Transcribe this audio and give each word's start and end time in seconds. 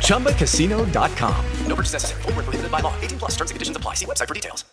ChumbaCasino.com. 0.00 1.34
No 1.66 1.74
purchase 1.74 1.92
necessary. 1.94 2.22
Full 2.22 2.32
prohibited 2.32 2.70
by 2.70 2.80
law. 2.80 2.92
18 3.02 3.18
plus 3.18 3.32
terms 3.32 3.50
and 3.50 3.56
conditions 3.56 3.76
apply. 3.76 3.94
See 3.94 4.06
website 4.06 4.28
for 4.28 4.34
details. 4.34 4.64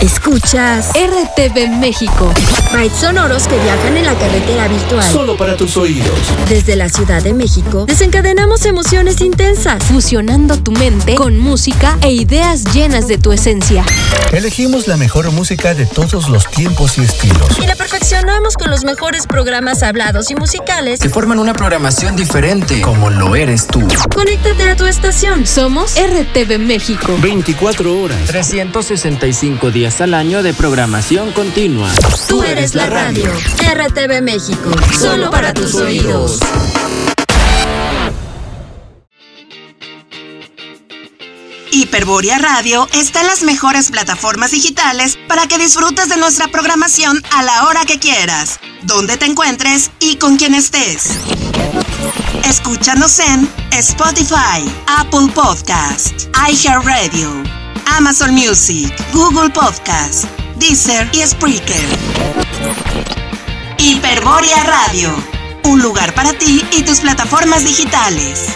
Escuchas 0.00 0.88
RTV 0.94 1.68
México. 1.78 2.32
Bytes 2.72 2.96
sonoros 2.98 3.46
que 3.46 3.58
viajan 3.58 3.96
en 3.98 4.06
la 4.06 4.14
carretera 4.14 4.66
virtual. 4.66 5.04
Solo 5.04 5.36
para 5.36 5.56
tus 5.56 5.76
oídos. 5.76 6.10
Desde 6.48 6.74
la 6.74 6.88
Ciudad 6.88 7.22
de 7.22 7.34
México, 7.34 7.84
desencadenamos 7.86 8.64
emociones 8.64 9.20
intensas, 9.20 9.84
fusionando 9.84 10.56
tu 10.58 10.72
mente 10.72 11.16
con 11.16 11.38
música 11.38 11.98
e 12.00 12.12
ideas 12.12 12.64
llenas 12.72 13.08
de 13.08 13.18
tu 13.18 13.32
esencia. 13.32 13.84
Elegimos 14.32 14.88
la 14.88 14.96
mejor 14.96 15.30
música 15.32 15.74
de 15.74 15.84
todos 15.84 16.30
los 16.30 16.46
tiempos 16.50 16.96
y 16.96 17.02
estilos. 17.02 17.58
Y 17.58 17.66
la 17.66 17.74
perfeccionamos 17.74 18.54
con 18.54 18.70
los 18.70 18.84
mejores 18.84 19.26
programas 19.26 19.82
hablados 19.82 20.30
y 20.30 20.34
musicales 20.34 21.00
que 21.00 21.10
forman 21.10 21.38
una 21.38 21.52
programación 21.52 22.16
diferente, 22.16 22.80
como 22.80 23.10
lo 23.10 23.29
eres 23.36 23.66
tú. 23.66 23.86
Conéctate 24.14 24.70
a 24.70 24.76
tu 24.76 24.86
estación. 24.86 25.46
Somos 25.46 25.94
RTV 25.94 26.58
México. 26.58 27.16
24 27.20 28.00
horas. 28.00 28.18
365 28.26 29.70
días 29.70 30.00
al 30.00 30.14
año 30.14 30.42
de 30.42 30.54
programación 30.54 31.32
continua. 31.32 31.90
Tú 32.28 32.42
eres 32.42 32.74
la 32.74 32.86
radio. 32.86 33.30
RTV 33.32 34.22
México. 34.22 34.70
Solo 34.98 35.30
para 35.30 35.52
tus 35.52 35.74
oídos. 35.74 36.40
Hiperboria 41.72 42.38
Radio 42.38 42.88
está 42.92 43.20
en 43.20 43.28
las 43.28 43.42
mejores 43.42 43.90
plataformas 43.90 44.50
digitales 44.50 45.18
para 45.28 45.46
que 45.46 45.58
disfrutes 45.58 46.08
de 46.08 46.16
nuestra 46.16 46.48
programación 46.48 47.22
a 47.32 47.42
la 47.42 47.64
hora 47.68 47.84
que 47.84 47.98
quieras, 47.98 48.58
donde 48.82 49.16
te 49.16 49.26
encuentres 49.26 49.90
y 50.00 50.16
con 50.16 50.36
quien 50.36 50.54
estés. 50.54 51.18
Escúchanos 52.44 53.18
en 53.20 53.48
Spotify, 53.72 54.64
Apple 54.86 55.28
Podcast, 55.34 56.28
iHeartRadio, 56.48 57.42
Amazon 57.96 58.34
Music, 58.34 58.92
Google 59.12 59.50
Podcast, 59.50 60.24
Deezer 60.58 61.08
y 61.12 61.20
Spreaker. 61.26 61.88
Hiperboria 63.78 64.64
Radio, 64.64 65.10
un 65.64 65.80
lugar 65.80 66.14
para 66.14 66.32
ti 66.32 66.64
y 66.72 66.82
tus 66.82 67.00
plataformas 67.00 67.64
digitales. 67.64 68.48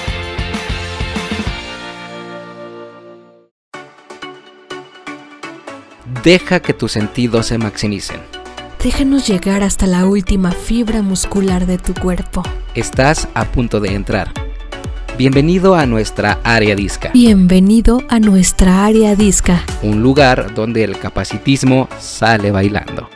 Deja 6.23 6.61
que 6.61 6.73
tus 6.73 6.93
sentidos 6.93 7.47
se 7.47 7.59
maximicen. 7.59 8.44
Déjanos 8.85 9.27
llegar 9.27 9.63
hasta 9.63 9.87
la 9.87 10.05
última 10.05 10.53
fibra 10.53 11.01
muscular 11.01 11.65
de 11.65 11.79
tu 11.79 11.95
cuerpo. 11.95 12.43
Estás 12.75 13.27
a 13.33 13.47
punto 13.47 13.81
de 13.81 13.95
entrar. 13.95 14.31
Bienvenido 15.17 15.75
a 15.75 15.87
nuestra 15.87 16.39
área 16.45 16.77
disca. 16.77 17.09
Bienvenido 17.15 18.03
a 18.11 18.21
nuestra 18.21 18.85
área 18.85 19.17
disca. 19.17 19.65
Un 19.83 20.03
lugar 20.03 20.53
donde 20.55 20.85
el 20.85 20.99
capacitismo 20.99 21.89
sale 21.99 22.51
bailando. 22.51 23.09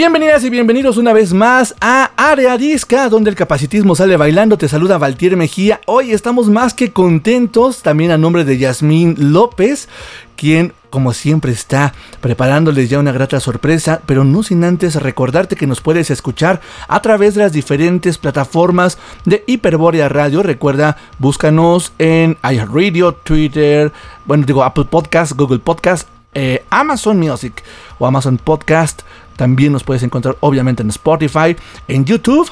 Bienvenidas 0.00 0.42
y 0.44 0.48
bienvenidos 0.48 0.96
una 0.96 1.12
vez 1.12 1.34
más 1.34 1.74
a 1.78 2.12
Área 2.16 2.56
Disca, 2.56 3.10
donde 3.10 3.28
el 3.28 3.36
capacitismo 3.36 3.94
sale 3.94 4.16
bailando. 4.16 4.56
Te 4.56 4.66
saluda 4.66 4.96
Valtier 4.96 5.36
Mejía. 5.36 5.82
Hoy 5.84 6.12
estamos 6.12 6.48
más 6.48 6.72
que 6.72 6.90
contentos, 6.90 7.82
también 7.82 8.10
a 8.10 8.16
nombre 8.16 8.46
de 8.46 8.56
Yasmín 8.56 9.14
López, 9.18 9.90
quien 10.36 10.72
como 10.88 11.12
siempre 11.12 11.52
está 11.52 11.92
preparándoles 12.22 12.88
ya 12.88 12.98
una 12.98 13.12
grata 13.12 13.40
sorpresa, 13.40 14.00
pero 14.06 14.24
no 14.24 14.42
sin 14.42 14.64
antes 14.64 14.94
recordarte 14.94 15.54
que 15.54 15.66
nos 15.66 15.82
puedes 15.82 16.10
escuchar 16.10 16.62
a 16.88 17.02
través 17.02 17.34
de 17.34 17.42
las 17.42 17.52
diferentes 17.52 18.16
plataformas 18.16 18.96
de 19.26 19.44
Hiperborea 19.46 20.08
Radio. 20.08 20.42
Recuerda, 20.42 20.96
búscanos 21.18 21.92
en 21.98 22.38
iHeartRadio, 22.42 23.12
Twitter, 23.12 23.92
bueno, 24.24 24.46
digo 24.46 24.64
Apple 24.64 24.86
Podcast, 24.86 25.32
Google 25.36 25.58
Podcast, 25.58 26.08
eh, 26.32 26.64
Amazon 26.70 27.18
Music 27.18 27.62
o 27.98 28.06
Amazon 28.06 28.38
Podcast. 28.38 29.02
También 29.40 29.72
nos 29.72 29.84
puedes 29.84 30.02
encontrar 30.02 30.36
obviamente 30.40 30.82
en 30.82 30.90
Spotify, 30.90 31.56
en 31.88 32.04
YouTube. 32.04 32.50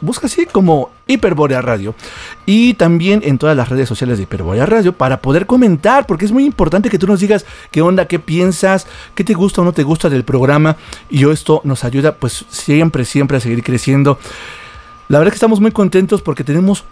Busca 0.00 0.26
así 0.26 0.46
como 0.46 0.88
Hiperborea 1.06 1.60
Radio. 1.60 1.94
Y 2.46 2.72
también 2.72 3.20
en 3.22 3.36
todas 3.36 3.54
las 3.54 3.68
redes 3.68 3.86
sociales 3.86 4.16
de 4.16 4.22
Hiperborea 4.22 4.64
Radio 4.64 4.94
para 4.94 5.20
poder 5.20 5.44
comentar, 5.44 6.06
porque 6.06 6.24
es 6.24 6.32
muy 6.32 6.46
importante 6.46 6.88
que 6.88 6.98
tú 6.98 7.06
nos 7.06 7.20
digas 7.20 7.44
qué 7.70 7.82
onda, 7.82 8.06
qué 8.06 8.18
piensas, 8.18 8.86
qué 9.14 9.22
te 9.22 9.34
gusta 9.34 9.60
o 9.60 9.64
no 9.66 9.74
te 9.74 9.82
gusta 9.82 10.08
del 10.08 10.24
programa. 10.24 10.78
Y 11.10 11.28
esto 11.28 11.60
nos 11.64 11.84
ayuda 11.84 12.14
pues 12.14 12.46
siempre, 12.48 13.04
siempre 13.04 13.36
a 13.36 13.40
seguir 13.40 13.62
creciendo. 13.62 14.18
La 15.08 15.18
verdad 15.18 15.32
que 15.32 15.36
estamos 15.36 15.60
muy 15.60 15.72
contentos 15.72 16.22
porque 16.22 16.42
tenemos 16.42 16.84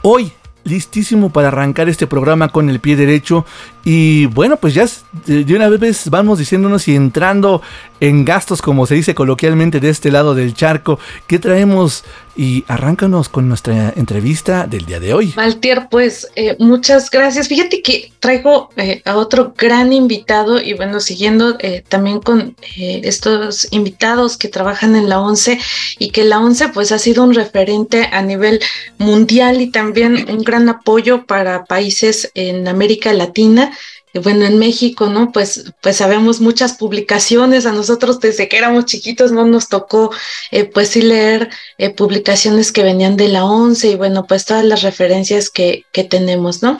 hoy 0.00 0.32
listísimo 0.64 1.30
para 1.30 1.48
arrancar 1.48 1.90
este 1.90 2.06
programa 2.06 2.48
con 2.48 2.70
el 2.70 2.80
pie 2.80 2.96
derecho. 2.96 3.44
Y 3.84 4.26
bueno, 4.26 4.56
pues 4.56 4.74
ya 4.74 4.86
de 5.26 5.56
una 5.56 5.68
vez 5.68 6.08
vamos 6.08 6.38
diciéndonos 6.38 6.86
y 6.88 6.94
entrando 6.94 7.62
en 8.02 8.24
gastos, 8.24 8.60
como 8.62 8.84
se 8.86 8.96
dice 8.96 9.14
coloquialmente 9.14 9.78
de 9.78 9.88
este 9.88 10.10
lado 10.10 10.34
del 10.34 10.54
charco, 10.54 10.98
¿qué 11.28 11.38
traemos? 11.38 12.02
Y 12.34 12.64
arráncanos 12.66 13.28
con 13.28 13.46
nuestra 13.46 13.92
entrevista 13.94 14.66
del 14.66 14.86
día 14.86 14.98
de 14.98 15.12
hoy. 15.12 15.34
Valtier, 15.36 15.88
pues 15.90 16.26
eh, 16.34 16.56
muchas 16.58 17.10
gracias. 17.10 17.46
Fíjate 17.46 17.82
que 17.82 18.10
traigo 18.20 18.70
eh, 18.76 19.02
a 19.04 19.16
otro 19.16 19.54
gran 19.56 19.92
invitado 19.92 20.60
y 20.60 20.72
bueno, 20.72 20.98
siguiendo 20.98 21.56
eh, 21.60 21.84
también 21.86 22.20
con 22.20 22.56
estos 22.74 23.68
invitados 23.70 24.38
que 24.38 24.48
trabajan 24.48 24.96
en 24.96 25.10
la 25.10 25.20
ONCE 25.20 25.60
y 25.98 26.10
que 26.10 26.24
la 26.24 26.40
ONCE 26.40 26.70
pues 26.70 26.90
ha 26.90 26.98
sido 26.98 27.22
un 27.22 27.34
referente 27.34 28.08
a 28.10 28.22
nivel 28.22 28.60
mundial 28.96 29.60
y 29.60 29.70
también 29.70 30.26
un 30.30 30.42
gran 30.42 30.70
apoyo 30.70 31.26
para 31.26 31.66
países 31.66 32.30
en 32.34 32.66
América 32.66 33.12
Latina 33.12 33.71
bueno, 34.20 34.44
en 34.44 34.58
México, 34.58 35.06
¿no? 35.06 35.32
Pues, 35.32 35.72
pues 35.80 35.96
sabemos 35.96 36.40
muchas 36.40 36.74
publicaciones, 36.74 37.64
a 37.66 37.72
nosotros 37.72 38.20
desde 38.20 38.48
que 38.48 38.58
éramos 38.58 38.84
chiquitos 38.84 39.32
no 39.32 39.46
nos 39.46 39.68
tocó, 39.68 40.10
eh, 40.50 40.64
pues 40.64 40.88
sí 40.88 41.02
leer 41.02 41.48
eh, 41.78 41.90
publicaciones 41.90 42.72
que 42.72 42.82
venían 42.82 43.16
de 43.16 43.28
la 43.28 43.44
ONCE 43.44 43.88
y 43.88 43.94
bueno, 43.94 44.26
pues 44.26 44.44
todas 44.44 44.64
las 44.64 44.82
referencias 44.82 45.50
que, 45.50 45.86
que 45.92 46.04
tenemos, 46.04 46.62
¿no? 46.62 46.76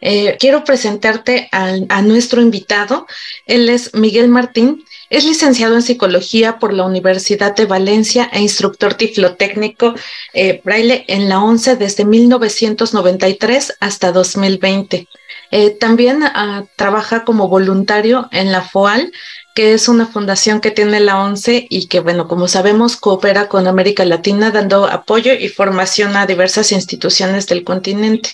Eh, 0.00 0.36
quiero 0.38 0.64
presentarte 0.64 1.48
a, 1.52 1.74
a 1.88 2.02
nuestro 2.02 2.40
invitado, 2.40 3.06
él 3.46 3.68
es 3.68 3.94
Miguel 3.94 4.28
Martín, 4.28 4.84
es 5.10 5.24
licenciado 5.24 5.74
en 5.74 5.82
psicología 5.82 6.58
por 6.58 6.72
la 6.72 6.84
Universidad 6.84 7.54
de 7.56 7.66
Valencia 7.66 8.28
e 8.32 8.40
instructor 8.40 8.94
tiflotécnico 8.94 9.94
eh, 10.34 10.60
braille 10.64 11.04
en 11.08 11.28
la 11.28 11.42
ONCE 11.42 11.76
desde 11.76 12.04
1993 12.04 13.76
hasta 13.80 14.12
2020. 14.12 15.08
Eh, 15.50 15.70
también 15.70 16.22
ah, 16.24 16.64
trabaja 16.76 17.24
como 17.24 17.48
voluntario 17.48 18.28
en 18.32 18.52
la 18.52 18.60
FOAL, 18.60 19.12
que 19.54 19.72
es 19.72 19.88
una 19.88 20.06
fundación 20.06 20.60
que 20.60 20.70
tiene 20.70 21.00
la 21.00 21.20
ONCE 21.20 21.66
y 21.70 21.88
que, 21.88 22.00
bueno, 22.00 22.28
como 22.28 22.46
sabemos, 22.46 22.96
coopera 22.96 23.48
con 23.48 23.66
América 23.66 24.04
Latina 24.04 24.50
dando 24.50 24.86
apoyo 24.86 25.32
y 25.32 25.48
formación 25.48 26.16
a 26.16 26.26
diversas 26.26 26.70
instituciones 26.70 27.46
del 27.46 27.64
continente. 27.64 28.30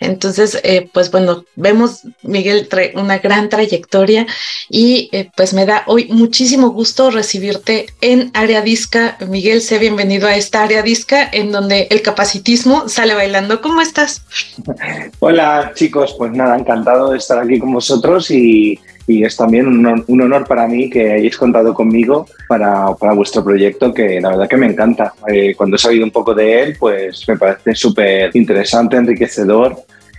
Entonces, 0.00 0.60
eh, 0.64 0.88
pues 0.92 1.10
bueno, 1.10 1.44
vemos, 1.56 2.02
Miguel, 2.22 2.68
una 2.94 3.18
gran 3.18 3.48
trayectoria 3.48 4.26
y 4.68 5.08
eh, 5.12 5.30
pues 5.36 5.54
me 5.54 5.66
da 5.66 5.84
hoy 5.86 6.08
muchísimo 6.10 6.70
gusto 6.70 7.10
recibirte 7.10 7.86
en 8.00 8.30
Área 8.34 8.60
Disca. 8.60 9.16
Miguel, 9.28 9.62
sé 9.62 9.78
bienvenido 9.78 10.28
a 10.28 10.36
esta 10.36 10.62
Área 10.62 10.82
Disca 10.82 11.28
en 11.32 11.52
donde 11.52 11.88
el 11.90 12.02
capacitismo 12.02 12.88
sale 12.88 13.14
bailando. 13.14 13.60
¿Cómo 13.60 13.80
estás? 13.80 14.22
Hola 15.20 15.72
chicos, 15.74 16.14
pues 16.18 16.32
nada, 16.32 16.58
encantado 16.58 17.10
de 17.10 17.18
estar 17.18 17.38
aquí 17.38 17.58
con 17.58 17.72
vosotros 17.72 18.30
y 18.30 18.78
y 19.06 19.24
es 19.24 19.36
también 19.36 19.66
un 19.66 20.20
honor, 20.22 20.46
para 20.46 20.66
mí 20.66 20.88
que 20.88 21.12
hayáis 21.12 21.36
contado 21.36 21.74
conmigo 21.74 22.26
para, 22.48 22.94
para, 22.94 23.12
vuestro 23.14 23.44
proyecto, 23.44 23.92
que 23.92 24.20
la 24.20 24.30
verdad 24.30 24.48
que 24.48 24.56
me 24.56 24.66
encanta. 24.66 25.12
Eh, 25.28 25.54
cuando 25.56 25.76
he 25.76 25.78
sabido 25.78 26.04
un 26.04 26.10
poco 26.10 26.34
de 26.34 26.62
él, 26.62 26.76
pues 26.78 27.26
me 27.28 27.36
parece 27.36 27.74
súper 27.74 28.30
interesante, 28.34 28.96
enriquecedor 28.96 29.76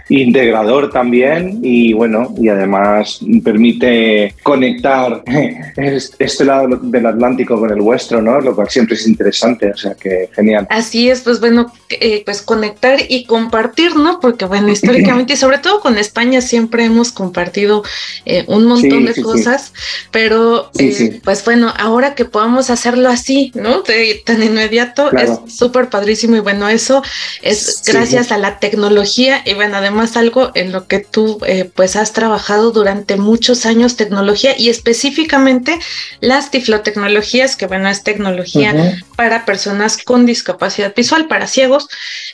integrador 0.09 0.91
también 0.91 1.59
y 1.63 1.93
bueno, 1.93 2.33
y 2.37 2.49
además 2.49 3.19
permite 3.43 4.35
conectar 4.43 5.23
este 6.19 6.45
lado 6.45 6.77
del 6.81 7.05
Atlántico 7.05 7.59
con 7.59 7.71
el 7.71 7.81
vuestro, 7.81 8.21
¿no? 8.21 8.39
Lo 8.39 8.55
cual 8.55 8.69
siempre 8.69 8.95
es 8.95 9.07
interesante, 9.07 9.71
o 9.71 9.77
sea 9.77 9.95
que 9.95 10.29
genial. 10.33 10.67
Así 10.69 11.09
es, 11.09 11.21
pues 11.21 11.39
bueno, 11.39 11.73
eh, 11.89 12.21
pues 12.23 12.41
conectar 12.41 12.99
y 13.07 13.25
compartir, 13.25 13.95
¿no? 13.95 14.19
Porque 14.19 14.45
bueno, 14.45 14.69
históricamente 14.69 15.33
y 15.33 15.37
sobre 15.37 15.57
todo 15.57 15.79
con 15.79 15.97
España 15.97 16.41
siempre 16.41 16.85
hemos 16.85 17.11
compartido 17.11 17.83
eh, 18.25 18.43
un 18.47 18.65
montón 18.65 19.05
de 19.05 19.21
cosas, 19.21 19.73
pero 20.11 20.69
eh, 20.77 21.19
pues 21.23 21.43
bueno, 21.45 21.73
ahora 21.77 22.13
que 22.13 22.25
podamos 22.25 22.69
hacerlo 22.69 23.09
así, 23.09 23.51
¿no? 23.55 23.81
De, 23.81 24.21
tan 24.23 24.43
inmediato, 24.43 25.11
es 25.11 25.31
súper 25.51 25.89
padrísimo 25.89 26.35
y 26.35 26.41
bueno, 26.41 26.69
eso 26.69 27.01
es 27.41 27.81
gracias 27.85 28.31
a 28.31 28.37
la 28.37 28.59
tecnología 28.59 29.41
y 29.45 29.53
bueno, 29.55 29.77
además 29.77 29.94
más 29.95 30.17
algo 30.17 30.51
en 30.53 30.71
lo 30.71 30.87
que 30.87 30.99
tú 30.99 31.39
eh, 31.47 31.69
pues 31.73 31.95
has 31.95 32.13
trabajado 32.13 32.71
durante 32.71 33.17
muchos 33.17 33.65
años 33.65 33.95
tecnología 33.95 34.53
y 34.57 34.69
específicamente 34.69 35.79
las 36.19 36.51
tiflotecnologías, 36.51 37.55
que 37.55 37.67
bueno, 37.67 37.89
es 37.89 38.03
tecnología 38.03 38.99
para 39.15 39.45
personas 39.45 39.97
con 39.97 40.25
discapacidad 40.25 40.93
visual, 40.95 41.27
para 41.27 41.47
ciegos. 41.47 41.87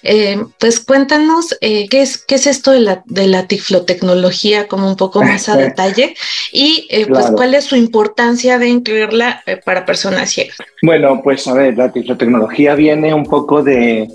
Eh, 0.03 0.43
pues 0.59 0.79
cuéntanos 0.79 1.55
eh, 1.61 1.87
qué, 1.89 2.01
es, 2.01 2.17
qué 2.17 2.35
es 2.35 2.47
esto 2.47 2.71
de 2.71 2.81
la, 2.81 3.03
de 3.05 3.27
la 3.27 3.47
tiflotecnología 3.47 4.67
como 4.67 4.87
un 4.87 4.97
poco 4.97 5.23
más 5.23 5.47
a 5.47 5.55
detalle 5.57 6.15
y 6.51 6.87
pues 7.07 7.27
cuál 7.35 7.53
es 7.53 7.65
su 7.65 7.75
importancia 7.75 8.57
de 8.57 8.67
incluirla 8.67 9.43
para 9.63 9.85
personas 9.85 10.31
ciegas. 10.31 10.57
Bueno, 10.81 11.21
pues 11.23 11.47
a 11.47 11.53
ver, 11.53 11.77
la 11.77 11.91
tiflotecnología 11.91 12.75
viene 12.75 13.13
un 13.13 13.25
poco 13.25 13.63
de 13.63 14.09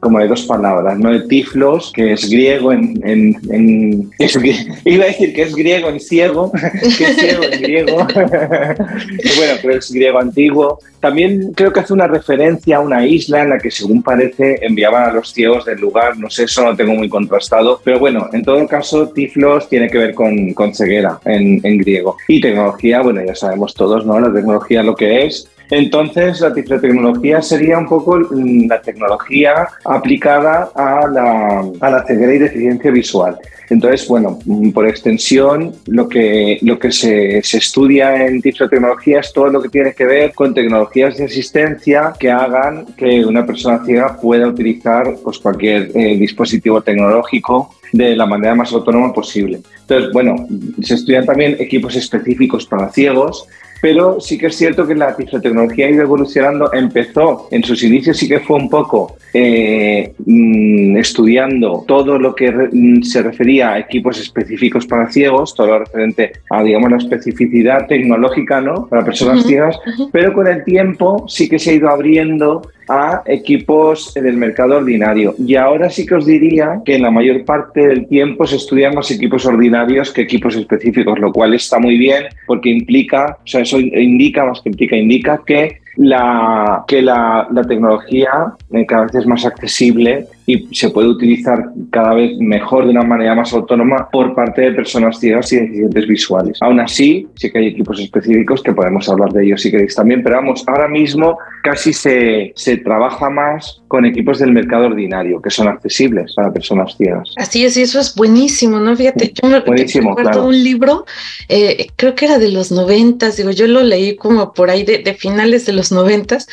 como 0.00 0.18
de 0.18 0.28
dos 0.28 0.42
palabras, 0.42 0.98
¿no? 0.98 1.10
El 1.10 1.26
tiflos, 1.26 1.92
que 1.94 2.12
es 2.12 2.28
griego 2.28 2.72
en... 2.72 3.00
en, 3.04 4.10
iba 4.84 5.04
a 5.04 5.08
decir 5.08 5.34
que 5.34 5.42
es 5.42 5.54
griego 5.54 5.88
en 5.88 6.00
ciego, 6.00 6.52
que 6.98 7.04
es 7.04 7.16
ciego 7.16 7.44
en 7.44 7.62
griego. 7.62 7.96
bueno, 8.06 9.54
pero 9.62 9.74
es 9.78 9.90
griego 9.90 10.18
antiguo. 10.18 10.78
También 11.00 11.52
creo 11.54 11.72
que 11.72 11.80
hace 11.80 11.92
una 11.92 12.06
referencia 12.06 12.76
a 12.76 12.80
una 12.80 13.06
isla 13.06 13.42
en 13.42 13.50
la 13.50 13.58
que, 13.58 13.70
según 13.70 14.02
parece, 14.02 14.58
enviaban 14.62 15.10
a 15.10 15.12
los 15.12 15.32
ciegos 15.32 15.64
del 15.64 15.80
lugar. 15.80 16.18
No 16.18 16.30
sé, 16.30 16.44
eso 16.44 16.64
no 16.64 16.76
tengo 16.76 16.94
muy 16.94 17.08
contrastado. 17.08 17.80
Pero 17.82 17.98
bueno, 17.98 18.28
en 18.32 18.44
todo 18.44 18.66
caso, 18.66 19.08
tiflos 19.08 19.68
tiene 19.68 19.88
que 19.88 19.98
ver 19.98 20.14
con, 20.14 20.52
con 20.52 20.74
ceguera 20.74 21.18
en, 21.24 21.60
en 21.62 21.78
griego. 21.78 22.16
Y 22.28 22.40
tecnología, 22.40 23.02
bueno, 23.02 23.22
ya 23.24 23.34
sabemos 23.34 23.74
todos, 23.74 24.04
¿no? 24.04 24.18
La 24.20 24.32
tecnología 24.32 24.82
lo 24.82 24.94
que 24.94 25.26
es 25.26 25.48
entonces, 25.70 26.40
la 26.40 26.54
tiflotecnología 26.54 27.42
sería 27.42 27.78
un 27.78 27.88
poco 27.88 28.18
la 28.18 28.80
tecnología 28.80 29.68
aplicada 29.84 30.70
a 30.74 31.06
la, 31.08 31.64
a 31.80 31.90
la 31.90 32.04
ceguera 32.06 32.34
y 32.34 32.38
deficiencia 32.38 32.90
visual. 32.90 33.38
Entonces, 33.68 34.06
bueno, 34.06 34.38
por 34.72 34.86
extensión, 34.86 35.74
lo 35.86 36.08
que, 36.08 36.58
lo 36.62 36.78
que 36.78 36.92
se, 36.92 37.42
se, 37.42 37.58
estudia 37.58 38.26
en 38.26 38.40
tiflotecnología 38.40 39.20
es 39.20 39.32
todo 39.32 39.48
lo 39.48 39.60
que 39.60 39.68
tiene 39.68 39.92
que 39.92 40.04
ver 40.04 40.32
con 40.34 40.54
tecnologías 40.54 41.16
de 41.16 41.24
asistencia 41.24 42.12
que 42.18 42.30
hagan 42.30 42.86
que 42.96 43.24
una 43.24 43.44
persona 43.44 43.84
ciega 43.84 44.16
pueda 44.20 44.46
utilizar 44.46 45.16
pues, 45.22 45.38
cualquier 45.38 45.90
eh, 45.94 46.16
dispositivo 46.16 46.80
tecnológico 46.80 47.74
de 47.92 48.14
la 48.14 48.26
manera 48.26 48.54
más 48.54 48.72
autónoma 48.72 49.12
posible. 49.12 49.60
Entonces, 49.80 50.12
bueno, 50.12 50.46
se 50.82 50.94
estudian 50.94 51.26
también 51.26 51.56
equipos 51.58 51.96
específicos 51.96 52.66
para 52.66 52.88
ciegos 52.90 53.48
pero 53.80 54.20
sí 54.20 54.38
que 54.38 54.46
es 54.46 54.56
cierto 54.56 54.86
que 54.86 54.94
la 54.94 55.14
tecnología 55.16 55.86
ha 55.86 55.90
ido 55.90 56.02
evolucionando. 56.02 56.72
Empezó 56.72 57.48
en 57.50 57.62
sus 57.62 57.82
inicios, 57.82 58.16
sí 58.16 58.28
que 58.28 58.40
fue 58.40 58.56
un 58.56 58.68
poco 58.68 59.16
eh, 59.32 60.12
mm, 60.24 60.96
estudiando 60.96 61.84
todo 61.86 62.18
lo 62.18 62.34
que 62.34 62.50
mm, 62.50 63.02
se 63.02 63.22
refería 63.22 63.72
a 63.72 63.78
equipos 63.78 64.18
específicos 64.20 64.86
para 64.86 65.10
ciegos, 65.10 65.54
todo 65.54 65.66
lo 65.66 65.78
referente 65.80 66.32
a, 66.50 66.62
digamos, 66.62 66.90
la 66.90 66.96
especificidad 66.96 67.86
tecnológica 67.86 68.60
¿no? 68.60 68.86
para 68.86 69.04
personas 69.04 69.44
ciegas, 69.44 69.78
pero 70.12 70.32
con 70.32 70.46
el 70.46 70.64
tiempo 70.64 71.24
sí 71.28 71.48
que 71.48 71.58
se 71.58 71.70
ha 71.70 71.74
ido 71.74 71.88
abriendo 71.88 72.62
a 72.88 73.22
equipos 73.26 74.14
del 74.14 74.36
mercado 74.36 74.76
ordinario. 74.76 75.34
Y 75.38 75.56
ahora 75.56 75.90
sí 75.90 76.06
que 76.06 76.14
os 76.14 76.26
diría 76.26 76.80
que 76.84 76.96
en 76.96 77.02
la 77.02 77.10
mayor 77.10 77.44
parte 77.44 77.86
del 77.86 78.06
tiempo 78.06 78.46
se 78.46 78.56
estudian 78.56 78.94
más 78.94 79.10
equipos 79.10 79.44
ordinarios 79.46 80.12
que 80.12 80.22
equipos 80.22 80.56
específicos, 80.56 81.18
lo 81.18 81.32
cual 81.32 81.54
está 81.54 81.78
muy 81.78 81.98
bien 81.98 82.24
porque 82.46 82.70
implica, 82.70 83.38
o 83.42 83.46
sea, 83.46 83.62
eso 83.62 83.78
indica, 83.80 84.44
más 84.44 84.60
que 84.60 84.70
implica, 84.70 84.96
indica 84.96 85.40
que 85.44 85.80
la, 85.96 86.84
que 86.86 87.02
la, 87.02 87.48
la 87.50 87.64
tecnología 87.64 88.52
eh, 88.72 88.86
cada 88.86 89.04
vez 89.04 89.14
es 89.14 89.26
más 89.26 89.44
accesible 89.46 90.26
y 90.46 90.74
se 90.74 90.90
puede 90.90 91.08
utilizar 91.08 91.70
cada 91.90 92.14
vez 92.14 92.38
mejor 92.38 92.84
de 92.84 92.90
una 92.90 93.02
manera 93.02 93.34
más 93.34 93.52
autónoma 93.52 94.08
por 94.10 94.34
parte 94.34 94.62
de 94.62 94.72
personas 94.72 95.18
ciegas 95.18 95.52
y 95.52 95.56
deficientes 95.56 96.06
visuales. 96.06 96.58
Aún 96.62 96.80
así, 96.80 97.26
sí 97.34 97.50
que 97.50 97.58
hay 97.58 97.66
equipos 97.68 98.00
específicos 98.00 98.62
que 98.62 98.72
podemos 98.72 99.08
hablar 99.08 99.32
de 99.32 99.44
ellos 99.44 99.60
si 99.60 99.70
queréis 99.70 99.94
también, 99.94 100.22
pero 100.22 100.36
vamos, 100.36 100.64
ahora 100.68 100.88
mismo 100.88 101.38
casi 101.62 101.92
se, 101.92 102.52
se 102.54 102.76
trabaja 102.78 103.28
más 103.28 103.82
con 103.88 104.04
equipos 104.04 104.38
del 104.38 104.52
mercado 104.52 104.86
ordinario 104.86 105.40
que 105.40 105.50
son 105.50 105.68
accesibles 105.68 106.34
para 106.34 106.52
personas 106.52 106.96
ciegas. 106.96 107.30
Así 107.36 107.64
es, 107.64 107.76
y 107.76 107.82
eso 107.82 108.00
es 108.00 108.14
buenísimo, 108.14 108.78
¿no? 108.78 108.96
Fíjate, 108.96 109.32
yo 109.32 109.48
me 109.48 109.60
recuerdo 109.60 110.44
un 110.44 110.62
libro, 110.62 111.06
eh, 111.48 111.88
creo 111.96 112.14
que 112.14 112.24
era 112.24 112.38
de 112.38 112.50
los 112.50 112.72
noventas, 112.72 113.36
digo, 113.36 113.50
yo 113.50 113.66
lo 113.66 113.82
leí 113.82 114.16
como 114.16 114.52
por 114.52 114.70
ahí 114.70 114.84
de, 114.84 114.98
de 114.98 115.14
finales 115.14 115.66
de 115.66 115.72
los 115.72 115.92
noventas, 115.92 116.48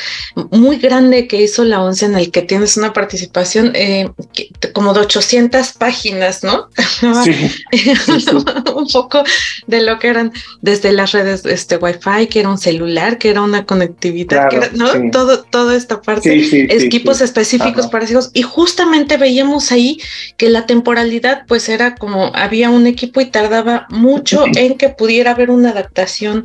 muy 0.52 0.78
grande 0.78 1.28
que 1.28 1.42
hizo 1.42 1.64
la 1.64 1.84
ONCE 1.84 2.06
en 2.06 2.16
el 2.16 2.32
que 2.32 2.42
tienes 2.42 2.78
una 2.78 2.94
participación 2.94 3.72
eh, 3.76 4.10
como 4.74 4.94
de 4.94 5.02
800 5.02 5.74
páginas, 5.74 6.44
¿no? 6.44 6.70
un 8.76 8.88
poco 8.88 9.24
de 9.68 9.82
lo 9.82 10.00
que 10.00 10.08
eran 10.08 10.32
desde 10.62 10.92
las 10.92 11.12
redes 11.12 11.46
este 11.46 11.78
Wi-Fi, 11.78 12.28
que 12.28 12.42
era 12.42 12.50
un 12.50 12.58
celular, 12.58 13.18
que 13.18 13.30
era 13.30 13.42
una 13.42 13.66
conectividad, 13.66 14.50
¿no? 14.74 14.90
Todo, 15.12 15.44
toda 15.44 15.76
esta 15.76 16.02
parte, 16.02 16.34
equipos 16.70 17.22
específicos 17.24 17.88
para 17.88 18.06
hijos. 18.06 18.30
Y 18.34 18.44
justamente 18.44 19.18
veíamos 19.18 19.72
ahí 19.72 20.00
que 20.38 20.50
la 20.50 20.68
temporalidad, 20.68 21.46
pues 21.48 21.70
era 21.70 21.96
como 21.96 22.32
había 22.36 22.70
un 22.70 22.86
equipo 22.86 23.22
y 23.22 23.26
tardaba 23.26 23.88
mucho 23.90 24.46
en 24.56 24.78
que 24.78 24.90
pudiera 24.90 25.32
haber 25.32 25.50
una 25.50 25.72
adaptación 25.72 26.44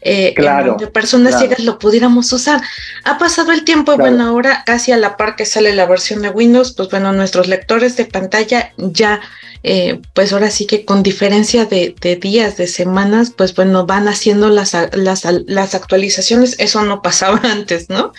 eh, 0.00 0.32
claro, 0.34 0.76
en 0.80 0.88
personas 0.88 1.38
ciegas 1.38 1.60
lo 1.60 1.78
pudiéramos 1.78 2.32
usar. 2.32 2.60
Ha 3.04 3.18
pasado 3.18 3.52
el 3.52 3.64
tiempo 3.64 3.92
y 3.92 3.96
bueno, 3.96 4.24
ahora 4.24 4.62
casi 4.64 4.92
a 4.92 4.96
la 4.96 5.16
par 5.16 5.36
que 5.36 5.46
sale 5.46 5.74
la 5.74 5.86
versión 5.86 6.22
de 6.22 6.30
Windows, 6.30 6.72
pues 6.72 6.88
bueno, 6.90 7.12
nuestros 7.12 7.48
lectores 7.48 7.96
de 7.96 8.04
pantalla 8.04 8.72
ya, 8.76 9.20
eh, 9.62 10.00
pues 10.14 10.32
ahora 10.32 10.50
sí 10.50 10.66
que 10.66 10.84
con 10.84 11.02
diferencia 11.02 11.66
de, 11.66 11.94
días, 12.20 12.56
de 12.56 12.66
semanas, 12.66 13.32
pues 13.36 13.54
bueno, 13.54 13.86
van 13.86 14.08
haciendo 14.08 14.48
las, 14.48 14.76
las, 14.92 15.24
las, 15.46 15.74
actualizaciones. 15.74 16.56
Eso 16.58 16.82
no 16.82 17.02
pasaba 17.02 17.40
antes, 17.44 17.90
¿no? 17.90 18.12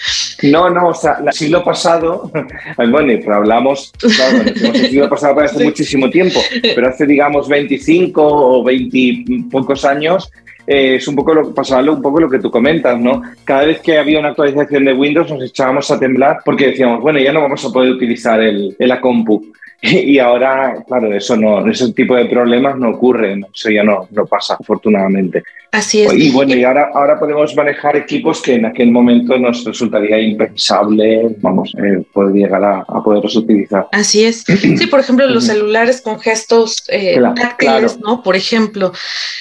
No, 0.43 0.69
no, 0.69 0.89
o 0.89 0.93
sea, 0.93 1.17
el 1.25 1.33
siglo 1.33 1.63
pasado, 1.63 2.00
bueno, 2.89 3.33
hablamos, 3.33 3.93
claro, 3.99 4.43
el 4.45 4.75
siglo 4.89 5.09
pasado 5.09 5.35
para 5.35 5.47
hace 5.47 5.63
muchísimo 5.63 6.09
tiempo, 6.09 6.39
pero 6.75 6.89
hace, 6.89 7.05
digamos, 7.05 7.47
25 7.47 8.21
o 8.21 8.63
20 8.63 9.49
pocos 9.49 9.85
años, 9.85 10.31
eh, 10.67 10.95
es 10.95 11.07
un 11.07 11.15
poco 11.15 11.33
lo 11.33 11.53
pasaba 11.53 11.91
un 11.91 12.01
poco 12.01 12.19
lo 12.19 12.29
que 12.29 12.39
tú 12.39 12.51
comentas, 12.51 12.99
¿no? 12.99 13.21
Cada 13.43 13.65
vez 13.65 13.79
que 13.81 13.97
había 13.97 14.19
una 14.19 14.29
actualización 14.29 14.85
de 14.85 14.93
Windows 14.93 15.29
nos 15.31 15.43
echábamos 15.43 15.89
a 15.89 15.99
temblar 15.99 16.39
porque 16.45 16.67
decíamos, 16.67 17.01
bueno, 17.01 17.19
ya 17.19 17.33
no 17.33 17.41
vamos 17.41 17.65
a 17.65 17.71
poder 17.71 17.91
utilizar 17.91 18.39
el, 18.41 18.75
la 18.77 19.01
compu. 19.01 19.51
Y 20.11 20.19
ahora, 20.19 20.83
claro, 20.87 21.13
eso 21.13 21.35
no, 21.35 21.67
ese 21.67 21.91
tipo 21.93 22.15
de 22.15 22.25
problemas 22.25 22.77
no 22.77 22.89
ocurren, 22.89 23.45
eso 23.53 23.69
ya 23.69 23.83
no, 23.83 24.07
no 24.11 24.25
pasa, 24.25 24.55
afortunadamente. 24.59 25.43
Así 25.71 26.01
es. 26.01 26.13
Y 26.13 26.31
bueno, 26.31 26.53
y 26.53 26.65
ahora, 26.65 26.91
ahora 26.93 27.17
podemos 27.17 27.55
manejar 27.55 27.95
equipos 27.95 28.41
que 28.41 28.55
en 28.55 28.65
aquel 28.65 28.91
momento 28.91 29.37
nos 29.37 29.63
resultaría 29.63 30.19
impensable, 30.19 31.33
vamos, 31.37 31.73
eh, 31.77 32.03
poder 32.11 32.35
llegar 32.35 32.61
a, 32.61 32.79
a, 32.79 33.01
poderlos 33.01 33.37
utilizar. 33.37 33.87
Así 33.91 34.25
es. 34.25 34.43
Sí, 34.81 34.87
por 34.87 34.99
ejemplo, 34.99 35.25
los 35.27 35.45
celulares 35.45 36.01
con 36.01 36.19
gestos 36.19 36.83
eh, 36.89 37.19
táctiles, 37.35 37.99
¿no? 37.99 38.21
Por 38.21 38.35
ejemplo. 38.35 38.91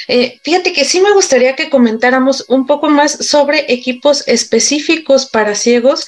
Eh, 0.07 0.39
fíjate 0.43 0.73
que 0.73 0.85
sí 0.85 1.01
me 1.01 1.13
gustaría 1.13 1.57
que 1.57 1.69
comentáramos 1.69 2.45
un 2.49 2.67
poco 2.67 2.89
más 2.89 3.13
sobre 3.13 3.73
equipos 3.73 4.27
específicos 4.29 5.29
para 5.29 5.55
ciegos 5.55 6.07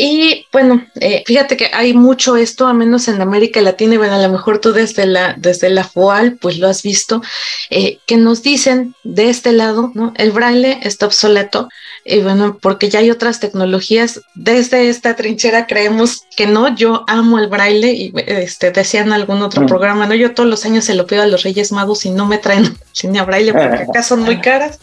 Y 0.00 0.46
bueno, 0.52 0.86
eh, 1.00 1.24
fíjate 1.26 1.56
que 1.56 1.70
hay 1.72 1.92
mucho 1.92 2.36
esto, 2.36 2.68
a 2.68 2.72
menos 2.72 3.08
en 3.08 3.20
América 3.20 3.60
Latina, 3.60 3.94
y 3.94 3.96
bueno, 3.96 4.14
a 4.14 4.22
lo 4.22 4.28
mejor 4.28 4.60
tú 4.60 4.72
desde 4.72 5.06
la, 5.06 5.34
desde 5.36 5.70
la 5.70 5.82
FUAL, 5.82 6.36
pues 6.40 6.60
lo 6.60 6.68
has 6.68 6.84
visto, 6.84 7.20
eh, 7.68 7.98
que 8.06 8.16
nos 8.16 8.44
dicen 8.44 8.94
de 9.02 9.28
este 9.28 9.50
lado, 9.50 9.90
¿no? 9.96 10.14
El 10.16 10.30
braille 10.30 10.78
está 10.82 11.06
obsoleto, 11.06 11.68
y 12.04 12.20
bueno, 12.20 12.58
porque 12.62 12.88
ya 12.88 13.00
hay 13.00 13.10
otras 13.10 13.40
tecnologías. 13.40 14.20
Desde 14.36 14.88
esta 14.88 15.16
trinchera 15.16 15.66
creemos 15.66 16.22
que 16.36 16.46
no, 16.46 16.72
yo 16.76 17.02
amo 17.08 17.40
el 17.40 17.48
braille, 17.48 17.92
y 17.92 18.12
este, 18.28 18.70
decían 18.70 19.12
algún 19.12 19.42
otro 19.42 19.62
mm. 19.62 19.66
programa, 19.66 20.06
¿no? 20.06 20.14
Yo 20.14 20.32
todos 20.32 20.48
los 20.48 20.64
años 20.64 20.84
se 20.84 20.94
lo 20.94 21.08
pido 21.08 21.22
a 21.22 21.26
los 21.26 21.42
Reyes 21.42 21.72
Magos 21.72 22.06
y 22.06 22.10
no 22.10 22.24
me 22.24 22.38
traen 22.38 22.76
línea 23.02 23.24
braille 23.24 23.52
porque 23.52 23.78
acá 23.78 24.04
son 24.04 24.20
muy 24.20 24.40
caras, 24.40 24.78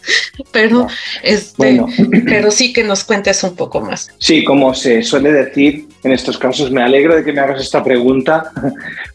pero, 0.52 0.88
este, 1.24 1.82
pero 2.26 2.52
sí 2.52 2.74
que 2.74 2.84
nos 2.84 3.06
cuentes 3.06 3.42
un 3.44 3.56
poco 3.56 3.80
más. 3.80 4.10
Sí, 4.18 4.44
como 4.44 4.74
se 4.74 5.05
suele 5.06 5.32
decir 5.32 5.88
en 6.06 6.12
estos 6.12 6.38
casos, 6.38 6.72
me 6.72 6.84
alegro 6.84 7.16
de 7.16 7.24
que 7.24 7.34
me 7.34 7.40
hagas 7.40 7.62
esta 7.62 7.84
pregunta, 7.84 8.52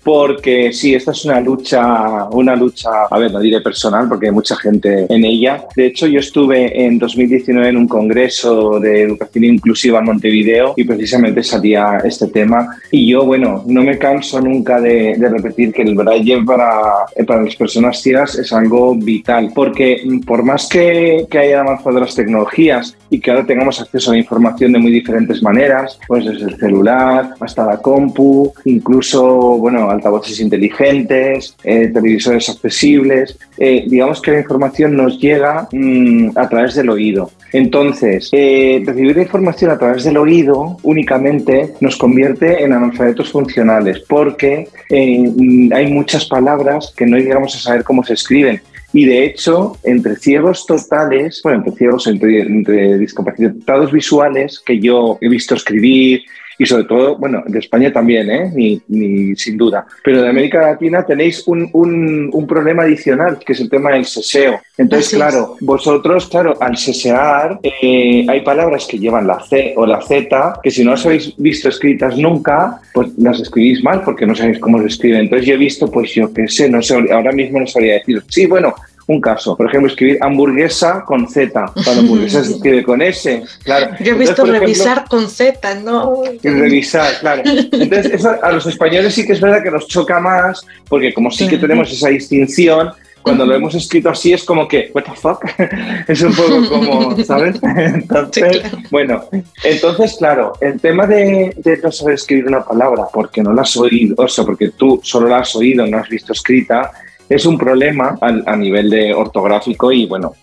porque 0.02 0.72
sí, 0.72 0.92
esta 0.92 1.12
es 1.12 1.24
una 1.24 1.40
lucha, 1.40 2.24
una 2.32 2.56
lucha, 2.56 2.90
a 3.08 3.18
ver, 3.18 3.32
no 3.32 3.38
diré 3.38 3.60
personal, 3.60 4.08
porque 4.08 4.26
hay 4.26 4.32
mucha 4.32 4.56
gente 4.56 5.06
en 5.08 5.24
ella. 5.24 5.64
De 5.76 5.86
hecho, 5.86 6.08
yo 6.08 6.18
estuve 6.18 6.84
en 6.84 6.98
2019 6.98 7.68
en 7.68 7.76
un 7.76 7.86
congreso 7.86 8.80
de 8.80 9.02
educación 9.02 9.44
inclusiva 9.44 10.00
en 10.00 10.06
Montevideo 10.06 10.74
y 10.76 10.82
precisamente 10.82 11.44
salía 11.44 11.98
este 12.02 12.26
tema. 12.26 12.76
Y 12.90 13.08
yo, 13.08 13.24
bueno, 13.24 13.62
no 13.68 13.82
me 13.82 13.96
canso 13.96 14.40
nunca 14.40 14.80
de, 14.80 15.16
repetir 15.30 15.72
que 15.72 15.82
el 15.82 15.94
braille 15.94 16.42
para, 16.44 17.06
para 17.24 17.42
las 17.42 17.54
personas 17.54 18.02
ciegas 18.02 18.36
es 18.36 18.52
algo 18.52 18.96
vital, 18.96 19.52
porque 19.54 20.02
por 20.26 20.42
más 20.42 20.68
que, 20.68 21.24
que 21.30 21.38
hayan 21.38 21.68
avanzado 21.68 22.00
las 22.00 22.16
tecnologías 22.16 22.96
y 23.10 23.20
que 23.20 23.30
ahora 23.30 23.46
tengamos 23.46 23.80
acceso 23.80 24.10
a 24.10 24.14
la 24.14 24.20
información 24.20 24.72
de 24.72 24.80
muy 24.80 24.90
diferentes 24.90 25.40
maneras, 25.40 25.69
pues 26.06 26.24
desde 26.24 26.46
el 26.46 26.56
celular 26.56 27.34
hasta 27.40 27.66
la 27.66 27.76
compu, 27.78 28.52
incluso, 28.64 29.58
bueno, 29.58 29.90
altavoces 29.90 30.40
inteligentes, 30.40 31.56
eh, 31.64 31.88
televisores 31.88 32.48
accesibles, 32.48 33.38
eh, 33.58 33.84
digamos 33.86 34.20
que 34.20 34.32
la 34.32 34.40
información 34.40 34.96
nos 34.96 35.18
llega 35.18 35.68
mm, 35.72 36.30
a 36.36 36.48
través 36.48 36.74
del 36.74 36.90
oído. 36.90 37.30
Entonces, 37.52 38.28
eh, 38.32 38.82
recibir 38.86 39.16
la 39.16 39.22
información 39.22 39.70
a 39.70 39.78
través 39.78 40.04
del 40.04 40.16
oído 40.16 40.76
únicamente 40.82 41.74
nos 41.80 41.96
convierte 41.96 42.62
en 42.62 42.72
analfabetos 42.72 43.30
funcionales 43.30 44.00
porque 44.08 44.68
mm, 44.88 45.72
hay 45.72 45.92
muchas 45.92 46.26
palabras 46.26 46.92
que 46.96 47.06
no 47.06 47.16
llegamos 47.16 47.54
a 47.56 47.58
saber 47.58 47.84
cómo 47.84 48.04
se 48.04 48.14
escriben. 48.14 48.60
Y 48.92 49.04
de 49.04 49.24
hecho, 49.24 49.76
entre 49.84 50.16
ciegos 50.16 50.66
totales, 50.66 51.40
bueno, 51.44 51.58
entre 51.58 51.76
ciegos, 51.76 52.06
entre, 52.08 52.98
discapacitados 52.98 53.92
visuales, 53.92 54.60
que 54.60 54.80
yo 54.80 55.18
he 55.20 55.28
visto 55.28 55.54
escribir, 55.54 56.22
y 56.60 56.66
sobre 56.66 56.84
todo, 56.84 57.16
bueno, 57.16 57.42
de 57.46 57.58
España 57.58 57.90
también, 57.90 58.30
¿eh? 58.30 58.52
ni, 58.54 58.82
ni, 58.88 59.34
sin 59.34 59.56
duda. 59.56 59.86
Pero 60.04 60.20
de 60.20 60.28
América 60.28 60.60
Latina 60.60 61.06
tenéis 61.06 61.42
un, 61.46 61.70
un, 61.72 62.28
un 62.30 62.46
problema 62.46 62.82
adicional, 62.82 63.38
que 63.38 63.54
es 63.54 63.60
el 63.60 63.70
tema 63.70 63.92
del 63.92 64.04
seseo. 64.04 64.60
Entonces, 64.76 65.14
claro, 65.14 65.56
vosotros, 65.62 66.28
claro, 66.28 66.58
al 66.60 66.76
sesear, 66.76 67.60
eh, 67.62 68.26
hay 68.28 68.42
palabras 68.42 68.86
que 68.86 68.98
llevan 68.98 69.26
la 69.26 69.40
C 69.40 69.72
o 69.74 69.86
la 69.86 70.02
Z, 70.02 70.60
que 70.62 70.70
si 70.70 70.84
no 70.84 70.90
las 70.90 71.06
habéis 71.06 71.34
visto 71.38 71.70
escritas 71.70 72.18
nunca, 72.18 72.78
pues 72.92 73.08
las 73.16 73.40
escribís 73.40 73.82
mal 73.82 74.02
porque 74.04 74.26
no 74.26 74.34
sabéis 74.34 74.58
cómo 74.58 74.82
se 74.82 74.88
escriben. 74.88 75.20
Entonces 75.20 75.46
yo 75.46 75.54
he 75.54 75.56
visto, 75.56 75.90
pues 75.90 76.12
yo 76.12 76.30
qué 76.30 76.46
sé, 76.46 76.68
no 76.68 76.82
sé, 76.82 76.94
ahora 77.10 77.32
mismo 77.32 77.58
no 77.58 77.66
sabría 77.66 77.94
decir, 77.94 78.22
sí, 78.28 78.44
bueno, 78.44 78.74
un 79.06 79.20
caso. 79.20 79.56
Por 79.56 79.68
ejemplo, 79.68 79.88
escribir 79.88 80.18
hamburguesa 80.20 81.04
con 81.04 81.28
Z. 81.28 81.72
Cuando 81.72 81.92
hamburguesa 82.00 82.44
se 82.44 82.52
escribe 82.52 82.82
con 82.82 83.02
S. 83.02 83.42
Claro. 83.64 83.96
Yo 84.00 84.14
he 84.14 84.18
visto 84.18 84.44
revisar 84.44 85.06
con 85.08 85.28
Z, 85.28 85.74
¿no? 85.76 86.22
revisar, 86.42 87.18
claro. 87.20 87.42
Entonces, 87.44 88.06
eso 88.12 88.36
a 88.42 88.52
los 88.52 88.66
españoles 88.66 89.14
sí 89.14 89.26
que 89.26 89.32
es 89.32 89.40
verdad 89.40 89.62
que 89.62 89.70
nos 89.70 89.86
choca 89.86 90.20
más, 90.20 90.64
porque 90.88 91.12
como 91.12 91.30
sí 91.30 91.48
que 91.48 91.58
tenemos 91.58 91.90
esa 91.92 92.08
distinción, 92.08 92.92
cuando 93.22 93.44
lo 93.44 93.54
hemos 93.54 93.74
escrito 93.74 94.08
así 94.08 94.32
es 94.32 94.44
como 94.44 94.66
que, 94.66 94.90
what 94.94 95.04
the 95.04 95.12
fuck, 95.14 95.44
es 96.08 96.22
un 96.22 96.34
poco 96.34 96.68
como, 96.68 97.24
¿sabes? 97.24 97.56
Entonces, 97.76 98.62
bueno, 98.90 99.24
entonces, 99.62 100.16
claro, 100.18 100.54
el 100.60 100.80
tema 100.80 101.06
de, 101.06 101.54
de, 101.56 101.76
no 101.78 101.92
saber 101.92 102.14
escribir 102.14 102.46
una 102.46 102.64
palabra 102.64 103.04
porque 103.12 103.42
no 103.42 103.52
la 103.52 103.62
has 103.62 103.76
oído, 103.76 104.14
o 104.18 104.28
sea, 104.28 104.44
porque 104.44 104.70
tú 104.70 105.00
solo 105.02 105.28
la 105.28 105.38
has 105.38 105.54
oído, 105.54 105.86
no 105.86 105.98
has 105.98 106.08
visto 106.08 106.32
escrita, 106.32 106.90
es 107.30 107.46
un 107.46 107.56
problema 107.56 108.18
a, 108.20 108.56
nivel 108.56 108.90
de 108.90 109.14
ortográfico 109.14 109.92
y 109.92 110.04
bueno, 110.04 110.34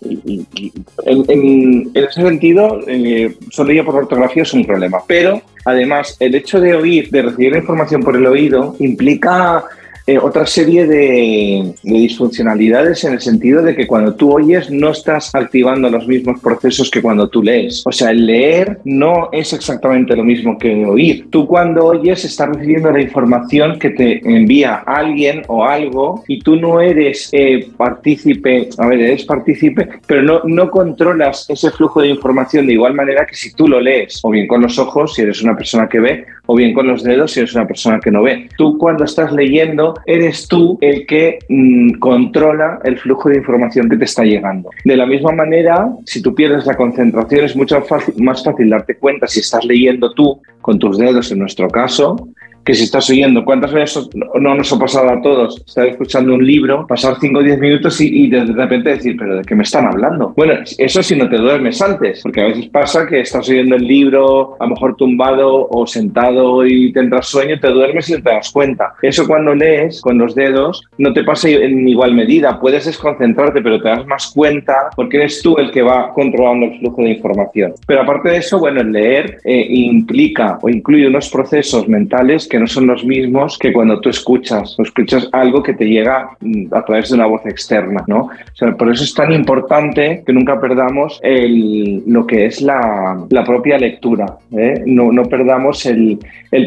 en, 1.06 1.92
ese 1.94 2.22
sentido, 2.22 2.80
eh, 2.88 3.36
solo 3.52 3.84
por 3.84 3.96
ortografía 3.96 4.44
es 4.44 4.54
un 4.54 4.66
problema. 4.66 5.00
Pero 5.06 5.42
además, 5.66 6.16
el 6.22 6.34
hecho 6.34 6.62
de 6.62 6.76
oír, 6.76 7.10
de 7.10 7.24
recibir 7.24 7.58
información 7.58 8.02
por 8.02 8.16
el 8.16 8.26
oído, 8.26 8.78
implica 8.80 9.66
eh, 10.10 10.18
otra 10.18 10.46
serie 10.46 10.88
de, 10.88 11.74
disfuncionalidades 11.84 13.04
en 13.04 13.14
el 13.14 13.20
sentido 13.20 13.62
de 13.62 13.76
que 13.76 13.86
cuando 13.86 14.16
tú 14.16 14.34
oyes 14.34 14.72
no 14.72 14.92
estás 14.92 15.36
activando 15.36 15.90
los 15.90 16.08
mismos 16.08 16.40
procesos 16.40 16.90
que 16.90 17.02
cuando 17.02 17.28
tú 17.28 17.44
lees. 17.44 17.84
O 17.86 17.92
sea, 17.92 18.12
el 18.12 18.26
leer 18.26 18.80
no 18.86 19.28
es 19.34 19.52
exactamente 19.52 20.16
lo 20.16 20.24
mismo 20.24 20.58
que 20.58 20.86
oír. 20.86 21.28
Tú 21.30 21.46
cuando 21.46 21.88
oyes 21.88 22.24
estás 22.24 22.48
recibiendo 22.48 22.90
la 22.90 23.02
información 23.02 23.80
que 23.80 23.90
te 23.90 24.22
envía 24.24 24.76
alguien 24.76 25.44
o 25.50 25.66
algo 25.66 26.24
y 26.26 26.40
tú 26.40 26.56
no 26.56 26.80
eres 26.80 27.28
eh, 27.34 27.68
partícipe, 27.76 28.70
a 28.78 28.88
ver, 28.88 29.02
eres 29.02 29.26
partícipe, 29.26 29.90
pero 30.06 30.22
no, 30.24 30.42
no 30.46 30.72
controlas 30.72 31.50
ese 31.50 31.70
flujo 31.72 32.02
de 32.02 32.08
información 32.08 32.66
de 32.66 32.74
igual 32.74 32.94
manera 32.94 33.26
que 33.26 33.36
si 33.36 33.52
tú 33.52 33.68
lo 33.68 33.82
lees, 33.82 34.22
o 34.24 34.30
bien 34.30 34.48
con 34.48 34.62
los 34.62 34.80
ojos, 34.80 35.16
si 35.16 35.24
eres 35.24 35.44
una 35.44 35.58
persona 35.58 35.90
que 35.90 36.00
ve, 36.00 36.26
o 36.46 36.56
bien 36.56 36.74
con 36.74 36.88
los 36.88 37.04
dedos, 37.04 37.34
si 37.34 37.42
eres 37.42 37.54
una 37.56 37.68
persona 37.68 38.00
que 38.00 38.10
no 38.10 38.24
ve. 38.24 38.48
Tú 38.58 38.78
cuando 38.78 39.04
estás 39.04 39.34
leyendo 39.34 39.97
eres 40.06 40.48
tú 40.48 40.78
el 40.82 41.06
que 41.06 41.40
mm, 41.50 42.00
controla 42.00 42.80
el 42.84 42.98
flujo 42.98 43.30
de 43.30 43.38
información 43.38 43.90
que 43.90 43.98
te 43.98 44.06
está 44.06 44.24
llegando. 44.24 44.70
De 44.84 44.98
la 44.98 45.06
misma 45.06 45.32
manera, 45.32 45.90
si 46.06 46.22
tú 46.22 46.34
pierdes 46.34 46.66
la 46.66 46.76
concentración, 46.76 47.46
es 47.46 47.56
mucho 47.56 47.84
más 48.18 48.44
fácil 48.44 48.70
darte 48.70 48.96
cuenta 48.98 49.28
si 49.28 49.40
estás 49.40 49.66
leyendo 49.66 50.14
tú 50.14 50.42
con 50.62 50.80
tus 50.80 50.98
dedos, 50.98 51.32
en 51.32 51.40
nuestro 51.40 51.70
caso, 51.70 52.28
que 52.68 52.74
si 52.74 52.84
estás 52.84 53.10
oyendo, 53.10 53.46
¿cuántas 53.46 53.72
veces 53.72 54.10
no 54.14 54.54
nos 54.54 54.74
ha 54.74 54.78
pasado 54.78 55.10
a 55.10 55.22
todos? 55.22 55.64
Estar 55.66 55.88
escuchando 55.88 56.34
un 56.34 56.46
libro, 56.46 56.86
pasar 56.86 57.16
5 57.18 57.40
o 57.40 57.42
10 57.42 57.60
minutos 57.60 58.02
y, 58.02 58.28
de 58.28 58.44
repente 58.44 58.90
decir, 58.90 59.16
¿pero 59.18 59.38
de 59.38 59.44
qué 59.44 59.56
me 59.56 59.64
están 59.64 59.86
hablando? 59.86 60.34
Bueno, 60.36 60.56
eso 60.78 61.02
si 61.02 61.16
no 61.16 61.30
te 61.30 61.38
duermes 61.38 61.82
antes, 61.82 62.20
porque 62.22 62.42
a 62.42 62.48
veces 62.48 62.68
pasa 62.68 63.08
que 63.08 63.22
estás 63.22 63.48
oyendo 63.48 63.78
el 63.78 63.88
libro, 63.88 64.58
a 64.60 64.66
lo 64.66 64.72
mejor 64.72 64.98
tumbado 64.98 65.70
o 65.70 65.88
sentado 65.88 66.68
y 66.68 66.92
tendrás 66.92 67.28
sueño, 67.28 67.58
te 67.58 67.70
duermes 67.70 68.10
y 68.10 68.16
no 68.16 68.22
te 68.22 68.32
das 68.32 68.52
cuenta. 68.52 68.96
Eso 69.02 69.26
cuando 69.26 69.56
lees 69.56 70.02
con 70.02 70.18
los 70.18 70.36
dedos 70.36 70.84
no 70.98 71.14
te 71.14 71.24
pasa 71.24 71.48
en 71.48 71.88
igual 71.88 72.14
medida. 72.14 72.60
Puedes 72.60 72.86
desconcentrarte, 72.86 73.62
pero 73.62 73.82
te 73.82 73.88
das 73.88 74.06
más 74.08 74.30
cuenta 74.36 74.90
porque 74.94 75.16
eres 75.16 75.42
tú 75.42 75.58
el 75.58 75.72
que 75.72 75.84
va 75.84 76.12
controlando 76.12 76.66
el 76.66 76.80
flujo 76.80 77.02
de 77.02 77.12
información. 77.12 77.74
Pero 77.88 78.02
aparte 78.02 78.28
de 78.28 78.38
eso, 78.40 78.60
bueno, 78.60 78.82
el 78.82 78.92
leer 78.92 79.38
eh, 79.46 79.68
implica 79.70 80.60
o 80.62 80.68
incluye 80.68 81.08
unos 81.08 81.30
procesos 81.30 81.88
mentales 81.88 82.46
que 82.46 82.57
no 82.60 82.68
son 82.68 82.88
los 82.88 83.04
mismos 83.06 83.58
que 83.58 83.74
cuando 83.74 84.00
tú 84.00 84.10
escuchas, 84.10 84.78
o 84.80 84.84
escuchas 84.84 85.30
algo 85.32 85.64
que 85.64 85.74
te 85.74 85.86
llega 85.86 86.30
mm, 86.40 86.74
a 86.74 86.84
través 86.84 87.10
de 87.10 87.16
una 87.16 87.26
voz 87.26 87.46
externa, 87.46 88.04
¿no? 88.08 88.30
Por 88.78 88.92
eso 88.92 89.04
es 89.04 89.14
tan 89.14 89.32
importante 89.32 90.24
que 90.26 90.34
nunca 90.34 90.60
perdamos 90.60 91.20
lo 91.24 92.26
que 92.26 92.46
es 92.46 92.62
la, 92.62 93.26
propia 93.46 93.78
lectura, 93.78 94.38
¿eh? 94.52 94.84
no, 94.86 95.12
no 95.12 95.24
perdamos 95.24 95.86
el 95.86 96.20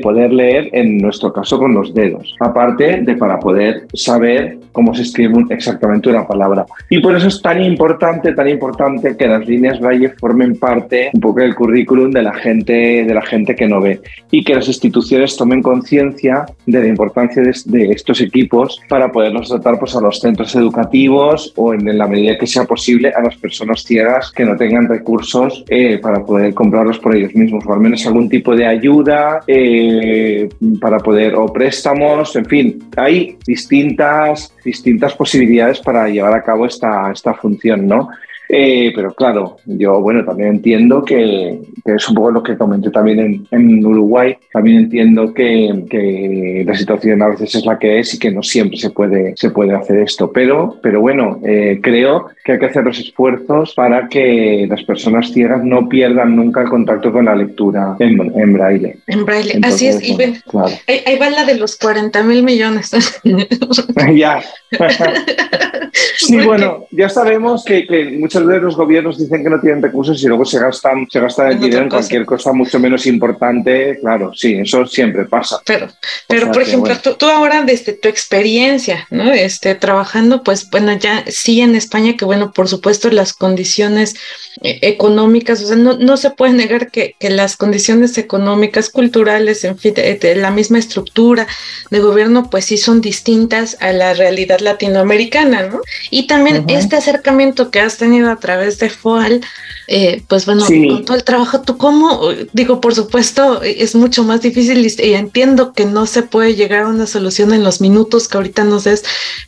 poder 0.02 0.32
leer, 0.32 0.70
en 0.72 0.98
nuestro 0.98 1.32
caso 1.32 1.58
con 1.58 1.74
los 1.74 1.92
dedos, 1.92 2.34
aparte 2.40 3.02
de 3.02 3.16
para 3.16 3.38
poder 3.38 3.86
saber 3.94 4.58
cómo 4.72 4.94
se 4.94 5.02
escribe 5.02 5.44
exactamente 5.50 6.08
una 6.08 6.26
palabra. 6.26 6.66
Y 6.88 7.00
por 7.00 7.16
eso 7.16 7.28
es 7.28 7.40
tan 7.40 7.62
importante, 7.62 8.32
tan 8.32 8.48
importante 8.48 9.16
que 9.16 9.26
las 9.26 9.46
líneas 9.46 9.80
Braille 9.80 10.10
formen 10.18 10.56
parte 10.56 11.10
un 11.12 11.20
poco 11.20 11.40
del 11.40 11.54
currículum 11.54 12.10
de 12.10 12.22
la 12.22 12.34
gente, 12.34 13.04
de 13.04 13.14
la 13.14 13.22
gente 13.22 13.54
que 13.54 13.66
no 13.66 13.80
ve 13.80 14.00
y 14.30 14.44
que 14.44 14.54
las 14.54 14.68
instituciones 14.68 15.36
tomen 15.36 15.62
conciencia 15.62 16.46
de 16.66 16.80
la 16.80 16.86
importancia 16.86 17.42
de, 17.42 17.90
estos 17.90 18.20
equipos 18.20 18.80
para 18.88 19.10
poderlos 19.10 19.48
tratar 19.48 19.78
pues, 19.78 19.96
a 19.96 20.00
los 20.00 20.20
centros 20.20 20.54
educativos 20.54 21.52
o 21.56 21.74
en, 21.74 21.98
la 21.98 22.06
medida 22.06 22.38
que 22.38 22.46
sea 22.46 22.64
posible 22.64 23.10
a 23.10 23.22
las 23.22 23.36
personas 23.36 23.82
ciegas 23.82 24.30
que 24.30 24.44
no 24.44 24.56
tengan 24.56 24.88
recursos 24.88 25.64
eh, 25.68 25.98
para 25.98 26.24
poder 26.24 26.54
comprarlos 26.54 26.98
por 26.98 27.16
ellos 27.16 27.34
mismos 27.34 27.64
o 27.66 27.72
al 27.72 27.80
menos 27.80 28.06
algún 28.06 28.28
tipo 28.28 28.54
de 28.54 28.66
ayuda. 28.66 29.40
Eh, 29.46 30.48
para 30.80 30.98
poder, 30.98 31.34
o 31.34 31.52
préstamos, 31.52 32.34
en 32.36 32.44
fin, 32.44 32.84
hay 32.96 33.36
distintas, 33.46 34.54
distintas 34.62 35.14
posibilidades 35.14 35.80
para 35.80 36.08
llevar 36.08 36.34
a 36.34 36.42
cabo 36.42 36.66
esta, 36.66 37.10
esta 37.10 37.34
función, 37.34 37.86
¿no? 37.86 38.10
Eh, 38.52 38.90
pero 38.96 39.14
claro, 39.14 39.58
yo 39.64 40.00
bueno, 40.00 40.24
también 40.24 40.48
entiendo 40.48 41.04
que, 41.04 41.60
es 41.84 42.08
un 42.08 42.14
poco 42.16 42.32
lo 42.32 42.42
que 42.42 42.56
comenté 42.56 42.90
también 42.90 43.46
en, 43.48 43.86
Uruguay, 43.86 44.36
también 44.52 44.78
entiendo 44.78 45.32
que, 45.32 45.84
que, 45.88 46.64
la 46.66 46.74
situación 46.74 47.22
a 47.22 47.28
veces 47.28 47.54
es 47.54 47.64
la 47.64 47.78
que 47.78 48.00
es 48.00 48.12
y 48.14 48.18
que 48.18 48.32
no 48.32 48.42
siempre 48.42 48.76
se 48.76 48.90
puede, 48.90 49.34
se 49.36 49.50
puede 49.50 49.76
hacer 49.76 50.00
esto, 50.00 50.32
pero, 50.32 50.76
pero 50.82 51.00
bueno, 51.00 51.38
eh, 51.44 51.78
creo 51.80 52.26
que 52.44 52.52
hay 52.52 52.58
que 52.58 52.66
hacer 52.66 52.82
los 52.82 52.98
esfuerzos 52.98 53.72
para 53.74 54.08
que 54.08 54.66
las 54.68 54.82
personas 54.82 55.30
ciegas 55.30 55.62
no 55.62 55.88
pierdan 55.88 56.34
nunca 56.34 56.62
el 56.62 56.68
contacto 56.68 57.12
con 57.12 57.26
la 57.26 57.36
lectura 57.36 57.94
en, 58.00 58.52
braille. 58.52 58.96
En 59.06 59.24
braille, 59.24 59.60
así 59.62 59.86
es, 59.86 60.02
y 60.02 60.16
ahí, 60.20 61.18
va 61.20 61.30
la 61.30 61.44
de 61.44 61.56
los 61.56 61.76
40 61.76 62.20
mil 62.24 62.42
millones. 62.42 62.90
ya. 64.14 64.42
sí, 66.16 66.40
bueno, 66.40 66.86
ya 66.90 67.08
sabemos 67.08 67.64
que, 67.64 67.86
que 67.86 68.16
muchas 68.18 68.39
los 68.40 68.76
gobiernos 68.76 69.18
dicen 69.18 69.42
que 69.42 69.50
no 69.50 69.60
tienen 69.60 69.82
recursos 69.82 70.22
y 70.22 70.26
luego 70.26 70.44
se 70.44 70.58
gastan, 70.58 71.06
se 71.10 71.20
gastan 71.20 71.52
el 71.52 71.60
dinero 71.60 71.82
en 71.82 71.88
cualquier 71.88 72.24
cosa 72.24 72.52
mucho 72.52 72.78
menos 72.78 73.06
importante. 73.06 73.98
Claro, 74.00 74.32
sí, 74.34 74.54
eso 74.54 74.86
siempre 74.86 75.24
pasa. 75.24 75.60
Pero, 75.64 75.88
pero 76.26 76.50
por 76.50 76.62
ejemplo, 76.62 76.94
tú, 76.98 77.26
ahora 77.26 77.62
desde 77.62 77.92
tu 77.92 78.08
experiencia, 78.08 79.06
¿no? 79.10 79.32
Este, 79.32 79.74
trabajando, 79.74 80.42
pues 80.42 80.68
bueno, 80.70 80.92
ya 80.92 81.24
sí 81.28 81.60
en 81.60 81.74
España, 81.74 82.16
que 82.16 82.24
bueno, 82.24 82.52
por 82.52 82.68
supuesto 82.68 83.10
las 83.10 83.32
condiciones 83.32 84.16
eh, 84.62 84.78
económicas, 84.82 85.62
o 85.62 85.66
sea, 85.66 85.76
no, 85.76 85.96
no 85.96 86.16
se 86.16 86.30
puede 86.30 86.52
negar 86.52 86.90
que, 86.90 87.14
que, 87.18 87.30
las 87.30 87.56
condiciones 87.56 88.18
económicas, 88.18 88.90
culturales, 88.90 89.64
en 89.64 89.78
fin, 89.78 89.94
de, 89.94 90.36
la 90.36 90.50
misma 90.50 90.78
estructura 90.78 91.46
de 91.90 92.00
gobierno, 92.00 92.50
pues 92.50 92.66
sí 92.66 92.76
son 92.76 93.00
distintas 93.00 93.76
a 93.80 93.92
la 93.92 94.14
realidad 94.14 94.60
latinoamericana, 94.60 95.66
¿no? 95.68 95.80
Y 96.10 96.26
también 96.26 96.64
este 96.68 96.96
acercamiento 96.96 97.70
que 97.70 97.80
has 97.80 97.96
tenido 97.96 98.29
a 98.30 98.36
través 98.36 98.78
de 98.78 98.90
FOAL, 98.90 99.40
eh, 99.86 100.22
pues 100.28 100.46
bueno, 100.46 100.64
con 100.64 101.04
todo 101.04 101.16
el 101.16 101.24
trabajo, 101.24 101.62
¿tú 101.62 101.76
cómo? 101.76 102.22
Digo, 102.52 102.80
por 102.80 102.94
supuesto, 102.94 103.62
es 103.62 103.94
mucho 103.94 104.22
más 104.24 104.40
difícil 104.40 104.86
y, 104.86 105.14
entiendo 105.14 105.72
que 105.72 105.84
no 105.84 106.06
se 106.06 106.22
puede 106.22 106.54
llegar 106.54 106.84
a 106.84 106.88
una 106.88 107.06
solución 107.06 107.52
en 107.52 107.64
los 107.64 107.80
minutos 107.80 108.28
que 108.28 108.36
ahorita 108.36 108.64
nos 108.64 108.84
des, 108.84 109.04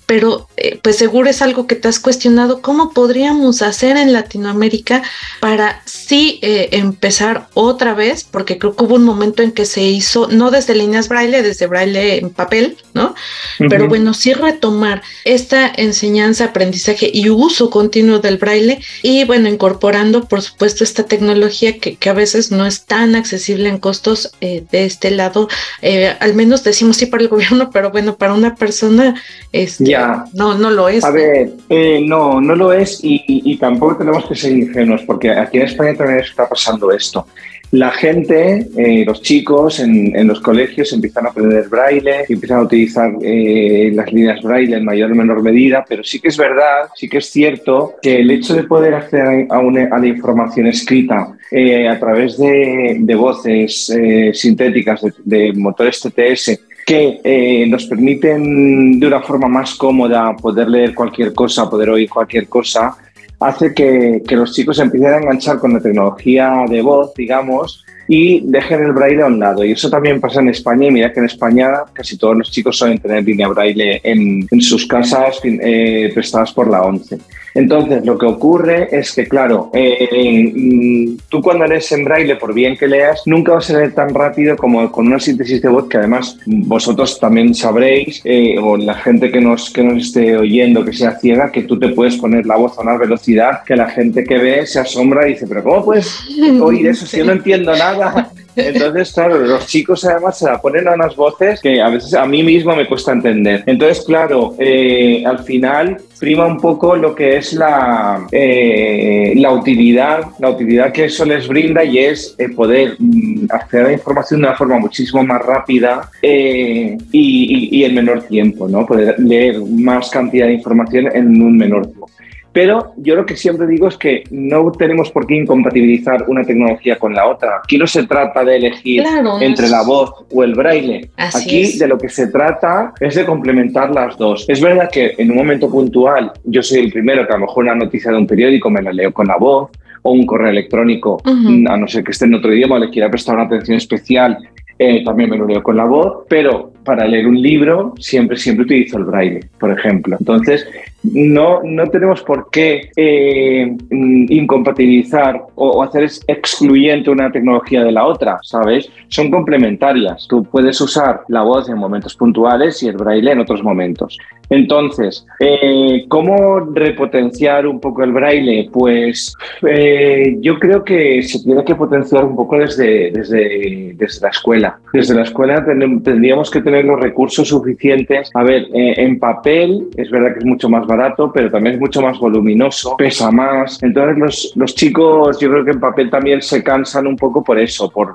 pero 0.06 0.48
eh, 0.56 0.80
pues 0.82 0.96
seguro 0.96 1.30
es 1.30 1.42
algo 1.42 1.66
que 1.66 1.76
te 1.76 1.88
has 1.88 1.98
cuestionado, 1.98 2.60
¿cómo 2.60 2.92
podríamos 2.92 3.62
hacer 3.62 3.96
en 3.96 4.12
Latinoamérica 4.12 5.02
para 5.40 5.80
sí 5.84 6.38
eh, 6.42 6.70
empezar 6.72 7.48
otra 7.54 7.94
vez? 7.94 8.24
Porque 8.24 8.58
creo 8.58 8.74
que 8.74 8.84
hubo 8.84 8.96
un 8.96 9.04
momento 9.04 9.42
en 9.42 9.52
que 9.52 9.64
se 9.64 9.82
hizo, 9.82 10.28
no 10.28 10.50
desde 10.50 10.74
líneas 10.74 11.08
braille, 11.08 11.42
desde 11.42 11.66
braille 11.66 12.18
en 12.18 12.30
papel, 12.30 12.76
¿no? 12.94 13.14
Pero 13.58 13.88
bueno, 13.88 14.12
sí 14.14 14.32
retomar 14.32 15.02
esta 15.24 15.70
enseñanza, 15.76 16.46
aprendizaje 16.46 17.10
y 17.12 17.28
uso 17.28 17.70
continuo 17.70 18.18
del 18.18 18.38
braille 18.38 18.71
y 19.02 19.24
bueno, 19.24 19.48
incorporando 19.48 20.24
por 20.24 20.42
supuesto 20.42 20.84
esta 20.84 21.04
tecnología 21.04 21.78
que, 21.78 21.96
que 21.96 22.10
a 22.10 22.12
veces 22.12 22.50
no 22.50 22.66
es 22.66 22.84
tan 22.84 23.14
accesible 23.14 23.68
en 23.68 23.78
costos 23.78 24.32
eh, 24.40 24.64
de 24.70 24.84
este 24.84 25.10
lado, 25.10 25.48
eh, 25.80 26.14
al 26.20 26.34
menos 26.34 26.64
decimos 26.64 26.96
sí 26.96 27.06
para 27.06 27.22
el 27.22 27.28
gobierno, 27.28 27.70
pero 27.70 27.90
bueno, 27.90 28.16
para 28.16 28.34
una 28.34 28.54
persona 28.54 29.14
este, 29.52 29.84
ya. 29.84 30.24
No, 30.32 30.54
no 30.54 30.70
lo 30.70 30.88
es. 30.88 31.04
A 31.04 31.10
ver, 31.10 31.50
eh, 31.68 32.00
no, 32.04 32.40
no 32.40 32.54
lo 32.54 32.72
es 32.72 33.00
y, 33.02 33.22
y, 33.26 33.56
tampoco 33.58 33.96
tenemos 33.96 34.26
que 34.26 34.34
ser 34.34 34.52
ingenuos 34.52 35.02
porque 35.06 35.30
aquí 35.30 35.58
en 35.58 35.64
España 35.64 35.94
también 35.94 36.20
está 36.20 36.48
pasando 36.48 36.90
esto 36.90 37.26
la 37.72 37.90
gente, 37.90 38.66
eh, 38.76 39.02
los 39.06 39.22
chicos 39.22 39.80
en, 39.80 40.28
los 40.28 40.42
colegios 40.42 40.92
empiezan 40.92 41.24
a 41.24 41.30
aprender 41.30 41.70
braille, 41.70 42.26
empiezan 42.28 42.58
a 42.58 42.62
utilizar 42.64 43.12
eh, 43.22 43.90
las 43.94 44.12
líneas 44.12 44.42
braille 44.42 44.76
en 44.76 44.84
mayor 44.84 45.10
o 45.10 45.14
menor 45.14 45.42
medida, 45.42 45.82
pero 45.88 46.04
sí 46.04 46.20
que 46.20 46.28
es 46.28 46.36
verdad, 46.36 46.90
sí 46.94 47.08
que 47.08 47.18
es 47.18 47.30
cierto 47.30 47.94
que 48.02 48.20
el 48.20 48.30
hecho 48.30 48.54
de 48.54 48.64
poder 48.64 48.92
acceder 48.92 49.46
a, 49.50 49.58
a 49.58 49.98
la 49.98 50.06
información 50.06 50.66
escrita 50.66 51.32
eh, 51.50 51.88
a 51.88 51.98
través 51.98 52.36
de, 52.36 53.14
voces 53.16 53.90
sintéticas, 54.34 55.00
de, 55.24 55.54
motores 55.54 55.98
TTS, 55.98 56.60
que 56.84 57.64
nos 57.70 57.86
permiten 57.86 59.00
de 59.00 59.06
una 59.06 59.22
forma 59.22 59.48
más 59.48 59.76
cómoda 59.76 60.36
poder 60.36 60.68
leer 60.68 60.94
cualquier 60.94 61.32
cosa, 61.32 61.70
poder 61.70 61.88
oír 61.88 62.10
cualquier 62.10 62.48
cosa, 62.48 62.98
hace 63.44 63.74
que, 63.74 64.22
los 64.30 64.54
chicos 64.54 64.78
empiecen 64.78 65.12
a 65.12 65.16
enganchar 65.18 65.58
con 65.58 65.72
la 65.72 65.80
tecnología 65.80 66.64
de 66.68 66.82
voz, 66.82 67.12
digamos, 67.14 67.84
y 68.08 68.40
dejen 68.44 68.82
el 68.82 68.92
braille 68.92 69.22
a 69.22 69.26
un 69.26 69.38
lado. 69.38 69.64
Y 69.64 69.72
eso 69.72 69.88
también 69.88 70.20
pasa 70.20 70.40
en 70.40 70.48
España. 70.48 70.88
Y 70.88 70.90
mira 70.90 71.12
que 71.12 71.20
en 71.20 71.26
España 71.26 71.72
casi 71.92 72.16
todos 72.16 72.36
los 72.36 72.50
chicos 72.50 72.76
suelen 72.76 72.98
tener 72.98 73.24
línea 73.24 73.48
braille 73.48 74.00
en, 74.02 74.46
en 74.50 74.60
sus 74.60 74.86
casas 74.86 75.40
eh, 75.44 76.10
prestadas 76.12 76.52
por 76.52 76.68
la 76.68 76.82
ONCE. 76.82 77.18
Entonces, 77.54 78.04
lo 78.04 78.18
que 78.18 78.26
ocurre 78.26 78.88
es 78.90 79.12
que, 79.12 79.26
claro, 79.26 79.70
eh, 79.74 80.50
mm, 80.54 81.16
tú 81.28 81.42
cuando 81.42 81.66
lees 81.66 81.90
en 81.92 82.04
braille, 82.04 82.36
por 82.36 82.54
bien 82.54 82.76
que 82.76 82.86
leas, 82.86 83.22
nunca 83.26 83.52
vas 83.52 83.70
a 83.70 83.78
leer 83.78 83.92
tan 83.94 84.14
rápido 84.14 84.56
como 84.56 84.90
con 84.90 85.06
una 85.06 85.20
síntesis 85.20 85.60
de 85.60 85.68
voz 85.68 85.88
que 85.88 85.98
además 85.98 86.38
vosotros 86.46 87.18
también 87.20 87.54
sabréis, 87.54 88.20
eh, 88.24 88.56
o 88.58 88.76
la 88.76 88.94
gente 88.94 89.30
que 89.30 89.40
nos, 89.40 89.70
que 89.70 89.82
nos 89.82 90.02
esté 90.02 90.36
oyendo, 90.36 90.84
que 90.84 90.92
sea 90.92 91.18
ciega, 91.18 91.52
que 91.52 91.62
tú 91.62 91.78
te 91.78 91.88
puedes 91.90 92.16
poner 92.16 92.46
la 92.46 92.56
voz 92.56 92.78
a 92.78 92.82
una 92.82 92.96
velocidad 92.96 93.62
que 93.64 93.76
la 93.76 93.88
gente 93.88 94.24
que 94.24 94.38
ve 94.38 94.66
se 94.66 94.80
asombra 94.80 95.28
y 95.28 95.32
dice, 95.32 95.46
pero 95.46 95.62
¿cómo 95.62 95.84
puedes 95.84 96.20
oír 96.60 96.86
eso 96.86 97.06
si 97.06 97.18
yo 97.18 97.24
no 97.24 97.32
entiendo 97.32 97.76
nada? 97.76 98.31
Entonces, 98.56 99.12
claro, 99.12 99.38
los 99.38 99.66
chicos 99.66 100.04
además 100.04 100.38
se 100.38 100.46
la 100.46 100.60
ponen 100.60 100.86
a 100.88 100.94
unas 100.94 101.16
voces 101.16 101.60
que 101.60 101.80
a 101.80 101.88
veces 101.88 102.14
a 102.14 102.26
mí 102.26 102.42
mismo 102.42 102.74
me 102.76 102.86
cuesta 102.86 103.12
entender. 103.12 103.62
Entonces, 103.66 104.04
claro, 104.04 104.54
eh, 104.58 105.22
al 105.26 105.38
final 105.40 105.98
prima 106.18 106.46
un 106.46 106.60
poco 106.60 106.94
lo 106.94 107.14
que 107.14 107.36
es 107.36 107.52
la, 107.54 108.26
eh, 108.30 109.32
la 109.36 109.52
utilidad, 109.52 110.26
la 110.38 110.50
utilidad 110.50 110.92
que 110.92 111.06
eso 111.06 111.24
les 111.24 111.48
brinda 111.48 111.82
y 111.82 111.98
es 111.98 112.34
el 112.38 112.54
poder 112.54 112.96
mm, 112.98 113.46
acceder 113.50 113.86
a 113.86 113.88
la 113.88 113.94
información 113.94 114.40
de 114.40 114.46
una 114.46 114.56
forma 114.56 114.78
muchísimo 114.78 115.24
más 115.24 115.42
rápida 115.42 116.10
eh, 116.20 116.96
y, 117.10 117.82
en 117.84 117.94
menor 117.94 118.22
tiempo, 118.22 118.68
¿no? 118.68 118.86
Poder 118.86 119.18
leer 119.18 119.60
más 119.60 120.10
cantidad 120.10 120.46
de 120.46 120.54
información 120.54 121.08
en 121.12 121.42
un 121.42 121.56
menor 121.56 121.86
tiempo. 121.86 122.08
Pero 122.52 122.92
yo 122.96 123.14
lo 123.14 123.24
que 123.24 123.36
siempre 123.36 123.66
digo 123.66 123.88
es 123.88 123.96
que 123.96 124.24
no 124.30 124.70
tenemos 124.72 125.10
por 125.10 125.26
qué 125.26 125.36
incompatibilizar 125.36 126.24
una 126.28 126.44
tecnología 126.44 126.98
con 126.98 127.14
la 127.14 127.26
otra. 127.26 127.60
Aquí 127.64 127.78
no 127.78 127.86
se 127.86 128.06
trata 128.06 128.44
de 128.44 128.56
elegir 128.56 129.04
entre 129.40 129.68
la 129.68 129.82
voz 129.82 130.12
o 130.30 130.44
el 130.44 130.54
braille. 130.54 131.08
Aquí 131.16 131.78
de 131.78 131.88
lo 131.88 131.98
que 131.98 132.08
se 132.08 132.28
trata 132.28 132.92
es 133.00 133.14
de 133.14 133.24
complementar 133.24 133.90
las 133.90 134.16
dos. 134.18 134.44
Es 134.48 134.60
verdad 134.60 134.90
que 134.90 135.14
en 135.18 135.30
un 135.30 135.38
momento 135.38 135.70
puntual 135.70 136.32
yo 136.44 136.62
soy 136.62 136.80
el 136.80 136.92
primero 136.92 137.26
que 137.26 137.32
a 137.32 137.36
lo 137.36 137.46
mejor 137.46 137.64
una 137.64 137.74
noticia 137.74 138.10
de 138.10 138.18
un 138.18 138.26
periódico 138.26 138.70
me 138.70 138.82
la 138.82 138.92
leo 138.92 139.12
con 139.12 139.26
la 139.26 139.36
voz 139.36 139.70
o 140.02 140.12
un 140.12 140.26
correo 140.26 140.50
electrónico, 140.50 141.22
a 141.24 141.76
no 141.76 141.86
ser 141.86 142.02
que 142.02 142.10
esté 142.10 142.24
en 142.24 142.34
otro 142.34 142.52
idioma, 142.52 142.76
le 142.78 142.90
quiera 142.90 143.08
prestar 143.08 143.36
una 143.36 143.44
atención 143.44 143.76
especial 143.76 144.36
eh, 144.84 145.04
también 145.04 145.30
me 145.30 145.36
lo 145.36 145.46
leo 145.46 145.62
con 145.62 145.76
la 145.76 145.84
voz, 145.84 146.24
pero 146.28 146.71
para 146.84 147.06
leer 147.06 147.26
un 147.26 147.40
libro 147.40 147.94
siempre, 147.98 148.36
siempre 148.36 148.64
utilizo 148.64 148.98
el 148.98 149.04
braille, 149.04 149.40
por 149.58 149.70
ejemplo. 149.70 150.16
Entonces, 150.18 150.66
no, 151.02 151.60
no 151.64 151.88
tenemos 151.88 152.22
por 152.22 152.48
qué 152.50 152.90
eh, 152.96 153.76
incompatibilizar 153.90 155.42
o, 155.56 155.82
hacer 155.82 156.08
excluyente 156.28 157.10
una 157.10 157.30
tecnología 157.30 157.82
de 157.82 157.92
la 157.92 158.06
otra, 158.06 158.38
¿sabes? 158.42 158.88
Son 159.08 159.30
complementarias. 159.30 160.26
Tú 160.28 160.44
puedes 160.44 160.80
usar 160.80 161.22
la 161.28 161.42
voz 161.42 161.68
en 161.68 161.76
momentos 161.76 162.14
puntuales 162.14 162.82
y 162.82 162.88
el 162.88 162.96
braille 162.96 163.32
en 163.32 163.40
otros 163.40 163.62
momentos. 163.62 164.18
Entonces, 164.48 165.26
eh, 165.40 166.04
¿cómo 166.08 166.60
repotenciar 166.60 167.66
un 167.66 167.80
poco 167.80 168.04
el 168.04 168.12
braille? 168.12 168.68
Pues 168.70 169.34
eh, 169.66 170.36
yo 170.40 170.58
creo 170.58 170.84
que 170.84 171.22
se 171.22 171.42
tiene 171.42 171.64
que 171.64 171.74
potenciar 171.74 172.24
un 172.24 172.36
poco 172.36 172.58
desde, 172.58 173.10
desde, 173.10 173.94
desde 173.96 174.20
la 174.20 174.28
escuela. 174.28 174.78
Desde 174.92 175.14
la 175.14 175.22
escuela 175.22 175.64
tendríamos 175.64 176.50
que 176.50 176.60
tener 176.60 176.71
los 176.82 177.00
recursos 177.00 177.48
suficientes. 177.48 178.30
A 178.34 178.42
ver, 178.42 178.68
en 178.72 179.18
papel 179.18 179.88
es 179.96 180.10
verdad 180.10 180.32
que 180.32 180.38
es 180.40 180.44
mucho 180.44 180.68
más 180.68 180.86
barato, 180.86 181.30
pero 181.32 181.50
también 181.50 181.74
es 181.74 181.80
mucho 181.80 182.00
más 182.00 182.18
voluminoso, 182.18 182.96
pesa 182.96 183.30
más. 183.30 183.82
Entonces 183.82 184.18
los, 184.18 184.52
los 184.56 184.74
chicos 184.74 185.38
yo 185.40 185.50
creo 185.50 185.64
que 185.64 185.72
en 185.72 185.80
papel 185.80 186.10
también 186.10 186.40
se 186.40 186.62
cansan 186.62 187.06
un 187.06 187.16
poco 187.16 187.42
por 187.42 187.58
eso, 187.58 187.90
por 187.90 188.12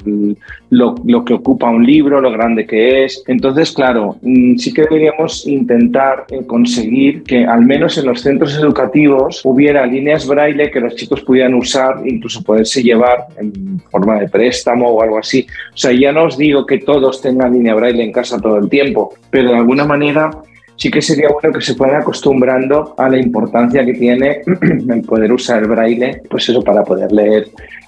lo, 0.69 0.95
lo 1.05 1.25
que 1.25 1.33
ocupa 1.33 1.69
un 1.69 1.85
libro, 1.85 2.21
lo 2.21 2.31
grande 2.31 2.65
que 2.65 3.05
es. 3.05 3.23
Entonces, 3.27 3.71
claro, 3.71 4.17
mm, 4.21 4.57
sí 4.57 4.73
que 4.73 4.83
deberíamos 4.83 5.47
intentar 5.47 6.25
eh, 6.29 6.45
conseguir 6.45 7.23
que 7.23 7.45
al 7.45 7.65
menos 7.65 7.97
en 7.97 8.05
los 8.05 8.21
centros 8.21 8.57
educativos 8.57 9.41
hubiera 9.43 9.85
líneas 9.85 10.27
braille 10.27 10.71
que 10.71 10.79
los 10.79 10.95
chicos 10.95 11.21
pudieran 11.21 11.53
usar, 11.53 12.01
incluso 12.05 12.43
poderse 12.43 12.81
llevar 12.81 13.27
en 13.37 13.79
forma 13.89 14.19
de 14.19 14.29
préstamo 14.29 14.89
o 14.89 15.01
algo 15.01 15.19
así. 15.19 15.45
O 15.73 15.77
sea, 15.77 15.91
ya 15.91 16.11
no 16.11 16.25
os 16.25 16.37
digo 16.37 16.65
que 16.65 16.79
todos 16.79 17.21
tengan 17.21 17.53
línea 17.53 17.75
braille 17.75 18.03
en 18.03 18.11
casa 18.11 18.39
todo 18.47 18.57
el 18.59 18.69
tiempo, 18.69 19.13
pero 19.29 19.51
de 19.51 19.57
alguna 19.57 19.85
manera 19.85 20.29
sí 20.75 20.89
que 20.89 21.01
sería 21.01 21.29
bueno 21.29 21.57
que 21.57 21.65
se 21.65 21.75
fueran 21.75 22.01
acostumbrando 22.01 22.95
a 22.97 23.09
la 23.09 23.17
importancia 23.17 23.85
que 23.85 23.93
tiene 23.93 24.41
el 24.61 25.01
poder 25.01 25.31
usar 25.33 25.63
el 25.63 25.69
braille, 25.69 26.21
pues 26.29 26.47
eso, 26.47 26.61
para 26.61 26.83
poder 26.83 27.11
leer 27.11 27.47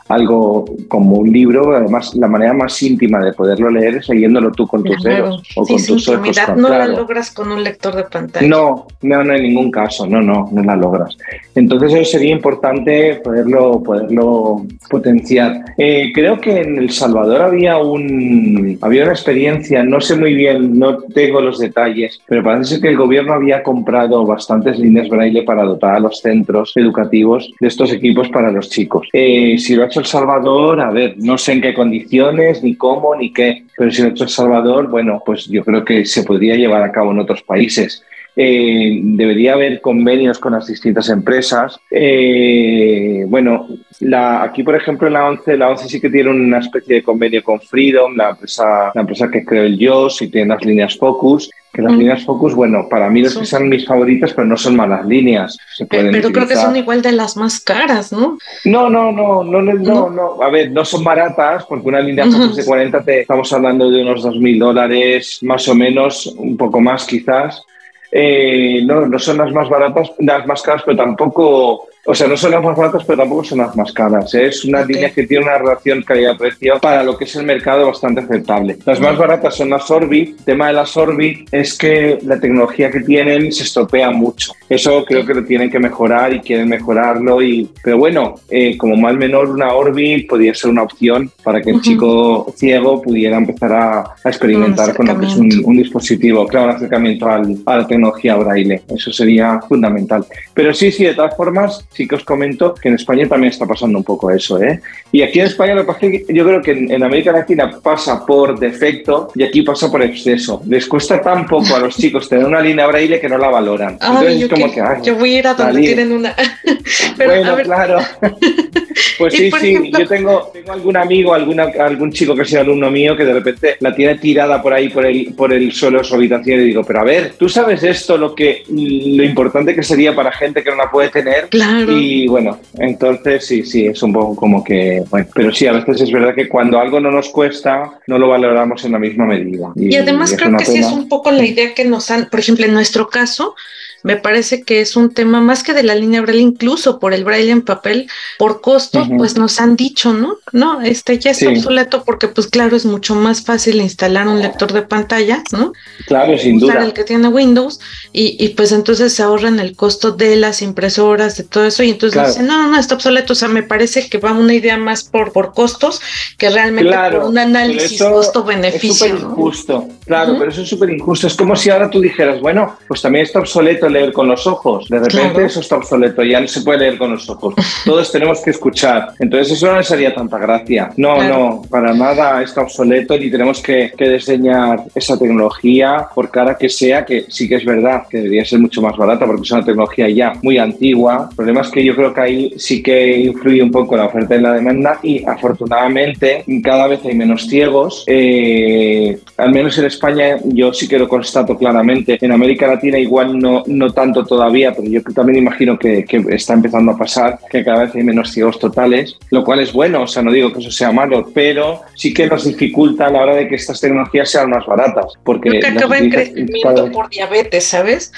algo 0.10 0.65
como 0.88 1.17
un 1.17 1.32
libro, 1.32 1.76
además 1.76 2.15
la 2.15 2.28
manera 2.28 2.54
más 2.54 2.82
íntima 2.82 3.24
de 3.24 3.32
poderlo 3.34 3.69
leer 3.69 3.98
es 3.98 4.10
leyéndolo 4.10 4.52
tú 4.52 4.65
con 4.67 4.84
tus 4.84 5.02
dedos 5.04 5.43
o 5.56 5.63
con 5.65 5.78
tus 5.78 6.10
ojos. 6.10 6.38
no 6.58 6.69
la 6.69 6.88
logras 6.88 7.32
con 7.32 7.52
un 7.52 7.63
lector 7.63 7.95
de 7.95 8.04
pantalla. 8.04 8.48
No, 8.48 8.88
no, 9.04 9.24
no 9.24 9.36
en 9.36 9.43
ningún 9.43 9.69
caso, 9.69 10.08
no, 10.08 10.19
no, 10.19 10.50
no 10.52 10.63
la 10.63 10.76
logras. 10.76 11.15
Entonces 11.54 11.93
eso 11.93 12.12
sería 12.12 12.34
importante 12.34 13.22
poderlo, 13.24 13.84
poderlo 13.84 14.65
potenciar. 14.89 15.63
Eh, 15.78 16.12
creo 16.13 16.39
que 16.39 16.62
en 16.62 16.80
El 16.80 16.89
Salvador 16.89 17.43
había, 17.43 17.78
un, 17.78 18.80
había 18.82 19.04
una 19.04 19.12
experiencia, 19.12 19.84
no 19.84 20.02
sé 20.02 20.15
muy 20.15 20.34
bien, 20.34 20.80
no 20.80 20.98
tengo 20.98 21.39
los 21.39 21.60
detalles, 21.60 22.19
pero 22.28 22.43
parece 22.43 22.82
que 22.82 22.89
el 22.89 22.98
gobierno 22.98 23.34
había 23.34 23.62
comprado 23.62 24.26
bastantes 24.26 24.80
líneas 24.80 25.08
braille 25.08 25.43
para 25.43 25.63
dotar 25.63 25.95
a 25.95 26.00
los 26.00 26.19
centros 26.19 26.74
educativos 26.76 27.52
de 27.60 27.67
estos 27.67 27.93
equipos 27.93 28.30
para 28.30 28.52
los 28.52 28.69
chicos. 28.69 29.08
Eh, 29.13 29.56
si 29.60 29.76
lo 29.76 29.84
ha 29.84 29.86
hecho 29.86 29.99
El 30.00 30.06
Salvador, 30.06 30.82
a 30.82 30.92
ver, 30.92 31.16
no 31.18 31.38
sé 31.38 31.54
en 31.54 31.62
qué 31.62 31.74
condiciones, 31.74 32.64
ni 32.64 32.76
cómo, 32.76 33.16
ni 33.16 33.32
qué, 33.32 33.66
pero 33.78 33.92
si 33.92 34.02
lo 34.02 34.08
ha 34.08 34.12
hecho 34.12 34.24
El 34.24 34.30
Salvador, 34.30 34.88
bueno, 34.88 35.22
pues 35.26 35.46
yo 35.46 35.64
creo 35.64 35.86
que 35.86 36.06
se 36.06 36.24
podría 36.24 36.56
llevar 36.56 36.84
a 36.84 36.92
cabo 36.92 37.12
en 37.12 37.20
otros 37.20 37.44
países. 37.44 38.04
Eh, 38.36 39.00
debería 39.02 39.54
haber 39.54 39.82
convenios 39.82 40.39
con 40.39 40.54
las 40.54 40.68
distintas 40.68 41.10
empresas. 41.10 41.80
Eh, 41.92 43.26
bueno, 43.28 43.68
la, 44.00 44.44
aquí, 44.44 44.63
por 44.63 44.76
ejemplo, 44.76 45.08
en 45.08 45.13
la 45.13 45.28
11, 45.28 45.58
la 45.58 45.70
11 45.70 45.89
sí 45.89 46.00
que 46.00 46.10
tiene 46.10 46.30
una 46.30 46.60
especie 46.60 46.96
de 46.96 47.04
convenio 47.04 47.44
con 47.44 47.60
Freedom, 47.60 48.15
la 48.15 48.30
empresa, 48.30 48.92
la 48.94 49.02
empresa 49.02 49.30
que 49.30 49.44
creó 49.44 49.63
el 49.63 49.78
YOS 49.78 50.22
y 50.22 50.30
tiene 50.30 50.54
las 50.54 50.63
líneas 50.63 50.98
Focus. 50.98 51.50
Que 51.72 51.84
las 51.84 51.92
mm. 51.92 51.98
líneas 51.98 52.26
Focus, 52.26 52.56
bueno, 52.56 52.88
para 52.89 53.10
mí 53.10 53.22
no 53.22 53.30
que 53.30 53.46
sean 53.46 53.70
mis 53.70 53.86
favoritas, 53.86 54.34
pero 54.34 54.48
no 54.48 54.58
son 54.58 54.76
malas 54.76 55.06
líneas. 55.06 55.58
pero 55.89 56.32
creo 56.32 56.48
que 56.48 56.56
son 56.56 56.76
igual 56.76 57.02
de 57.02 57.12
las 57.12 57.38
más 57.38 57.60
caras, 57.60 58.12
¿no? 58.12 58.38
No, 58.65 58.89
no, 58.89 59.12
no, 59.12 59.44
no, 59.44 59.62
no, 59.62 60.10
no, 60.10 60.42
A 60.42 60.50
ver, 60.50 60.72
no 60.72 60.84
son 60.84 61.04
baratas, 61.04 61.65
porque 61.65 61.88
una 61.88 62.00
línea 62.00 62.26
Focus 62.26 62.56
de 62.56 62.65
40 62.65 63.04
te 63.04 63.22
estamos 63.22 63.52
hablando 63.54 63.92
de 63.92 64.02
unos 64.02 64.24
2.000 64.24 64.60
dólares, 64.60 65.39
más 65.44 65.68
o 65.68 65.76
menos, 65.76 66.26
un 66.38 66.58
poco 66.58 66.80
más 66.80 67.06
quizás. 67.06 67.63
Eh, 68.12 68.82
no, 68.86 69.06
no 69.06 69.19
son 69.19 69.38
las 69.38 69.52
más 69.52 69.69
baratas, 69.69 70.12
las 70.19 70.45
más 70.48 70.62
caras, 70.62 70.84
pero 70.86 70.98
tampoco 70.98 71.88
o 72.06 72.16
sea, 72.16 72.28
no 72.28 72.38
son 72.38 72.52
las 72.52 72.64
más 72.64 72.76
baratas, 72.76 73.04
pero 73.06 73.20
tampoco 73.20 73.44
son 73.44 73.60
las 73.60 73.76
más 73.76 73.92
caras. 73.92 74.34
¿eh? 74.34 74.48
Es 74.48 74.66
una 74.66 74.84
línea 74.84 75.12
que 75.12 75.28
tiene 75.28 75.44
una 75.44 75.58
relación 75.58 76.02
calidad-precio 76.02 76.80
para 76.80 77.04
lo 77.04 77.18
que 77.18 77.26
es 77.26 77.36
el 77.36 77.46
mercado 77.46 77.88
bastante 77.88 78.22
aceptable. 78.22 78.78
Las 78.86 79.00
más 79.00 79.18
baratas 79.18 79.56
son 79.56 79.70
las 79.70 79.90
Orbit. 79.92 80.40
El 80.40 80.46
tema 80.46 80.68
de 80.68 80.74
las 80.74 80.96
Orbit 80.98 81.48
es 81.52 81.78
que 81.78 82.18
la 82.24 82.40
tecnología 82.40 82.90
que 82.90 83.02
tienen 83.02 83.52
se 83.52 83.64
estropea 83.64 84.12
mucho. 84.12 84.54
Eso 84.70 85.04
creo 85.06 85.26
que 85.26 85.34
lo 85.34 85.44
tienen 85.44 85.70
que 85.70 85.80
mejorar 85.80 86.34
y 86.34 86.40
quieren 86.40 86.70
mejorarlo. 86.70 87.42
Y, 87.42 87.70
pero 87.84 87.98
bueno, 87.98 88.36
eh, 88.50 88.78
como 88.78 88.96
mal 88.96 89.18
menor, 89.18 89.50
una 89.50 89.74
Orbit 89.74 90.28
podría 90.28 90.54
ser 90.54 90.72
una 90.72 90.84
opción 90.84 91.32
para 91.44 91.62
que 91.62 91.72
el 91.72 91.82
chico 91.82 92.54
ciego 92.56 93.02
pudiera 93.02 93.38
empezar 93.38 93.74
a, 93.74 94.16
experimentar 94.26 94.96
con 94.96 95.08
lo 95.08 95.20
que 95.20 95.26
es 95.26 95.36
un, 95.36 95.78
dispositivo, 95.78 96.46
claro, 96.48 96.70
un 96.70 96.76
acercamiento 96.76 97.28
a 97.28 97.78
la 97.78 97.88
tecnología 97.88 98.36
braille. 98.36 98.82
Eso 98.88 99.12
sería 99.12 99.60
fundamental. 99.68 100.26
Pero 100.54 100.74
sí, 100.74 100.92
sí, 100.92 101.04
de 101.04 101.14
todas 101.14 101.36
formas, 101.36 101.88
sí 101.91 102.08
que 102.08 102.15
os 102.15 102.23
comento 102.23 102.73
que 102.75 102.89
en 102.89 102.95
España 102.95 103.28
también 103.28 103.52
está 103.52 103.65
pasando 103.65 103.97
un 103.97 104.04
poco 104.04 104.32
eso, 104.32 104.62
¿eh? 104.62 104.80
Y 105.12 105.21
aquí 105.21 105.39
en 105.39 105.47
España 105.47 105.73
lo 105.73 105.82
que 105.82 105.88
pasa 105.88 106.06
es 106.06 106.25
que 106.25 106.34
yo 106.34 106.45
creo 106.45 106.62
que 106.62 106.71
en, 106.71 107.04
América 107.04 107.32
Latina 107.32 107.80
pasa 107.82 108.25
por 108.25 108.60
defecto 108.60 109.32
y 109.36 109.43
aquí 109.43 109.63
pasa 109.63 109.91
por 109.91 110.02
exceso. 110.04 110.62
Les 110.67 110.88
cuesta 110.88 111.21
tan 111.21 111.47
poco 111.47 111.75
a 111.75 111.80
los 111.80 111.97
chicos 111.97 112.30
tener 112.30 112.45
una 112.45 112.62
línea 112.62 112.88
braille 112.88 113.19
que 113.19 113.28
no 113.28 113.38
la 113.38 113.49
valoran. 113.49 113.93
Entonces, 113.93 114.39
yo, 114.39 114.49
como 114.49 114.71
que, 114.71 114.82
yo 115.04 115.15
voy 115.15 115.36
a 115.36 115.39
ir 115.39 115.47
a 115.47 115.54
donde 115.54 115.82
tienen 115.82 116.12
una. 116.12 116.36
bueno, 117.17 117.58
claro. 117.63 117.99
Pues 119.17 119.34
sí, 119.34 119.52
sí, 119.60 119.91
yo 119.97 120.08
tengo, 120.08 120.49
tengo 120.54 120.71
algún 120.71 120.95
amigo, 120.95 121.34
alguna, 121.34 121.69
algún 121.80 122.12
chico 122.12 122.36
que 122.36 122.45
sea 122.45 122.62
alumno 122.62 122.89
mío 122.89 123.15
que 123.15 123.25
de 123.25 123.34
repente 123.34 123.78
la 123.80 123.93
tiene 123.93 124.17
tirada 124.17 124.62
por 124.62 124.73
ahí, 124.73 124.89
por 124.89 125.06
el, 125.06 125.34
por 125.36 125.52
el 125.54 125.71
suelo 125.71 125.99
de 125.99 126.06
su 126.06 126.15
habitación 126.15 126.62
y 126.62 126.65
digo, 126.65 126.84
pero 126.84 127.02
a 127.02 127.04
ver, 127.04 127.34
¿tú 127.38 127.49
sabes 127.49 127.84
esto, 127.84 128.17
lo, 128.17 128.34
que, 128.34 128.63
lo 128.69 129.23
importante 129.23 129.75
que 129.75 129.84
sería 129.84 130.15
para 130.15 130.32
gente 130.32 130.63
que 130.63 130.69
no 130.69 130.78
la 130.78 130.89
puede 130.89 131.10
tener? 131.10 131.49
Claro. 131.49 131.79
Y 131.88 132.28
bueno, 132.28 132.60
entonces 132.78 133.46
sí, 133.46 133.63
sí, 133.63 133.86
es 133.86 134.02
un 134.04 134.13
poco 134.13 134.36
como 134.36 134.63
que, 134.63 135.04
bueno, 135.10 135.28
pero 135.34 135.54
sí, 135.54 135.68
a 135.68 135.74
veces 135.74 136.02
es 136.02 136.12
verdad 136.12 136.36
que 136.36 136.50
cuando 136.50 136.80
algo 136.80 137.00
no 137.00 137.12
nos 137.12 137.30
cuesta, 137.30 138.00
no 138.08 138.18
lo 138.18 138.28
valoramos 138.28 138.84
en 138.86 138.94
la 138.94 139.00
misma 139.00 139.26
medida. 139.26 139.72
Y, 139.76 139.96
además 139.96 140.36
creo 140.38 140.58
que 140.58 140.65
sí 140.65 140.80
es 140.80 140.92
un 140.92 141.08
poco 141.08 141.32
la 141.32 141.46
idea 141.46 141.74
que 141.74 141.86
nos 141.86 142.12
han, 142.12 142.30
por 142.30 142.39
ejemplo, 142.39 142.65
en 142.65 142.74
nuestro 142.74 143.10
caso, 143.10 143.56
me 144.04 144.16
parece 144.16 144.64
que 144.64 144.82
es 144.82 144.96
un 144.96 145.14
tema 145.14 145.42
más 145.42 145.64
que 145.64 145.74
de 145.74 145.84
la 145.84 145.96
línea 145.96 146.22
braille, 146.22 146.42
incluso 146.42 147.00
por 147.00 147.14
el 147.14 147.24
braille 147.26 147.52
en 147.52 147.62
papel, 147.62 148.08
por 148.38 148.62
costos, 148.62 149.08
pues 149.18 149.38
nos 149.38 149.60
han 149.60 149.76
dicho, 149.76 150.14
¿no? 150.14 150.38
No, 150.52 150.82
este 150.82 151.20
ya 151.20 151.32
es 151.32 151.44
obsoleto 151.44 152.04
porque, 152.04 152.28
pues 152.28 152.48
claro, 152.48 152.76
es 152.76 152.86
mucho 152.86 153.16
más 153.16 153.44
fácil 153.44 153.82
instalar 153.82 154.28
un 154.28 154.42
lector 154.42 154.72
de 154.72 154.82
pantalla, 154.84 155.44
¿no? 155.52 155.74
Claro, 156.06 156.38
sin 156.38 156.64
Usar 156.64 156.82
el 156.84 156.94
que 156.94 157.04
tiene 157.04 157.28
Windows 157.28 157.80
y, 158.14 158.36
y, 158.44 158.50
pues 158.50 158.72
entonces 158.72 159.14
se 159.14 159.24
ahorran 159.24 159.60
el 159.60 159.76
costo 159.76 160.12
de 160.12 160.36
las 160.36 160.62
impresoras, 160.62 161.38
de 161.38 161.44
todo 161.44 161.66
eso, 161.66 161.84
y 161.84 161.92
entonces 161.92 162.26
dicen, 162.26 162.48
no, 162.48 162.68
no, 162.68 162.80
está 162.80 162.96
obsoleto. 162.96 163.34
O 163.34 163.36
sea, 163.36 163.48
me 163.48 163.64
parece 163.64 164.10
que 164.10 164.18
va 164.18 164.32
una 164.32 164.54
idea 164.54 164.78
más 164.78 165.04
por, 165.04 165.32
por 165.32 165.54
costos 165.54 166.02
que 166.38 166.50
realmente 166.50 166.96
por 167.12 167.24
un 167.24 167.38
análisis 167.38 168.02
costo-beneficio. 168.02 169.06
Es 169.06 169.12
súper 169.12 169.30
injusto, 169.30 169.88
claro, 170.06 170.36
pero 170.38 170.52
eso 170.52 170.62
es 170.62 170.70
súper 170.70 170.90
injusto. 170.90 171.28
Es 171.28 171.36
como 171.36 171.56
si 171.56 171.70
ahora 171.70 171.90
tú 171.90 172.00
dijeras, 172.00 172.40
bueno, 172.42 172.78
pues 172.88 173.02
también 173.02 173.26
está 173.26 173.40
obsoleto 173.40 173.88
leer 173.89 174.13
con 174.13 174.28
los 174.28 174.45
ojos. 174.47 174.88
De 174.89 174.99
repente 174.99 175.45
eso 175.45 175.60
está 175.60 175.78
obsoleto, 175.78 176.23
ya 176.23 176.39
no 176.39 176.47
se 176.47 176.62
puede 176.62 176.80
leer 176.80 176.97
con 176.97 177.12
los 177.12 177.30
ojos. 177.30 177.56
Todos 177.86 178.12
tenemos 178.12 178.41
que 178.41 178.52
escuchar. 178.52 179.10
Entonces 179.19 179.54
eso 179.54 179.67
no 179.67 179.78
les 179.78 179.91
haría 179.91 180.13
tanta 180.13 180.38
gracia. 180.38 180.91
No, 180.97 181.21
no, 181.23 181.62
para 181.69 181.93
nada 181.93 182.41
está 182.41 182.62
obsoleto 182.62 183.15
y 183.15 183.32
tenemos 183.32 183.62
que, 183.62 183.91
que, 183.97 184.10
diseñar 184.10 184.84
esa 184.95 185.17
tecnología 185.17 186.08
por 186.13 186.30
cara 186.30 186.58
que 186.58 186.69
sea, 186.69 187.06
que 187.06 187.25
sí 187.30 187.47
que 187.47 187.56
es 187.56 187.65
verdad 187.65 188.04
que 188.10 188.17
debería 188.17 188.45
ser 188.45 188.60
mucho 188.60 188.82
más 188.82 188.97
barata 188.97 189.25
porque 189.25 189.43
es 189.43 189.52
una 189.52 189.63
tecnología 189.63 190.10
ya 190.10 190.34
muy 190.41 190.58
antigua. 190.58 191.28
El 191.30 191.36
problema 191.36 191.62
es 191.62 191.69
que 191.69 191.84
yo 191.84 191.95
creo 191.95 192.13
que 192.13 192.21
ahí 192.21 192.54
sí 192.58 192.82
que 192.82 193.17
influye 193.17 193.62
un 193.62 193.71
poco 193.71 193.95
la 193.95 194.06
oferta 194.06 194.36
y 194.36 194.41
la 194.41 194.54
demanda 194.54 194.99
y 195.04 195.23
afortunadamente 195.25 196.43
cada 196.63 196.88
vez 196.88 197.02
hay 197.06 197.15
menos 197.15 197.47
ciegos. 197.47 198.04
Eh, 198.08 199.19
al 199.38 199.52
menos 199.52 199.78
en 199.78 199.86
España 199.86 200.38
yo 200.43 200.73
sí 200.73 200.88
que 200.88 200.99
lo 200.99 201.08
constato 201.08 201.58
claramente. 201.58 202.17
En 202.21 202.32
América 202.32 202.67
Latina 202.67 202.97
igual 202.97 203.38
no, 203.38 203.63
no 203.67 203.79
tanto 203.88 204.26
todavía, 204.26 204.74
pero 204.74 204.88
yo 204.88 205.02
también 205.15 205.39
imagino 205.39 205.78
que, 205.78 206.06
está 206.30 206.54
empezando 206.54 206.92
a 206.92 206.98
pasar, 206.98 207.39
que 207.50 207.63
cada 207.63 207.86
vez 207.86 207.96
hay 207.96 208.04
menos 208.04 208.32
ciegos 208.32 208.60
totales, 208.60 209.18
lo 209.32 209.44
cual 209.44 209.60
es 209.60 209.72
bueno, 209.72 210.04
o 210.04 210.08
sea, 210.08 210.22
no 210.22 210.32
digo 210.32 210.52
que 210.52 210.60
eso 210.60 210.72
sea 210.72 210.92
malo, 210.92 211.30
pero 211.34 211.82
sí 211.96 212.13
que 212.13 212.28
nos 212.28 212.46
dificulta 212.46 213.08
a 213.08 213.12
la 213.12 213.22
hora 213.22 213.36
de 213.36 213.48
que 213.48 213.56
estas 213.56 213.80
tecnologías 213.80 214.30
sean 214.30 214.50
más 214.50 214.65
baratas. 214.65 215.13
Porque 215.24 215.50
Creo 215.50 215.62
que 215.62 215.68
acaba 215.68 215.98
en 215.98 216.10
crecimiento 216.10 216.92
por 216.92 217.10
diabetes, 217.10 217.65
¿sabes? 217.65 218.12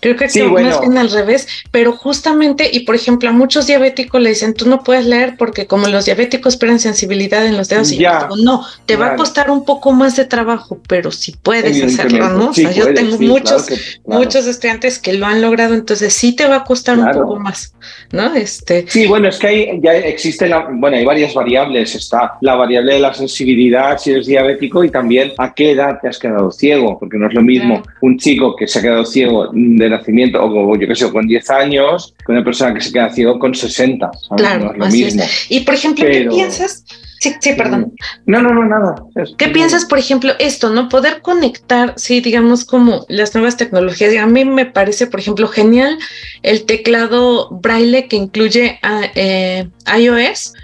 Creo 0.00 0.16
que 0.16 0.28
sí, 0.28 0.42
más 0.42 0.80
bien 0.80 0.98
al 0.98 1.10
revés, 1.10 1.48
pero 1.70 1.92
justamente, 1.92 2.70
y 2.72 2.80
por 2.80 2.94
ejemplo, 2.94 3.28
a 3.28 3.32
muchos 3.32 3.66
diabéticos 3.66 4.20
le 4.20 4.30
dicen, 4.30 4.54
tú 4.54 4.68
no 4.68 4.82
puedes 4.82 5.06
leer 5.06 5.36
porque 5.36 5.66
como 5.66 5.88
los 5.88 6.04
diabéticos 6.06 6.56
pierden 6.56 6.78
sensibilidad 6.78 7.46
en 7.46 7.56
los 7.56 7.68
dedos, 7.68 7.92
y 7.92 7.98
yo 7.98 8.10
digo, 8.10 8.36
no, 8.36 8.64
te 8.86 8.96
va 8.96 9.12
a 9.12 9.16
costar 9.16 9.50
un 9.50 9.64
poco 9.64 9.92
más 9.92 10.16
de 10.16 10.24
trabajo, 10.24 10.80
pero 10.88 11.10
si 11.10 11.32
puedes 11.32 11.82
hacerlo, 11.82 12.28
¿no? 12.30 12.50
o 12.50 12.54
sea, 12.54 12.70
yo 12.70 12.92
tengo 12.94 13.18
muchos, 13.18 13.68
muchos 14.06 14.46
estudiantes 14.46 14.98
que 15.00 15.14
lo 15.14 15.26
han 15.26 15.40
logrado, 15.40 15.74
entonces 15.74 16.12
sí 16.12 16.34
te 16.34 16.46
va 16.46 16.56
a 16.56 16.64
costar 16.64 16.98
un 16.98 17.10
poco 17.10 17.36
más, 17.36 17.74
¿no? 18.12 18.34
Este... 18.34 18.84
Sí, 18.88 19.06
bueno, 19.06 19.28
es 19.28 19.38
que 19.38 19.46
hay, 19.46 19.80
ya 19.80 19.94
existe, 19.94 20.48
la, 20.48 20.68
bueno, 20.70 20.96
hay 20.96 21.04
varias 21.04 21.34
variables, 21.34 21.94
está 21.94 22.34
la 22.40 22.54
variable 22.54 22.94
de 22.94 23.00
la 23.00 23.14
sensibilidad 23.14 23.98
si 23.98 24.12
eres 24.12 24.26
diabético 24.26 24.84
y 24.84 24.90
también 24.90 25.32
a 25.38 25.52
qué 25.54 25.72
edad 25.72 25.98
te 26.00 26.08
has 26.08 26.18
quedado 26.18 26.50
ciego, 26.50 26.98
porque 26.98 27.18
no 27.18 27.28
es 27.28 27.34
lo 27.34 27.42
mismo 27.42 27.82
un 28.00 28.18
chico 28.18 28.54
que 28.56 28.66
se 28.66 28.78
ha 28.78 28.82
quedado 28.82 29.04
ciego 29.04 29.50
de 29.52 29.90
nacimiento 29.90 30.42
o 30.42 30.76
yo 30.76 30.86
qué 30.86 30.94
sé, 30.94 31.10
con 31.10 31.26
10 31.26 31.50
años, 31.50 32.14
que 32.24 32.32
una 32.32 32.44
persona 32.44 32.74
que 32.74 32.80
se 32.80 32.92
queda 32.92 33.10
ciego 33.10 33.38
con 33.38 33.54
60, 33.54 34.10
Claro, 34.36 34.64
no 34.64 34.72
es 34.72 34.78
lo 34.78 34.86
mismo. 34.86 35.24
Y 35.48 35.60
por 35.60 35.74
ejemplo, 35.74 36.04
¿qué 36.04 36.28
piensas? 36.30 36.84
Sí, 37.20 37.34
sí, 37.38 37.52
perdón. 37.52 37.92
No, 38.24 38.40
no, 38.40 38.54
no, 38.54 38.64
nada. 38.64 38.94
¿Qué 39.36 39.48
piensas, 39.48 39.84
por 39.84 39.98
ejemplo, 39.98 40.32
esto, 40.38 40.70
no? 40.70 40.88
Poder 40.88 41.20
conectar, 41.20 41.92
sí, 41.96 42.22
digamos, 42.22 42.64
como 42.64 43.04
las 43.10 43.34
nuevas 43.34 43.58
tecnologías. 43.58 44.16
A 44.16 44.26
mí 44.26 44.46
me 44.46 44.64
parece, 44.64 45.06
por 45.06 45.20
ejemplo, 45.20 45.46
genial 45.46 45.98
el 46.42 46.64
teclado 46.64 47.50
braille 47.50 48.08
que 48.08 48.16
incluye 48.16 48.78
a, 48.82 49.02
eh, 49.14 49.68
iOS. 49.98 50.54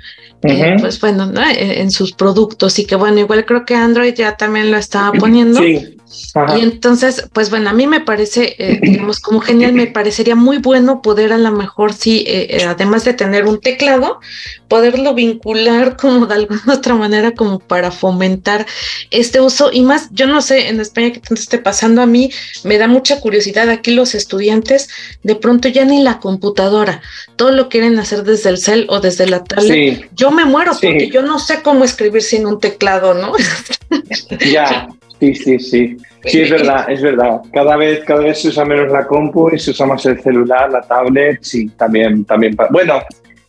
Eh, 0.43 0.77
pues 0.81 0.99
bueno, 1.01 1.27
¿no? 1.27 1.43
Eh, 1.43 1.81
en 1.81 1.91
sus 1.91 2.13
productos 2.13 2.79
y 2.79 2.87
que 2.87 2.95
bueno, 2.95 3.19
igual 3.19 3.45
creo 3.45 3.65
que 3.65 3.75
Android 3.75 4.15
ya 4.15 4.37
también 4.37 4.71
lo 4.71 4.79
estaba 4.79 5.13
poniendo. 5.13 5.59
Sí, 5.59 5.96
Y 6.57 6.61
entonces, 6.61 7.29
pues 7.33 7.51
bueno, 7.51 7.71
a 7.71 7.73
mí 7.73 7.87
me 7.87 8.01
parece, 8.01 8.55
eh, 8.59 8.79
digamos, 8.81 9.19
como 9.19 9.41
genial, 9.41 9.73
me 9.73 9.87
parecería 9.87 10.37
muy 10.37 10.59
bueno 10.59 11.03
poder 11.03 11.33
a 11.33 11.39
lo 11.39 11.51
mejor, 11.51 11.93
sí, 11.93 12.25
eh, 12.27 12.47
eh, 12.51 12.65
además 12.65 13.05
de 13.05 13.15
tener 13.15 13.47
un 13.47 13.61
teclado, 13.61 14.21
poderlo 14.69 15.15
vincular 15.15 15.97
como 15.97 16.27
de 16.27 16.35
alguna 16.35 16.63
otra 16.75 16.95
manera, 16.95 17.33
como 17.33 17.59
para 17.59 17.91
fomentar 17.91 18.67
este 19.11 19.41
uso. 19.41 19.71
Y 19.73 19.83
más, 19.83 20.09
yo 20.13 20.27
no 20.27 20.43
sé, 20.43 20.69
en 20.69 20.81
España 20.81 21.13
que 21.13 21.21
te 21.21 21.35
esté 21.35 21.59
pasando 21.59 22.03
a 22.03 22.07
mí, 22.07 22.31
me 22.63 22.79
da 22.79 22.87
mucha 22.87 23.21
curiosidad 23.21 23.69
aquí 23.69 23.93
los 23.93 24.15
estudiantes, 24.15 24.89
de 25.25 25.35
pronto 25.35 25.69
ya 25.69 25.85
ni 25.85 26.03
la 26.03 26.21
computadora, 26.21 27.03
todo 27.35 27.51
lo 27.51 27.69
quieren 27.69 27.99
hacer 27.99 28.23
desde 28.23 28.51
el 28.51 28.59
cel 28.59 28.87
o 28.91 29.01
desde 29.01 29.27
la 29.27 29.43
tablet. 29.43 30.09
Yo 30.15 30.31
me 30.31 30.45
muero 30.45 30.73
porque 30.73 31.11
yo 31.11 31.23
no 31.23 31.39
sé 31.39 31.63
cómo 31.63 31.85
escribir 31.85 32.23
sin 32.23 32.47
un 32.47 32.61
teclado, 32.61 33.15
¿no? 33.15 33.33
ya. 34.53 34.89
Sí, 35.21 35.35
sí, 35.35 35.59
sí. 35.59 35.97
Sí, 36.25 36.41
es 36.41 36.51
verdad, 36.51 36.91
es 36.91 37.01
verdad. 37.01 37.41
Cada 37.53 37.77
vez, 37.77 38.05
cada 38.05 38.21
vez 38.21 38.43
se 38.43 38.49
usa 38.49 38.65
menos 38.65 38.91
la 38.91 39.07
compu 39.07 39.49
y 39.55 39.59
se 39.59 39.71
usa 39.71 39.87
más 39.87 40.05
el 40.07 40.21
celular, 40.21 40.71
la 40.71 40.81
tablet, 40.83 41.39
sí, 41.41 41.69
también, 41.77 42.25
también. 42.25 42.57
Bueno, 42.71 43.01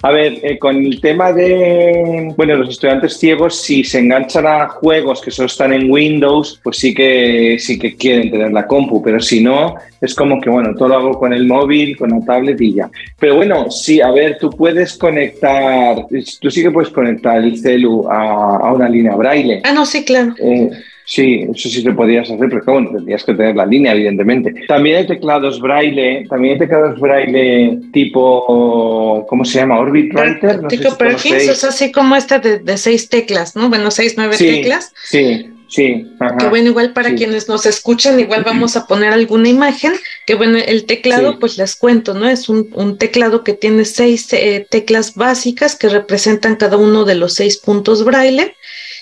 a 0.04 0.12
ver, 0.12 0.40
eh, 0.44 0.60
con 0.60 0.76
el 0.76 1.02
tema 1.02 1.34
de, 1.34 2.32
bueno, 2.38 2.56
los 2.56 2.70
estudiantes 2.70 3.18
ciegos, 3.18 3.60
si 3.60 3.84
se 3.84 3.98
enganchan 3.98 4.46
a 4.46 4.70
juegos 4.70 5.22
que 5.22 5.32
solo 5.32 5.48
están 5.48 5.74
en 5.74 5.90
Windows, 5.90 6.60
pues 6.64 6.78
sí 6.78 6.94
que, 6.94 7.58
sí 7.60 7.80
que 7.80 7.96
quieren 7.96 8.30
tener 8.30 8.54
la 8.54 8.68
compu, 8.68 9.02
pero 9.02 9.20
si 9.20 9.42
no, 9.42 9.74
es 10.00 10.14
como 10.14 10.40
que, 10.40 10.52
bueno, 10.52 10.76
todo 10.76 10.90
lo 10.90 10.96
hago 10.98 11.20
con 11.20 11.34
el 11.34 11.48
móvil, 11.48 11.98
con 11.98 12.12
la 12.12 12.24
tablet 12.24 12.62
y 12.62 12.76
ya. 12.76 12.92
Pero 13.20 13.38
bueno, 13.38 13.72
sí, 13.72 14.00
a 14.00 14.12
ver, 14.12 14.38
tú 14.40 14.52
puedes 14.52 14.96
conectar, 14.98 16.06
tú 16.40 16.52
sí 16.52 16.62
que 16.62 16.70
puedes 16.70 16.92
conectar 16.92 17.40
el 17.40 17.58
celu 17.58 18.08
a, 18.08 18.72
una 18.72 18.88
línea 18.88 19.16
braille. 19.16 19.62
Ah, 19.64 19.74
no, 19.74 19.84
sí, 19.84 20.06
claro. 20.06 20.36
Eh, 20.38 20.70
Sí, 21.10 21.46
eso 21.56 21.70
sí 21.70 21.82
se 21.82 21.93
podías 21.93 22.30
hacer, 22.30 22.50
pero 22.50 22.62
bueno, 22.65 22.91
tendrías 22.91 23.24
que 23.24 23.34
tener 23.34 23.56
la 23.56 23.65
línea, 23.65 23.93
evidentemente. 23.93 24.54
También 24.67 24.98
hay 24.98 25.08
teclados 25.08 25.62
braille, 25.62 26.26
también 26.28 26.56
hay 26.56 26.60
teclados 26.60 27.00
braille 27.00 27.80
tipo, 27.93 29.26
¿cómo 29.30 29.46
se 29.46 29.60
llama? 29.60 29.80
Orbit 29.80 30.13
Writer. 30.13 30.62
No 30.63 30.67
tipo 30.67 30.98
Perkins, 30.98 31.48
o 31.48 31.56
sea, 31.56 31.70
así 31.70 31.93
como 31.93 32.17
esta 32.17 32.39
de, 32.39 32.78
seis 32.78 33.08
teclas, 33.08 33.56
¿no? 33.56 33.70
Bueno, 33.70 33.89
seis, 33.89 34.15
nueve 34.17 34.36
teclas. 34.38 34.91
Sí, 35.02 35.50
sí. 35.70 36.08
que 36.39 36.50
bueno, 36.50 36.72
igual 36.72 36.91
para 36.91 37.15
quienes 37.15 37.48
nos 37.48 37.65
escuchan, 37.65 38.20
igual 38.20 38.43
vamos 38.43 38.76
a 38.76 38.86
poner 38.86 39.13
alguna 39.13 39.48
imagen, 39.48 39.93
que 40.26 40.36
bueno, 40.36 40.58
el 40.58 40.86
teclado, 40.86 41.39
pues 41.39 41.58
les 41.58 41.78
cuento, 41.78 42.15
¿no? 42.15 42.28
Es 42.28 42.50
un, 42.50 42.70
un 42.74 42.98
teclado 42.98 43.46
que 43.46 43.54
tiene 43.54 43.86
seis 43.86 44.28
eh, 44.34 44.67
teclas 44.70 45.15
básicas 45.15 45.78
que 45.78 45.88
representan 45.88 46.58
cada 46.58 46.76
uno 46.76 47.06
de 47.06 47.15
los 47.15 47.34
seis 47.34 47.56
puntos 47.56 48.04
braille 48.04 48.54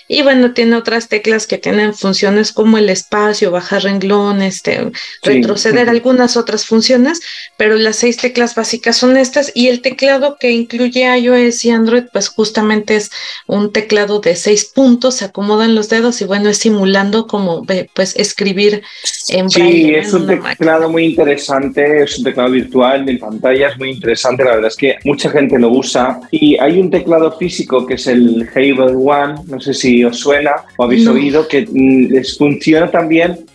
y 0.07 0.21
bueno, 0.21 0.53
tiene 0.53 0.75
otras 0.75 1.09
teclas 1.09 1.47
que 1.47 1.57
tienen 1.57 1.93
funciones 1.93 2.51
como 2.51 2.77
el 2.77 2.89
espacio, 2.89 3.49
bajar 3.49 3.83
renglón, 3.83 4.41
este, 4.41 4.91
retroceder, 5.23 5.89
algunas 5.89 6.37
otras 6.37 6.65
funciones, 6.65 7.21
pero 7.57 7.75
las 7.75 7.95
seis 7.95 8.17
teclas 8.17 8.53
básicas 8.53 8.97
son 8.97 9.17
estas. 9.17 9.51
Y 9.55 9.67
el 9.67 9.81
teclado 9.81 10.37
que 10.39 10.51
incluye 10.51 11.17
iOS 11.17 11.65
y 11.65 11.71
Android, 11.71 12.03
pues 12.13 12.29
justamente 12.29 12.95
es 12.97 13.09
un 13.47 13.71
teclado 13.71 14.19
de 14.19 14.35
seis 14.35 14.65
puntos, 14.65 15.15
se 15.15 15.25
acomodan 15.25 15.73
los 15.73 15.89
dedos 15.89 16.21
y 16.21 16.25
bueno, 16.25 16.49
es 16.49 16.59
simulando 16.59 17.25
como 17.25 17.65
pues 17.93 18.15
escribir 18.15 18.83
en 19.29 19.49
Sí, 19.49 19.93
es 19.95 20.13
un 20.13 20.27
teclado 20.27 20.89
muy 20.89 21.05
interesante, 21.05 22.03
es 22.03 22.17
un 22.19 22.25
teclado 22.25 22.51
virtual 22.51 23.09
en 23.09 23.17
pantalla, 23.17 23.69
es 23.69 23.77
muy 23.77 23.91
interesante, 23.91 24.43
la 24.43 24.51
verdad 24.51 24.67
es 24.67 24.75
que 24.75 24.97
mucha 25.03 25.29
gente 25.31 25.57
lo 25.57 25.69
usa. 25.69 26.19
Y 26.29 26.57
hay 26.59 26.79
un 26.79 26.91
teclado 26.91 27.35
físico 27.37 27.85
que 27.85 27.95
es 27.95 28.05
el 28.07 28.47
Hable 28.53 28.95
One, 28.95 29.35
no 29.47 29.59
sé 29.59 29.73
si 29.73 29.94
os 30.03 30.19
suena 30.19 30.55
o 30.77 30.83
habéis 30.83 31.07
oído, 31.07 31.47
que 31.47 31.65
mm, 31.69 32.11
les 32.11 32.37
funciona 32.37 32.89
también 32.91 33.45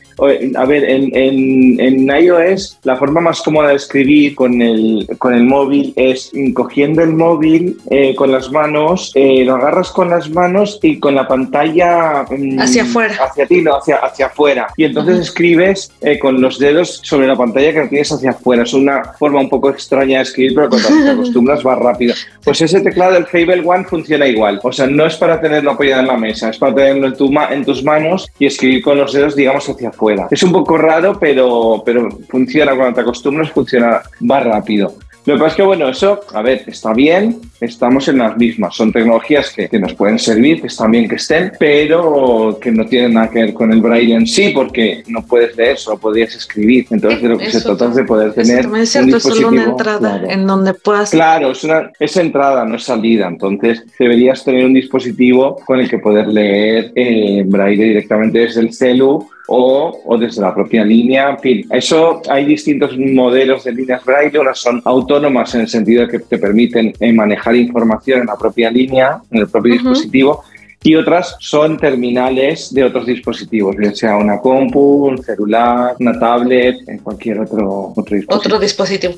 a 0.57 0.65
ver, 0.65 0.85
en, 0.85 1.81
en, 1.81 2.11
iOS 2.11 2.79
la 2.83 2.97
forma 2.97 3.21
más 3.21 3.41
cómoda 3.43 3.69
de 3.69 3.77
escribir 3.77 4.35
con 4.35 4.61
el, 4.61 5.07
con 5.19 5.35
el 5.35 5.45
móvil 5.45 5.93
es 5.97 6.31
cogiendo 6.55 7.03
el 7.03 7.11
móvil 7.11 7.79
eh, 7.91 8.15
con 8.15 8.33
las 8.33 8.51
manos, 8.51 9.13
eh, 9.15 9.45
lo 9.45 9.57
agarras 9.57 9.91
con 9.91 10.11
las 10.11 10.31
manos 10.31 10.79
y 10.83 10.99
con 10.99 11.15
la 11.15 11.27
pantalla 11.27 12.25
mm, 12.31 12.59
hacia 12.59 12.83
afuera. 12.83 13.15
Hacia 13.21 13.47
ti, 13.47 13.63
no, 13.63 13.77
hacia, 13.77 13.97
hacia 13.97 14.27
afuera. 14.27 14.69
Y 14.77 14.85
entonces 14.85 15.19
escribes 15.19 15.93
eh, 16.01 16.19
con 16.19 16.41
los 16.41 16.59
dedos 16.59 17.01
sobre 17.03 17.27
la 17.27 17.37
pantalla 17.37 17.73
que 17.73 17.81
lo 17.81 17.89
tienes 17.89 18.13
hacia 18.13 18.31
afuera. 18.31 18.63
Es 18.63 18.73
una 18.73 19.05
forma 19.19 19.41
un 19.41 19.49
poco 19.49 19.71
extraña 19.71 20.19
de 20.19 20.25
escribir, 20.25 20.55
pero 20.55 20.69
cuando 20.69 20.89
te 20.89 21.11
acostumbras 21.11 21.67
va 21.67 21.75
rápido. 21.77 22.15
Pues 22.45 22.61
ese 22.61 22.81
teclado 22.81 23.15
del 23.15 23.27
Fable 23.27 23.63
One 23.65 23.85
funciona 23.85 24.27
igual. 24.27 24.61
O 24.63 24.73
sea, 24.73 24.87
no 24.87 25.07
es 25.07 25.17
para 25.17 25.41
tenerlo 25.41 25.73
apoyado 25.73 26.03
en 26.03 26.09
la 26.09 26.17
mesa, 26.17 26.51
es 26.51 26.59
para 26.59 26.75
tenerlo 26.75 27.07
en, 27.09 27.17
tu 27.17 27.31
en 27.51 27.65
tus 27.65 27.83
manos 27.85 28.29
y 28.39 28.47
escribir 28.47 28.83
con 28.83 28.99
los 28.99 29.13
dedos, 29.13 29.37
digamos, 29.37 29.69
hacia 29.69 29.89
afuera. 29.89 30.10
Es 30.31 30.43
un 30.43 30.53
poco 30.53 30.77
raro, 30.77 31.19
pero, 31.19 31.83
pero 31.85 32.09
funciona 32.29 32.75
cuando 32.75 32.95
te 32.95 33.01
acostumbras, 33.03 33.51
funciona, 33.51 34.03
va 34.29 34.41
rápido. 34.41 34.95
Lo 35.27 35.35
que 35.35 35.41
pasa 35.41 35.51
es 35.51 35.57
que, 35.57 35.63
bueno, 35.63 35.89
eso, 35.89 36.21
a 36.33 36.41
ver, 36.41 36.63
está 36.67 36.95
bien, 36.95 37.41
estamos 37.61 38.09
en 38.09 38.19
las 38.19 38.39
mismas. 38.39 38.75
Son 38.75 38.91
tecnologías 38.91 39.51
que, 39.51 39.69
que, 39.69 39.79
nos 39.79 39.93
pueden 39.93 40.19
servir, 40.19 40.63
que 40.63 40.69
están 40.69 40.91
bien 40.91 41.09
que 41.09 41.17
estén, 41.17 41.53
pero 41.59 42.59
que 42.61 42.73
no 42.73 42.87
tienen 42.87 43.15
nada 43.15 43.29
que 43.29 43.41
ver 43.41 43.55
con 43.55 43.71
el 43.71 43.83
braille 43.83 44.15
en 44.15 44.27
sí, 44.27 44.51
porque 44.55 45.03
no 45.09 45.25
puedes 45.27 45.55
leer, 45.57 45.77
solo 45.77 45.99
podrías 45.99 46.35
escribir. 46.35 46.87
Entonces, 46.91 47.21
de 47.21 47.29
lo 47.29 47.39
que 47.39 47.51
se 47.51 47.61
trata 47.61 47.91
es 47.91 47.97
de 47.97 48.05
poder 48.05 48.33
tener. 48.33 48.67
un 48.67 48.81
dispositivo, 48.81 49.17
es 49.19 49.23
solo 49.23 49.49
una 49.49 49.65
entrada 49.65 50.23
en 50.27 50.47
donde 50.47 50.73
puedas. 50.73 51.11
Claro, 51.11 51.51
es, 51.51 51.65
una, 51.65 51.91
es 51.99 52.17
entrada, 52.17 52.65
no 52.65 52.77
es 52.77 52.85
salida. 52.85 53.29
Entonces, 53.29 53.85
deberías 53.99 54.43
tener 54.43 54.65
un 54.65 54.73
dispositivo 54.73 55.57
con 55.67 55.81
el 55.81 55.91
que 55.91 55.99
poder 55.99 56.29
leer 56.29 56.93
eh, 56.95 57.45
braille 57.47 57.85
directamente 57.85 58.39
desde 58.39 58.63
el 58.63 58.73
celu 58.73 59.29
o, 59.53 60.01
o, 60.05 60.17
desde 60.17 60.43
la 60.43 60.55
propia 60.55 60.85
línea. 60.85 61.31
En 61.31 61.39
fin, 61.41 61.67
eso 61.73 62.23
hay 62.29 62.45
distintos 62.45 62.97
modelos 62.97 63.65
de 63.65 63.73
líneas 63.73 64.05
braille. 64.05 64.39
Unas 64.39 64.61
son 64.61 64.81
autónomas 64.85 65.53
en 65.57 65.63
el 65.63 65.69
sentido 65.69 66.07
de 66.07 66.09
que 66.09 66.19
te 66.21 66.39
permiten 66.39 66.93
eh, 67.01 67.13
manejar 67.13 67.57
información 67.57 68.21
en 68.21 68.27
la 68.27 68.37
propia 68.37 68.71
línea, 68.71 69.21
en 69.29 69.41
el 69.41 69.49
propio 69.49 69.73
dispositivo, 69.73 70.45
y 70.83 70.95
otras 70.95 71.37
son 71.41 71.77
terminales 71.77 72.73
de 72.73 72.85
otros 72.85 73.05
dispositivos, 73.05 73.77
bien 73.77 73.95
sea 73.95 74.17
una 74.17 74.41
compu, 74.41 75.09
un 75.09 75.23
celular, 75.23 75.95
una 75.99 76.19
tablet, 76.19 76.77
en 76.89 76.99
cualquier 76.99 77.41
otro, 77.41 77.93
otro 77.95 78.17
dispositivo. 78.17 78.35
Otro 78.35 78.59
dispositivo. 78.59 79.15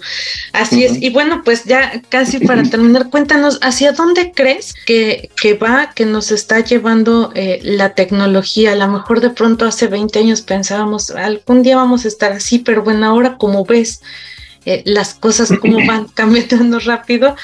Así 0.52 0.84
es. 0.84 1.00
Y 1.00 1.10
bueno, 1.10 1.42
pues 1.44 1.64
ya 1.64 2.02
casi 2.08 2.40
para 2.40 2.64
terminar, 2.64 3.10
cuéntanos, 3.10 3.60
¿hacia 3.62 3.92
dónde 3.92 4.32
crees 4.32 4.74
que, 4.86 5.30
que 5.40 5.54
va, 5.54 5.92
que 5.94 6.04
nos 6.04 6.32
está 6.32 6.60
llevando 6.60 7.30
eh, 7.36 7.60
la 7.62 7.94
tecnología? 7.94 8.72
A 8.72 8.76
lo 8.76 8.88
mejor 8.88 9.20
de 9.20 9.30
pronto 9.30 9.64
hace 9.64 9.86
20 9.86 10.18
años 10.18 10.42
pensábamos, 10.42 11.10
algún 11.10 11.62
día 11.62 11.76
vamos 11.76 12.04
a 12.04 12.08
estar 12.08 12.32
así, 12.32 12.58
pero 12.58 12.82
bueno, 12.82 13.06
ahora 13.06 13.36
como 13.36 13.64
ves, 13.64 14.02
eh, 14.64 14.82
las 14.84 15.14
cosas 15.14 15.52
como 15.60 15.78
van 15.86 16.06
cambiando 16.08 16.80
rápido, 16.80 17.36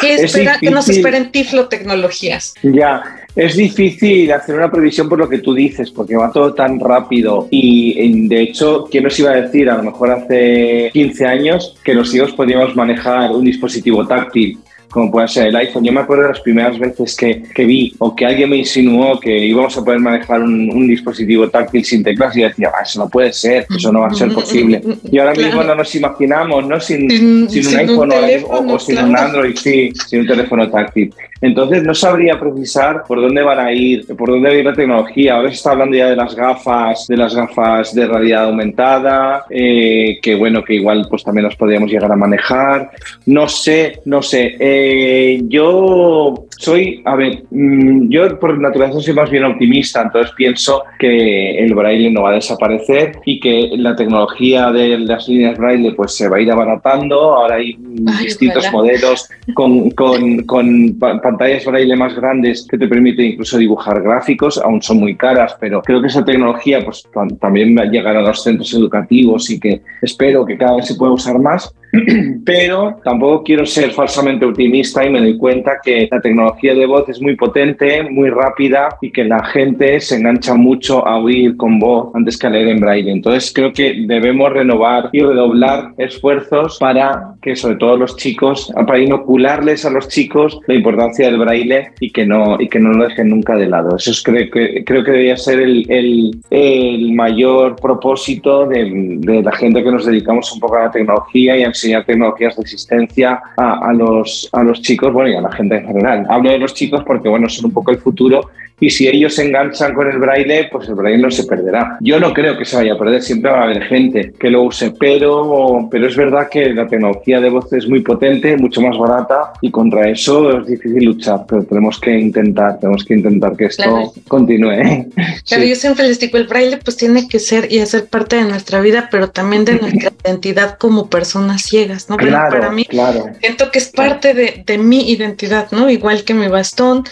¿qué 0.00 0.14
espera, 0.14 0.58
que 0.60 0.70
nos 0.70 0.88
esperen 0.88 1.30
tiflo 1.30 1.68
tecnologías? 1.68 2.54
Ya, 2.62 3.25
es 3.36 3.56
difícil 3.56 4.32
hacer 4.32 4.56
una 4.56 4.70
previsión 4.70 5.08
por 5.08 5.18
lo 5.18 5.28
que 5.28 5.38
tú 5.38 5.54
dices, 5.54 5.90
porque 5.90 6.16
va 6.16 6.32
todo 6.32 6.54
tan 6.54 6.80
rápido 6.80 7.46
y 7.50 8.26
de 8.28 8.42
hecho, 8.42 8.88
¿quién 8.90 9.04
nos 9.04 9.18
iba 9.18 9.30
a 9.30 9.42
decir 9.42 9.68
a 9.68 9.76
lo 9.76 9.82
mejor 9.82 10.10
hace 10.10 10.90
15 10.92 11.26
años 11.26 11.76
que 11.84 11.94
los 11.94 12.14
hijos 12.14 12.32
podíamos 12.32 12.74
manejar 12.74 13.30
un 13.32 13.44
dispositivo 13.44 14.06
táctil? 14.06 14.58
como 14.96 15.10
puede 15.10 15.28
ser 15.28 15.48
el 15.48 15.56
iPhone. 15.56 15.84
Yo 15.84 15.92
me 15.92 16.00
acuerdo 16.00 16.22
de 16.22 16.30
las 16.30 16.40
primeras 16.40 16.78
veces 16.78 17.14
que, 17.14 17.42
que 17.54 17.66
vi 17.66 17.94
o 17.98 18.16
que 18.16 18.24
alguien 18.24 18.48
me 18.48 18.56
insinuó 18.56 19.20
que 19.20 19.36
íbamos 19.36 19.76
a 19.76 19.84
poder 19.84 20.00
manejar 20.00 20.40
un, 20.40 20.86
dispositivo 20.86 21.50
táctil 21.50 21.84
sin 21.84 22.02
teclas 22.02 22.34
y 22.34 22.40
yo 22.40 22.48
decía, 22.48 22.72
ah, 22.74 22.82
eso 22.82 23.00
no 23.00 23.08
puede 23.10 23.30
ser, 23.32 23.66
eso 23.76 23.92
no 23.92 24.00
va 24.00 24.06
a 24.06 24.14
ser 24.14 24.32
posible. 24.32 24.80
Y 25.12 25.18
ahora 25.18 25.34
mismo 25.34 25.62
no 25.62 25.74
nos 25.74 25.94
imaginamos, 25.94 26.66
¿no? 26.66 26.80
Sin, 26.80 27.10
sin, 27.50 27.90
un 27.90 28.10
iPhone 28.12 28.70
o, 28.70 28.78
sin 28.78 28.98
un 28.98 29.14
Android, 29.14 29.54
sí, 29.56 29.92
sin 30.06 30.20
un 30.20 30.26
teléfono 30.26 30.70
táctil. 30.70 31.12
Entonces 31.40 31.82
no 31.82 31.94
sabría 31.94 32.38
precisar 32.38 33.04
por 33.06 33.20
dónde 33.20 33.42
van 33.42 33.58
a 33.58 33.72
ir, 33.72 34.06
por 34.16 34.30
dónde 34.30 34.48
va 34.48 34.54
a 34.54 34.58
ir 34.58 34.64
la 34.64 34.72
tecnología. 34.72 35.36
Ahora 35.36 35.48
se 35.48 35.56
está 35.56 35.72
hablando 35.72 35.96
ya 35.96 36.08
de 36.08 36.16
las 36.16 36.34
gafas, 36.34 37.06
de 37.06 37.16
las 37.16 37.34
gafas 37.34 37.94
de 37.94 38.06
realidad 38.06 38.44
aumentada, 38.44 39.44
eh, 39.50 40.18
que 40.22 40.34
bueno, 40.34 40.64
que 40.64 40.74
igual 40.74 41.06
pues 41.08 41.24
también 41.24 41.44
las 41.44 41.56
podríamos 41.56 41.90
llegar 41.90 42.10
a 42.10 42.16
manejar. 42.16 42.90
No 43.26 43.48
sé, 43.48 44.00
no 44.04 44.22
sé. 44.22 44.56
Eh, 44.58 45.40
yo 45.44 46.46
soy, 46.58 47.02
a 47.04 47.16
ver, 47.16 47.44
mm, 47.50 48.08
yo 48.08 48.38
por 48.38 48.58
naturaleza 48.58 49.00
soy 49.00 49.14
más 49.14 49.30
bien 49.30 49.44
optimista, 49.44 50.02
entonces 50.02 50.32
pienso 50.36 50.84
que 50.98 51.58
el 51.58 51.74
braille 51.74 52.10
no 52.10 52.22
va 52.22 52.30
a 52.30 52.34
desaparecer 52.34 53.18
y 53.24 53.40
que 53.40 53.70
la 53.76 53.94
tecnología 53.94 54.70
de 54.72 54.98
las 54.98 55.28
líneas 55.28 55.58
braille 55.58 55.92
pues 55.92 56.16
se 56.16 56.28
va 56.28 56.38
a 56.38 56.40
ir 56.40 56.50
abaratando. 56.50 57.34
Ahora 57.34 57.56
hay 57.56 57.76
distintos 58.22 58.70
modelos 58.72 59.28
con, 59.54 59.90
con, 59.90 60.42
con 60.42 60.98
pantallas 60.98 61.64
braille 61.64 61.96
más 61.96 62.14
grandes 62.14 62.66
que 62.68 62.78
te 62.78 62.88
permiten 62.88 63.26
incluso 63.26 63.58
dibujar 63.58 64.02
gráficos, 64.02 64.58
aún 64.58 64.80
son 64.80 64.98
muy 64.98 65.14
caras, 65.16 65.56
pero 65.60 65.82
creo 65.82 66.00
que 66.00 66.08
esa 66.08 66.24
tecnología 66.24 66.84
pues, 66.84 67.06
también 67.40 67.76
va 67.76 67.82
a 67.82 67.86
llegar 67.86 68.16
a 68.16 68.22
los 68.22 68.42
centros 68.42 68.72
educativos 68.72 69.50
y 69.50 69.60
que 69.60 69.82
espero 70.02 70.44
que 70.46 70.56
cada 70.56 70.76
vez 70.76 70.86
se 70.86 70.94
pueda 70.94 71.12
usar 71.12 71.38
más. 71.38 71.74
Pero 72.44 73.00
tampoco 73.04 73.44
quiero 73.44 73.64
ser 73.64 73.90
falsamente 73.92 74.44
optimista 74.44 75.04
y 75.04 75.10
me 75.10 75.20
doy 75.20 75.38
cuenta 75.38 75.78
que 75.82 76.08
la 76.10 76.20
tecnología 76.20 76.45
tecnología 76.46 76.74
de 76.74 76.86
voz 76.86 77.08
es 77.08 77.20
muy 77.20 77.36
potente, 77.36 78.02
muy 78.10 78.30
rápida 78.30 78.88
y 79.00 79.10
que 79.10 79.24
la 79.24 79.44
gente 79.46 80.00
se 80.00 80.16
engancha 80.16 80.54
mucho 80.54 81.06
a 81.06 81.18
oír 81.18 81.56
con 81.56 81.78
voz 81.78 82.14
antes 82.14 82.38
que 82.38 82.46
a 82.46 82.50
leer 82.50 82.68
en 82.68 82.80
braille. 82.80 83.10
Entonces 83.10 83.52
creo 83.52 83.72
que 83.72 84.04
debemos 84.06 84.52
renovar 84.52 85.10
y 85.12 85.20
redoblar 85.20 85.92
esfuerzos 85.98 86.78
para 86.78 87.34
que 87.42 87.56
sobre 87.56 87.76
todo 87.76 87.96
los 87.96 88.16
chicos, 88.16 88.72
para 88.86 88.98
inocularles 88.98 89.84
a 89.84 89.90
los 89.90 90.08
chicos 90.08 90.58
la 90.66 90.74
importancia 90.74 91.26
del 91.26 91.38
braille 91.38 91.92
y 92.00 92.10
que 92.10 92.26
no, 92.26 92.60
y 92.60 92.68
que 92.68 92.78
no 92.78 92.92
lo 92.92 93.04
dejen 93.08 93.28
nunca 93.28 93.56
de 93.56 93.66
lado. 93.66 93.96
Eso 93.96 94.10
es, 94.10 94.22
creo, 94.22 94.50
que, 94.50 94.84
creo 94.84 95.04
que 95.04 95.10
debería 95.10 95.36
ser 95.36 95.60
el, 95.60 95.84
el, 95.90 96.30
el 96.50 97.12
mayor 97.12 97.76
propósito 97.76 98.66
de, 98.66 99.18
de, 99.18 99.42
la 99.42 99.52
gente 99.52 99.82
que 99.82 99.90
nos 99.90 100.06
dedicamos 100.06 100.52
un 100.52 100.60
poco 100.60 100.76
a 100.76 100.84
la 100.84 100.90
tecnología 100.90 101.56
y 101.56 101.62
a 101.62 101.66
enseñar 101.66 102.04
tecnologías 102.04 102.56
de 102.56 102.62
existencia 102.62 103.40
a, 103.56 103.88
a, 103.88 103.92
los, 103.92 104.48
a 104.52 104.62
los 104.62 104.80
chicos, 104.82 105.12
bueno, 105.12 105.30
y 105.30 105.34
a 105.34 105.40
la 105.40 105.52
gente 105.52 105.76
en 105.76 105.86
general. 105.86 106.26
Hablo 106.36 106.50
de 106.50 106.58
los 106.58 106.74
chicos 106.74 107.02
porque, 107.06 107.30
bueno, 107.30 107.48
son 107.48 107.64
un 107.64 107.72
poco 107.72 107.90
el 107.90 107.96
futuro 107.96 108.50
y 108.78 108.90
si 108.90 109.08
ellos 109.08 109.34
se 109.34 109.46
enganchan 109.46 109.94
con 109.94 110.10
el 110.10 110.18
braille, 110.18 110.68
pues 110.70 110.88
el 110.88 110.94
braille 110.94 111.22
no 111.22 111.30
se 111.30 111.44
perderá. 111.44 111.96
Yo 112.00 112.20
no 112.20 112.32
creo 112.34 112.58
que 112.58 112.64
se 112.64 112.76
vaya 112.76 112.92
a 112.92 112.98
perder, 112.98 113.22
siempre 113.22 113.50
va 113.50 113.60
a 113.60 113.64
haber 113.64 113.82
gente 113.84 114.34
que 114.38 114.50
lo 114.50 114.64
use, 114.64 114.92
pero, 114.98 115.88
pero 115.90 116.06
es 116.06 116.16
verdad 116.16 116.48
que 116.50 116.74
la 116.74 116.86
tecnología 116.86 117.40
de 117.40 117.48
voz 117.48 117.72
es 117.72 117.88
muy 117.88 118.00
potente, 118.00 118.56
mucho 118.56 118.82
más 118.82 118.98
barata 118.98 119.52
y 119.62 119.70
contra 119.70 120.10
eso 120.10 120.60
es 120.60 120.66
difícil 120.66 121.04
luchar, 121.04 121.44
pero 121.48 121.64
tenemos 121.64 121.98
que 121.98 122.18
intentar, 122.18 122.78
tenemos 122.78 123.04
que 123.04 123.14
intentar 123.14 123.56
que 123.56 123.66
esto 123.66 123.82
claro. 123.84 124.12
continúe. 124.28 125.06
Claro, 125.46 125.62
sí. 125.62 125.68
yo 125.68 125.76
siempre 125.76 126.06
les 126.06 126.20
digo, 126.20 126.36
el 126.36 126.46
braille 126.46 126.76
pues 126.78 126.96
tiene 126.96 127.28
que 127.28 127.38
ser 127.38 127.72
y 127.72 127.78
hacer 127.78 128.06
parte 128.06 128.36
de 128.36 128.44
nuestra 128.44 128.80
vida, 128.80 129.08
pero 129.10 129.30
también 129.30 129.64
de 129.64 129.78
nuestra 129.78 130.12
identidad 130.24 130.76
como 130.76 131.08
personas 131.08 131.62
ciegas, 131.62 132.10
¿no? 132.10 132.16
Claro, 132.16 132.50
para 132.50 132.70
mí 132.70 132.84
claro. 132.84 133.30
siento 133.40 133.70
que 133.70 133.78
es 133.78 133.88
parte 133.88 134.34
de, 134.34 134.62
de, 134.66 134.78
mi 134.78 135.10
identidad, 135.10 135.68
¿no? 135.70 135.88
Igual 135.88 136.24
que 136.24 136.34
mi 136.34 136.48
bastón, 136.48 137.04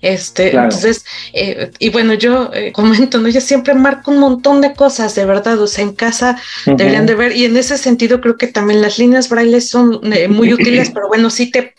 este, 0.00 0.48
entonces 0.48 1.04
eh, 1.32 1.70
y 1.78 1.90
bueno, 1.90 2.14
yo 2.14 2.50
eh, 2.52 2.72
comento, 2.72 3.18
¿no? 3.18 3.28
Yo 3.28 3.40
siempre 3.40 3.74
marco 3.74 4.10
un 4.10 4.18
montón 4.18 4.60
de 4.60 4.74
cosas, 4.74 5.14
de 5.14 5.24
verdad, 5.24 5.60
o 5.60 5.66
sea, 5.66 5.84
en 5.84 5.94
casa 5.94 6.36
uh 6.66 6.70
-huh. 6.70 6.76
deberían 6.76 7.06
de 7.06 7.14
ver, 7.14 7.36
y 7.36 7.44
en 7.44 7.56
ese 7.56 7.78
sentido 7.78 8.20
creo 8.20 8.36
que 8.36 8.46
también 8.46 8.80
las 8.80 8.98
líneas 8.98 9.28
braille 9.28 9.60
son 9.60 10.00
eh, 10.12 10.28
muy 10.28 10.52
útiles, 10.52 10.90
pero 10.94 11.08
bueno, 11.08 11.30
sí 11.30 11.50
te, 11.50 11.74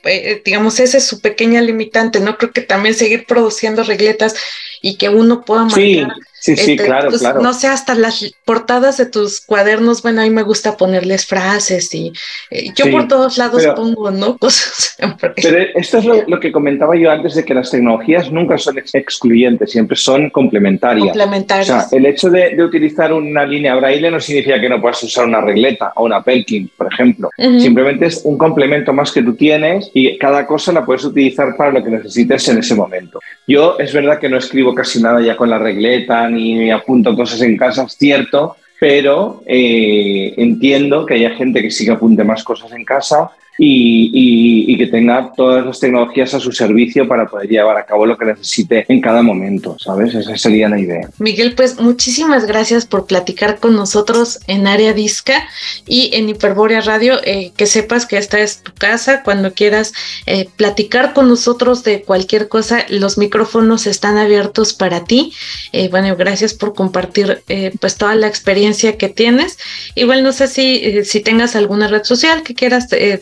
digamos, 0.46 0.80
esa 0.80 0.98
es 0.98 1.06
su 1.06 1.20
pequeña 1.22 1.62
limitante, 1.62 2.20
¿no? 2.20 2.38
Creo 2.38 2.52
que 2.52 2.62
también 2.62 2.96
seguir 2.96 3.26
produciendo 3.26 3.84
regletas 3.84 4.36
y 4.84 4.98
que 4.98 5.10
uno 5.10 5.42
pueda 5.42 5.62
marcar. 5.64 5.80
Sí. 5.82 6.04
Sí, 6.44 6.58
sí, 6.58 6.72
este, 6.74 6.86
claro, 6.88 7.08
pues, 7.08 7.22
claro. 7.22 7.42
No 7.42 7.54
sé, 7.54 7.68
hasta 7.68 7.96
las 7.96 8.36
portadas 8.44 8.98
de 8.98 9.06
tus 9.06 9.40
cuadernos, 9.40 10.02
bueno, 10.02 10.20
a 10.20 10.26
mí 10.26 10.30
me 10.30 10.44
gusta 10.44 10.76
ponerles 10.76 11.26
frases 11.26 11.96
y 11.96 12.12
eh, 12.52 12.66
yo 12.76 12.84
Sí, 12.84 12.92
por 12.92 13.08
todos 13.08 13.38
lados 13.38 13.62
pero- 13.64 13.76
pongo, 13.76 14.12
¿no? 14.12 14.38
Cosas. 14.40 14.98
Pero 15.38 15.58
esto 15.76 16.00
es 16.00 16.04
lo, 16.06 16.22
lo 16.28 16.42
que 16.42 16.52
comentaba 16.52 16.98
yo 16.98 17.10
antes 17.10 17.36
de 17.36 17.46
que 17.46 17.54
las 17.54 17.72
tecnologías 17.72 18.30
nunca 18.30 18.58
son 18.58 18.78
ex- 18.78 18.94
excluyentes, 18.94 19.72
siempre 19.72 19.96
son 19.96 20.30
complementarias. 20.32 21.06
Complementarias. 21.06 21.70
O 21.86 21.90
sea, 21.90 21.98
el 21.98 22.06
hecho 22.08 22.30
de, 22.30 22.50
de 22.58 22.62
utilizar 22.66 23.14
una 23.14 23.46
línea 23.46 23.76
braille 23.76 24.12
no 24.12 24.20
significa 24.20 24.60
que 24.60 24.68
no 24.68 24.82
puedas 24.82 25.02
usar 25.02 25.24
una 25.26 25.40
regleta 25.40 25.94
o 25.96 26.04
una 26.04 26.22
Perkins, 26.22 26.72
por 26.76 26.92
ejemplo. 26.92 27.30
Ujú. 27.38 27.60
Simplemente 27.62 28.08
es 28.08 28.20
un 28.26 28.38
complemento 28.38 28.92
más 28.92 29.14
que 29.14 29.24
tú 29.24 29.34
tienes 29.34 29.90
y 29.94 30.18
cada 30.18 30.46
cosa 30.46 30.74
la 30.74 30.84
puedes 30.84 31.06
utilizar 31.06 31.56
para 31.56 31.72
lo 31.72 31.82
que 31.82 31.90
necesites 31.90 32.50
en 32.50 32.58
ese 32.58 32.76
momento. 32.76 33.22
Yo 33.48 33.78
es 33.80 33.94
verdad 33.94 34.20
que 34.20 34.28
no 34.28 34.38
escribo 34.38 34.73
casi 34.74 35.02
nada 35.02 35.22
ya 35.22 35.36
con 35.36 35.50
la 35.50 35.60
regleta 35.60 36.30
ni 36.30 36.72
apunto 36.72 37.16
cosas 37.16 37.42
en 37.42 37.58
casa, 37.58 37.84
es 37.84 37.98
cierto, 37.98 38.56
pero 38.80 39.44
eh, 39.46 40.34
entiendo 40.38 41.06
que 41.06 41.14
haya 41.14 41.32
gente 41.32 41.62
que 41.62 41.72
sí 41.72 41.86
que 41.86 41.92
apunte 41.92 42.24
más 42.24 42.44
cosas 42.44 42.72
en 42.74 42.84
casa 42.84 43.32
y, 43.58 44.10
y- 44.14 44.74
y 44.74 44.78
que 44.78 44.88
tenga 44.88 45.32
todas 45.36 45.66
las 45.66 45.80
tecnologías 45.80 46.34
a 46.34 46.40
su 46.40 46.52
servicio 46.52 47.08
para 47.08 47.28
poder 47.28 47.48
llevar 47.50 47.78
a 47.78 47.86
cabo 47.86 48.06
lo 48.06 48.18
que 48.18 48.26
necesite 48.26 48.86
en 48.88 49.00
cada 49.02 49.22
momento, 49.22 49.78
¿sabes? 49.80 50.14
Esa 50.16 50.36
sería 50.38 50.70
la 50.70 50.80
idea. 50.80 51.10
Miguel, 51.20 51.54
pues 51.56 51.80
muchísimas 51.80 52.46
gracias 52.46 52.86
por 52.86 53.06
platicar 53.06 53.60
con 53.60 53.76
nosotros 53.76 54.40
en 54.48 54.68
Área 54.68 54.94
Disca 54.94 55.48
y 55.88 56.10
en 56.14 56.30
Hiperbórea 56.30 56.82
Radio. 56.82 57.20
Eh, 57.24 57.52
que 57.56 57.66
sepas 57.68 58.06
que 58.06 58.18
esta 58.18 58.40
es 58.40 58.64
tu 58.64 58.74
casa. 58.74 59.22
Cuando 59.24 59.54
quieras 59.54 59.94
eh, 60.26 60.48
platicar 60.56 61.14
con 61.14 61.28
nosotros 61.28 61.84
de 61.84 62.02
cualquier 62.02 62.48
cosa, 62.48 62.86
los 62.90 63.18
micrófonos 63.18 63.86
están 63.88 64.18
abiertos 64.18 64.74
para 64.74 65.04
ti. 65.06 65.34
Eh, 65.72 65.90
bueno, 65.90 66.16
gracias 66.16 66.54
por 66.54 66.74
compartir 66.74 67.44
eh, 67.50 67.72
pues 67.80 67.96
toda 67.98 68.16
la 68.16 68.28
experiencia 68.28 68.98
que 68.98 69.10
tienes. 69.10 69.58
Igual 69.96 70.24
no 70.24 70.32
sé 70.32 70.48
si, 70.48 70.78
eh, 70.84 71.06
si 71.06 71.20
tengas 71.22 71.56
alguna 71.56 71.88
red 71.88 72.04
social 72.04 72.44
que 72.44 72.56
quieras 72.56 72.92
eh, 72.92 73.18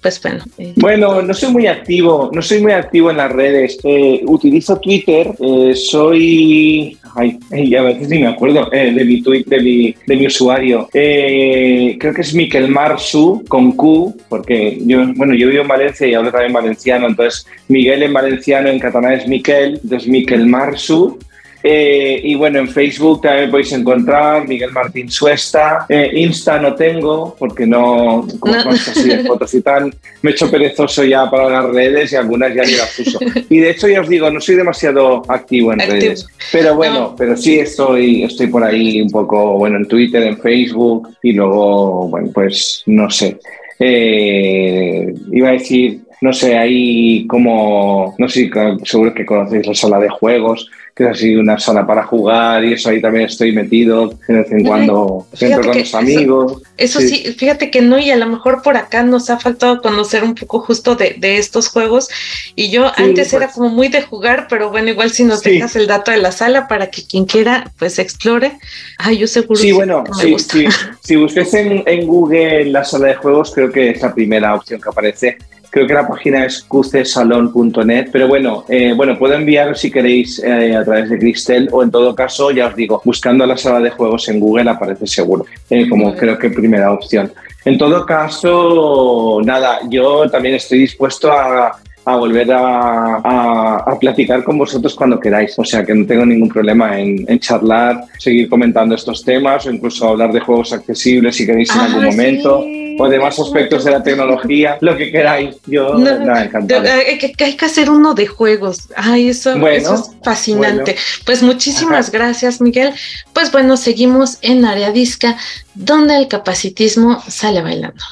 pues 0.00 0.20
bueno. 0.22 0.44
eh, 0.58 0.72
Bueno, 0.76 1.22
no 1.22 1.34
soy 1.34 1.52
muy 1.52 1.66
activo, 1.66 2.30
no 2.32 2.42
soy 2.42 2.60
muy 2.60 2.72
activo 2.72 3.10
en 3.10 3.16
las 3.18 3.32
redes. 3.32 3.78
Eh, 3.84 4.22
utilizo 4.26 4.78
Twitter, 4.78 5.32
eh, 5.40 5.74
soy... 5.74 6.96
Ay, 7.14 7.74
a 7.74 7.82
veces 7.82 8.08
ni 8.10 8.20
me 8.20 8.28
acuerdo 8.28 8.70
de 8.70 9.04
mi 9.04 9.22
tweet, 9.22 9.44
de 9.46 9.60
mi, 9.60 9.94
de 10.06 10.16
mi 10.16 10.26
usuario. 10.26 10.88
Creo 10.92 12.14
que 12.14 12.20
es 12.20 12.32
Miquel 12.32 12.68
Marsu 12.68 13.42
con 13.48 13.72
Q, 13.72 14.14
porque 14.28 14.78
yo, 14.86 15.00
bueno, 15.16 15.34
yo 15.34 15.48
vivo 15.48 15.62
en 15.62 15.68
Valencia 15.68 16.06
y 16.06 16.14
hablo 16.14 16.30
también 16.30 16.52
valenciano, 16.52 17.08
entonces 17.08 17.46
Miguel 17.66 18.04
en 18.04 18.12
valenciano, 18.12 18.68
en 18.68 18.78
catalán 18.78 19.14
es 19.14 19.26
Miquel, 19.26 19.80
entonces 19.82 20.08
Miquel 20.08 20.46
Marsu. 20.46 21.18
Eh, 21.62 22.20
y 22.22 22.34
bueno, 22.36 22.60
en 22.60 22.68
Facebook 22.68 23.22
también 23.22 23.50
podéis 23.50 23.72
encontrar 23.72 24.46
Miguel 24.46 24.70
Martín 24.70 25.10
Suesta. 25.10 25.86
Eh, 25.88 26.10
Insta 26.14 26.58
no 26.60 26.74
tengo 26.74 27.34
porque 27.38 27.66
no, 27.66 28.26
como 28.38 28.54
No. 28.54 28.64
cosas 28.64 28.88
así 28.96 29.08
de 29.08 29.24
fotos 29.24 29.52
y 29.54 29.60
tal, 29.62 29.92
me 30.22 30.30
he 30.30 30.34
hecho 30.34 30.50
perezoso 30.50 31.02
ya 31.04 31.28
para 31.30 31.48
las 31.48 31.64
redes 31.74 32.12
y 32.12 32.16
algunas 32.16 32.54
ya 32.54 32.62
ni 32.62 32.72
las 32.72 32.98
uso. 33.00 33.18
Y 33.50 33.58
de 33.58 33.70
hecho 33.70 33.88
ya 33.88 34.00
os 34.02 34.08
digo, 34.08 34.30
no 34.30 34.40
soy 34.40 34.54
demasiado 34.56 35.22
activo 35.28 35.72
en 35.72 35.80
Activo. 35.80 36.00
redes. 36.00 36.26
Pero 36.52 36.76
bueno, 36.76 37.00
No. 37.00 37.16
pero 37.16 37.36
sí 37.36 37.58
estoy, 37.58 38.22
estoy 38.22 38.46
por 38.46 38.62
ahí 38.62 39.02
un 39.02 39.10
poco, 39.10 39.58
bueno, 39.58 39.78
en 39.78 39.88
Twitter, 39.88 40.22
en 40.22 40.38
Facebook 40.38 41.08
y 41.22 41.32
luego, 41.32 42.08
bueno, 42.08 42.30
pues 42.32 42.82
no 42.86 43.10
sé. 43.10 43.38
Eh, 43.80 45.12
iba 45.32 45.48
a 45.48 45.52
decir, 45.52 46.00
no 46.20 46.32
sé, 46.32 46.56
ahí 46.56 47.26
como, 47.26 48.14
no 48.18 48.28
sé, 48.28 48.50
seguro 48.84 49.14
que 49.14 49.24
conocéis 49.26 49.66
la 49.66 49.74
sala 49.74 49.98
de 50.00 50.08
juegos, 50.08 50.68
que 50.98 51.04
es 51.04 51.10
así 51.10 51.36
una 51.36 51.58
sala 51.60 51.86
para 51.86 52.02
jugar 52.04 52.64
y 52.64 52.72
eso 52.72 52.90
ahí 52.90 53.00
también 53.00 53.26
estoy 53.26 53.52
metido 53.52 54.08
de 54.26 54.34
vez 54.34 54.50
en 54.50 54.64
cuando, 54.66 55.26
entro 55.40 55.62
con 55.70 55.78
los 55.78 55.94
amigos. 55.94 56.62
Eso 56.76 57.00
sí. 57.00 57.34
fíjate 57.38 57.70
que 57.70 57.80
no, 57.80 57.98
y 58.00 58.10
a 58.10 58.16
lo 58.16 58.26
mejor 58.26 58.62
por 58.62 58.76
acá 58.76 59.04
nos 59.04 59.30
ha 59.30 59.38
faltado 59.38 59.80
conocer 59.80 60.24
un 60.24 60.34
poco 60.34 60.58
justo 60.60 60.96
de, 60.96 61.14
de 61.18 61.38
estos 61.38 61.68
juegos. 61.68 62.08
Y 62.56 62.70
yo 62.70 62.88
Sí, 62.96 63.02
antes 63.04 63.32
era 63.32 63.46
pues. 63.46 63.54
como 63.54 63.68
muy 63.68 63.86
de 63.88 64.02
jugar, 64.02 64.46
pero 64.50 64.70
bueno, 64.70 64.90
igual 64.90 65.10
si 65.12 65.22
nos 65.24 65.40
Sí. 65.40 65.50
dejas 65.52 65.76
el 65.76 65.86
dato 65.86 66.10
de 66.10 66.18
la 66.18 66.32
sala 66.32 66.66
para 66.66 66.90
que 66.90 67.06
quien 67.06 67.24
quiera, 67.26 67.70
pues 67.78 67.98
explore. 68.00 68.58
Ay, 68.98 69.18
yo 69.18 69.28
seguro 69.28 69.60
Sí, 69.60 69.70
bueno, 69.70 70.02
que 70.02 70.10
me 70.10 70.22
sí, 70.24 70.30
gusta. 70.32 70.52
sí. 70.54 70.66
si 71.04 71.16
busques 71.16 71.54
en, 71.54 71.84
en 71.86 72.06
Google 72.08 72.64
la 72.66 72.84
sala 72.84 73.06
de 73.06 73.14
juegos, 73.14 73.52
creo 73.54 73.70
que 73.70 73.90
es 73.90 74.02
la 74.02 74.12
primera 74.12 74.54
opción 74.54 74.80
que 74.80 74.88
aparece. 74.88 75.38
Creo 75.70 75.86
que 75.86 75.94
la 75.94 76.08
página 76.08 76.46
es 76.46 76.66
qcsalon.net, 76.66 78.08
pero 78.10 78.26
bueno, 78.26 78.64
eh, 78.68 78.94
bueno, 78.96 79.18
puedo 79.18 79.34
enviaros 79.34 79.78
si 79.80 79.90
queréis 79.90 80.42
eh, 80.42 80.74
a 80.74 80.82
través 80.82 81.10
de 81.10 81.18
Cristel 81.18 81.68
o 81.70 81.82
en 81.82 81.90
todo 81.90 82.14
caso, 82.14 82.50
ya 82.50 82.68
os 82.68 82.76
digo, 82.76 83.02
buscando 83.04 83.44
la 83.44 83.56
sala 83.56 83.80
de 83.80 83.90
juegos 83.90 84.28
en 84.28 84.40
Google 84.40 84.70
aparece 84.70 85.06
seguro, 85.06 85.44
eh, 85.68 85.88
como 85.88 86.14
creo 86.14 86.38
que 86.38 86.50
primera 86.50 86.92
opción. 86.92 87.30
En 87.64 87.76
todo 87.76 88.06
caso, 88.06 89.40
nada, 89.44 89.80
yo 89.90 90.30
también 90.30 90.54
estoy 90.54 90.78
dispuesto 90.78 91.30
a, 91.30 91.78
a 92.12 92.16
volver 92.16 92.50
a, 92.52 93.16
a- 93.16 93.76
a 93.86 93.98
platicar 93.98 94.42
con 94.44 94.58
vosotros 94.58 94.94
cuando 94.94 95.18
queráis. 95.20 95.54
O 95.58 95.64
sea 95.64 95.84
que 95.84 95.94
no 95.94 96.06
tengo 96.06 96.24
ningún 96.26 96.48
problema 96.48 96.98
en, 96.98 97.24
en 97.28 97.38
charlar, 97.38 98.04
seguir 98.18 98.48
comentando 98.48 98.94
estos 98.94 99.24
temas 99.24 99.66
o 99.66 99.70
incluso 99.70 100.08
hablar 100.08 100.32
de 100.32 100.40
juegos 100.40 100.72
accesibles 100.72 101.36
si 101.36 101.46
queréis 101.46 101.70
en 101.74 101.80
Ah, 101.80 101.84
algún 101.84 102.02
sí. 102.02 102.10
momento. 102.10 102.64
O 103.00 103.08
de 103.08 103.20
más 103.20 103.38
aspectos 103.38 103.84
de 103.84 103.92
la 103.92 104.02
tecnología, 104.02 104.76
lo 104.80 104.96
que 104.96 105.12
queráis. 105.12 105.54
Yo, 105.66 105.94
No, 105.94 106.18
nada, 106.18 106.44
encantado. 106.46 106.82
hay, 106.90 107.16
que, 107.16 107.32
hay 107.44 107.56
que 107.56 107.64
hacer 107.64 107.88
uno 107.90 108.12
de 108.12 108.26
juegos. 108.26 108.88
Ay, 108.96 109.28
eso, 109.28 109.56
Bueno, 109.56 109.76
eso 109.76 109.94
es 109.94 110.10
fascinante. 110.24 110.82
bueno. 110.82 111.00
Pues 111.24 111.42
muchísimas 111.44 112.10
gracias, 112.10 112.60
Miguel. 112.60 112.92
Pues 113.32 113.52
bueno, 113.52 113.76
seguimos 113.76 114.38
en 114.42 114.64
Área 114.64 114.90
Disca, 114.90 115.36
donde 115.76 116.16
el 116.16 116.26
capacitismo 116.26 117.20
sale 117.28 117.62
bailando. 117.62 118.02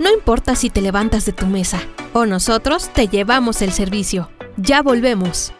No 0.00 0.10
importa 0.10 0.56
si 0.56 0.70
te 0.70 0.80
levantas 0.80 1.26
de 1.26 1.34
tu 1.34 1.46
mesa 1.46 1.78
o 2.14 2.24
nosotros 2.24 2.90
te 2.94 3.06
llevamos 3.06 3.60
el 3.60 3.70
servicio. 3.70 4.30
Ya 4.56 4.80
volvemos. 4.80 5.52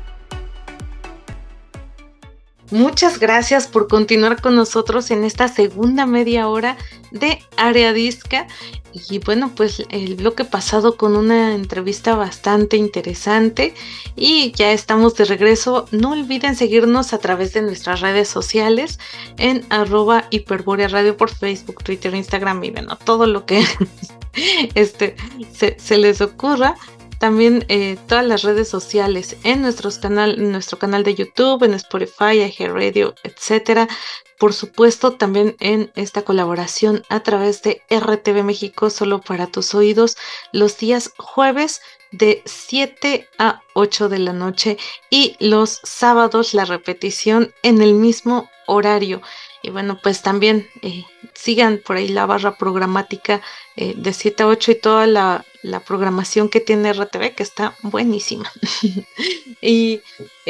Muchas 2.70 3.18
gracias 3.18 3.66
por 3.66 3.88
continuar 3.88 4.42
con 4.42 4.54
nosotros 4.54 5.10
en 5.10 5.24
esta 5.24 5.48
segunda 5.48 6.04
media 6.04 6.48
hora 6.48 6.76
de 7.10 7.40
Área 7.56 7.92
Disca. 7.92 8.46
Y 9.10 9.18
bueno, 9.18 9.52
pues 9.54 9.82
el 9.90 10.14
bloque 10.14 10.44
pasado 10.44 10.96
con 10.96 11.14
una 11.14 11.54
entrevista 11.54 12.16
bastante 12.16 12.76
interesante 12.76 13.74
y 14.16 14.52
ya 14.52 14.72
estamos 14.72 15.14
de 15.16 15.26
regreso. 15.26 15.86
No 15.92 16.12
olviden 16.12 16.56
seguirnos 16.56 17.12
a 17.12 17.18
través 17.18 17.52
de 17.52 17.62
nuestras 17.62 18.00
redes 18.00 18.28
sociales 18.28 18.98
en 19.36 19.64
arroba 19.68 20.26
hiperborea 20.30 20.88
radio 20.88 21.16
por 21.16 21.30
Facebook, 21.30 21.84
Twitter, 21.84 22.14
Instagram 22.14 22.64
y 22.64 22.70
bueno, 22.70 22.96
todo 22.96 23.26
lo 23.26 23.44
que 23.44 23.64
este, 24.74 25.16
se 25.52 25.98
les 25.98 26.20
ocurra 26.20 26.74
también 27.18 27.64
eh, 27.68 27.98
todas 28.06 28.24
las 28.24 28.42
redes 28.42 28.68
sociales 28.68 29.36
en, 29.42 29.66
canal, 30.00 30.50
nuestro 30.52 30.78
canal 30.78 31.02
de 31.02 31.14
YouTube, 31.14 31.64
en 31.64 31.74
Spotify, 31.74 32.50
Radio, 32.58 33.14
etcétera. 33.24 33.88
Por 34.38 34.54
supuesto, 34.54 35.14
también 35.14 35.56
en 35.58 35.90
esta 35.96 36.22
colaboración 36.22 37.02
a 37.08 37.20
través 37.20 37.62
de 37.62 37.82
RTV 37.90 38.44
México, 38.44 38.88
solo 38.88 39.20
para 39.20 39.48
tus 39.48 39.74
oídos, 39.74 40.16
los 40.52 40.78
días 40.78 41.12
jueves 41.18 41.80
de 42.12 42.42
7 42.44 43.28
a 43.38 43.62
8 43.74 44.08
de 44.08 44.18
la 44.20 44.32
noche 44.32 44.78
y 45.10 45.36
los 45.40 45.80
sábados 45.82 46.54
la 46.54 46.64
repetición 46.64 47.52
en 47.62 47.82
el 47.82 47.94
mismo 47.94 48.48
horario. 48.66 49.22
Y 49.68 49.70
bueno, 49.70 49.98
pues 50.02 50.22
también 50.22 50.66
eh, 50.80 51.04
sigan 51.34 51.82
por 51.84 51.96
ahí 51.96 52.08
la 52.08 52.24
barra 52.24 52.56
programática 52.56 53.42
eh, 53.76 53.92
de 53.98 54.14
7 54.14 54.44
a 54.44 54.46
8 54.46 54.70
y 54.70 54.74
toda 54.76 55.06
la, 55.06 55.44
programación 55.86 56.48
que 56.48 56.60
tiene 56.60 56.94
RTV, 56.94 57.34
que 57.34 57.42
está 57.42 57.74
buenísima. 57.82 58.50
y, 59.60 60.00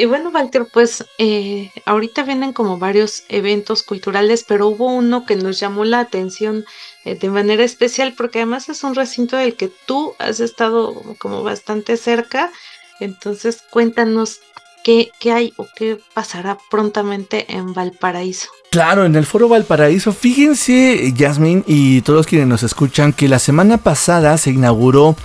bueno, 0.07 0.29
Walter, 0.29 0.67
pues 0.71 1.03
eh, 1.17 1.69
ahorita 1.83 2.23
vienen 2.23 2.53
como 2.53 2.77
varios 2.77 3.25
eventos 3.27 3.83
culturales, 3.83 4.45
pero 4.47 4.69
hubo 4.69 4.85
uno 4.85 5.25
que 5.25 5.35
nos 5.35 5.59
llamó 5.59 5.83
la 5.83 5.99
atención 5.99 6.63
de 7.03 7.29
manera 7.29 7.65
especial, 7.65 8.13
porque 8.15 8.39
además 8.39 8.69
es 8.69 8.85
un 8.85 8.95
recinto 8.95 9.35
del 9.35 9.57
que 9.57 9.69
tú 9.85 10.15
has 10.17 10.39
estado 10.39 10.93
como 11.17 11.43
bastante 11.43 11.97
cerca. 11.97 12.53
Entonces, 13.01 13.63
cuéntanos 13.69 14.39
qué, 15.19 15.31
hay 15.31 15.53
o 15.57 15.67
qué 15.75 15.99
pasará 16.13 16.57
prontamente 16.69 17.45
en 17.55 17.73
Valparaíso. 17.73 18.49
Claro, 18.71 19.05
en 19.05 19.15
el 19.15 19.25
Foro 19.25 19.49
Valparaíso, 19.49 20.13
fíjense, 20.13 21.13
Yasmin 21.13 21.63
y 21.67 22.01
todos 22.01 22.25
quienes 22.25 22.47
nos 22.47 22.63
escuchan, 22.63 23.13
que 23.13 23.27
la 23.27 23.39
semana 23.39 23.77
pasada 23.77 24.37
se 24.37 24.51
inauguró 24.51 25.15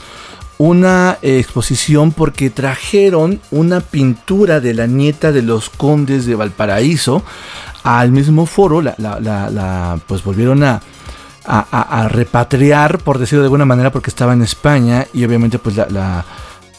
una 0.56 1.18
exposición 1.22 2.12
porque 2.12 2.48
trajeron 2.48 3.40
una 3.50 3.80
pintura 3.80 4.60
de 4.60 4.72
la 4.74 4.86
nieta 4.86 5.32
de 5.32 5.42
los 5.42 5.68
condes 5.68 6.26
de 6.26 6.36
Valparaíso 6.36 7.22
al 7.82 8.12
mismo 8.12 8.46
foro, 8.46 8.80
la, 8.80 9.98
pues 10.06 10.24
volvieron 10.24 10.62
a, 10.62 10.80
a, 11.44 12.08
repatriar, 12.08 12.98
por 12.98 13.18
decirlo 13.18 13.42
de 13.42 13.46
alguna 13.46 13.66
manera, 13.66 13.92
porque 13.92 14.08
estaba 14.08 14.32
en 14.32 14.40
España 14.40 15.06
y 15.12 15.24
obviamente 15.24 15.58
pues 15.58 15.76
la, 15.76 16.24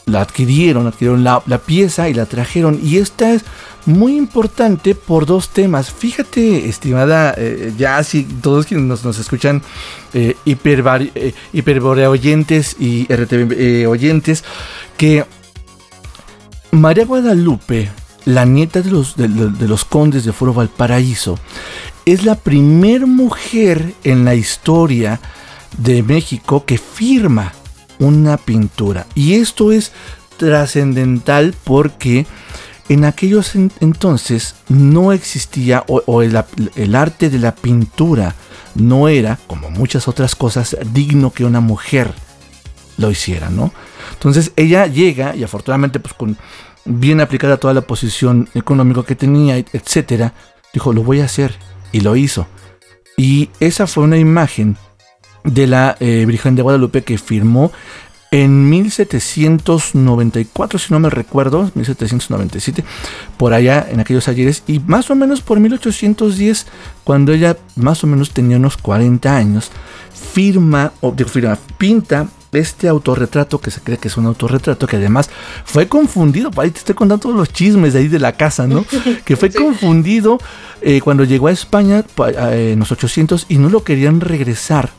la 0.05 0.21
adquirieron, 0.21 0.87
adquirieron 0.87 1.23
la, 1.23 1.41
pieza 1.65 2.09
y 2.09 2.13
la 2.13 2.25
trajeron. 2.25 2.79
Y 2.81 2.97
esta 2.97 3.33
es 3.33 3.43
muy 3.85 4.15
importante 4.15 4.95
por 4.95 5.25
dos 5.25 5.49
temas. 5.49 5.91
Fíjate, 5.91 6.69
estimada, 6.69 7.33
eh, 7.37 7.73
ya 7.77 8.03
si 8.03 8.23
todos 8.23 8.65
quienes 8.65 9.03
nos, 9.03 9.17
escuchan, 9.17 9.61
eh, 10.13 10.35
eh 10.45 12.07
oyentes 12.07 12.75
y 12.79 13.05
RTV 13.05 13.51
eh, 13.51 13.87
oyentes, 13.87 14.43
que 14.97 15.25
María 16.71 17.05
Guadalupe, 17.05 17.89
la 18.25 18.45
nieta 18.45 18.81
de 18.81 18.91
los, 18.91 19.15
de, 19.15 19.27
los 19.27 19.85
condes 19.85 20.25
de 20.25 20.33
Foro 20.33 20.53
Valparaíso, 20.53 21.39
es 22.05 22.23
la 22.23 22.35
primer 22.35 23.07
mujer 23.07 23.95
en 24.03 24.25
la 24.25 24.35
historia 24.35 25.19
de 25.77 26.03
México 26.03 26.63
que 26.65 26.77
firma 26.77 27.53
una 27.99 28.37
pintura. 28.37 29.05
Y 29.15 29.35
esto 29.35 29.71
es 29.71 29.91
trascendental 30.37 31.55
porque 31.63 32.25
en 32.89 33.05
aquellos 33.05 33.55
entonces 33.55 34.55
no 34.69 35.11
existía 35.11 35.83
o, 35.87 36.21
el, 36.21 36.95
arte 36.95 37.29
de 37.29 37.39
la 37.39 37.55
pintura 37.55 38.35
no 38.75 39.07
era, 39.07 39.39
como 39.47 39.69
muchas 39.69 40.07
otras 40.07 40.35
cosas, 40.35 40.77
digno 40.91 41.31
que 41.31 41.45
una 41.45 41.61
mujer 41.61 42.13
lo 42.97 43.09
hiciera, 43.09 43.49
¿no? 43.49 43.71
Entonces 44.13 44.51
ella 44.55 44.85
llega 44.87 45.35
y 45.35 45.43
afortunadamente 45.43 45.99
pues 45.99 46.13
con 46.13 46.37
bien 46.85 47.21
aplicada 47.21 47.57
toda 47.57 47.73
la 47.73 47.81
posición 47.81 48.49
económica 48.53 49.03
que 49.03 49.15
tenía, 49.15 49.57
etcétera, 49.57 50.33
dijo, 50.73 50.93
lo 50.93 51.03
voy 51.03 51.21
a 51.21 51.25
hacer 51.25 51.55
y 51.91 52.01
lo 52.01 52.15
hizo. 52.15 52.47
Y 53.17 53.49
esa 53.59 53.87
fue 53.87 54.03
una 54.03 54.17
imagen 54.17 54.77
de 55.45 55.67
la 55.67 55.95
eh, 55.99 56.25
Virgen 56.27 56.55
de 56.55 56.61
Guadalupe 56.61 57.03
que 57.03 57.17
firmó 57.17 57.71
en 58.31 58.69
1794, 58.69 60.77
si 60.77 60.93
no 60.93 60.99
me 60.99 61.09
recuerdo, 61.09 61.71
1797, 61.73 62.83
por 63.37 63.53
allá 63.53 63.87
en 63.89 64.01
aquellos 64.01 64.27
ayeres, 64.27 64.63
y 64.67 64.79
más 64.79 65.09
o 65.09 65.15
menos 65.15 65.39
por 65.39 65.61
1810, 65.61 66.65
cuando 67.05 67.31
ella 67.31 67.55
más 67.77 68.03
o 68.03 68.07
menos 68.07 68.31
tenía 68.31 68.57
unos 68.57 68.75
40 68.75 69.33
años, 69.33 69.71
firma, 70.33 70.91
o 70.99 71.13
firma, 71.13 71.57
pinta 71.77 72.27
este 72.51 72.89
autorretrato 72.89 73.59
que 73.59 73.71
se 73.71 73.79
cree 73.81 73.97
que 73.97 74.09
es 74.09 74.17
un 74.17 74.25
autorretrato 74.25 74.87
que 74.87 74.97
además 74.97 75.29
fue 75.63 75.87
confundido, 75.87 76.51
ahí 76.57 76.71
te 76.71 76.79
estoy 76.79 76.95
contando 76.95 77.21
todos 77.21 77.35
los 77.35 77.53
chismes 77.53 77.93
de 77.93 77.99
ahí 77.99 78.07
de 78.07 78.19
la 78.19 78.33
casa, 78.33 78.67
¿no? 78.67 78.85
Que 79.25 79.37
fue 79.37 79.49
confundido 79.49 80.39
eh, 80.81 80.99
cuando 81.01 81.23
llegó 81.23 81.47
a 81.47 81.51
España 81.51 82.03
en 82.51 82.79
los 82.79 82.91
800 82.91 83.45
y 83.49 83.57
no 83.57 83.69
lo 83.69 83.83
querían 83.83 84.19
regresar 84.19 84.91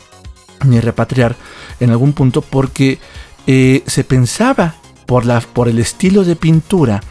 ni 0.65 0.81
repatriar 0.81 1.37
en 1.81 1.91
algún 1.91 2.13
punto 2.13 2.43
porque 2.43 2.99
eh, 3.47 3.83
se 3.87 4.05
pensaba 4.05 4.77
por, 5.07 5.27
la, 5.27 5.41
por 5.41 5.69
el 5.69 5.79
estilo 5.79 6.25
de 6.25 6.37
pintura 6.37 7.03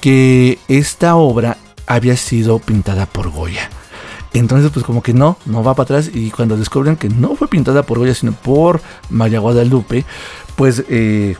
que 0.00 0.58
esta 0.68 1.16
obra 1.16 1.56
había 1.86 2.16
sido 2.16 2.58
pintada 2.58 3.06
por 3.06 3.30
Goya. 3.30 3.68
Entonces, 4.32 4.70
pues 4.72 4.84
como 4.84 5.02
que 5.02 5.12
no, 5.12 5.36
no 5.44 5.64
va 5.64 5.74
para 5.74 5.84
atrás. 5.84 6.10
Y 6.12 6.30
cuando 6.30 6.56
descubren 6.56 6.96
que 6.96 7.08
no 7.08 7.34
fue 7.34 7.48
pintada 7.48 7.82
por 7.82 7.98
Goya, 7.98 8.14
sino 8.14 8.32
por 8.32 8.80
María 9.10 9.40
Guadalupe, 9.40 10.04
pues 10.56 10.84
eh, 10.88 11.36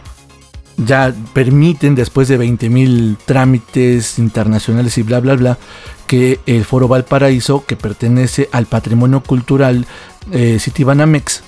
ya 0.77 1.15
permiten, 1.33 1.95
después 1.95 2.29
de 2.29 2.39
20.000 2.39 3.17
trámites 3.25 4.19
internacionales 4.19 4.97
y 4.99 5.03
bla, 5.03 5.21
bla, 5.21 5.37
bla, 5.37 5.59
que 6.07 6.41
el 6.47 6.65
Foro 6.65 6.89
Valparaíso, 6.89 7.65
que 7.65 7.77
pertenece 7.77 8.49
al 8.53 8.67
patrimonio 8.67 9.23
cultural 9.23 9.87
eh, 10.33 10.59
Citibanamex, 10.61 11.43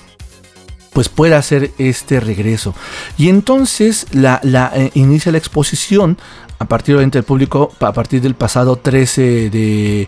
pues 0.93 1.09
pueda 1.09 1.37
hacer 1.37 1.71
este 1.77 2.19
regreso. 2.19 2.75
Y 3.17 3.29
entonces 3.29 4.07
la, 4.11 4.41
eh, 4.75 4.91
inicia 4.93 5.31
la 5.31 5.37
exposición 5.37 6.17
a 6.59 6.65
partir 6.65 6.97
del 6.97 7.23
público, 7.23 7.73
a 7.79 7.93
partir 7.93 8.21
del 8.21 8.35
pasado 8.35 8.77
13 8.77 9.49
de 9.49 10.07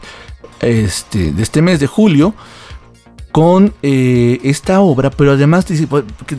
este, 0.62 1.34
de 1.34 1.44
este 1.44 1.62
mes 1.62 1.80
de 1.80 1.88
julio, 1.88 2.34
con 3.32 3.74
eh, 3.84 4.40
esta 4.44 4.80
obra, 4.80 5.10
pero 5.10 5.34
además 5.34 5.66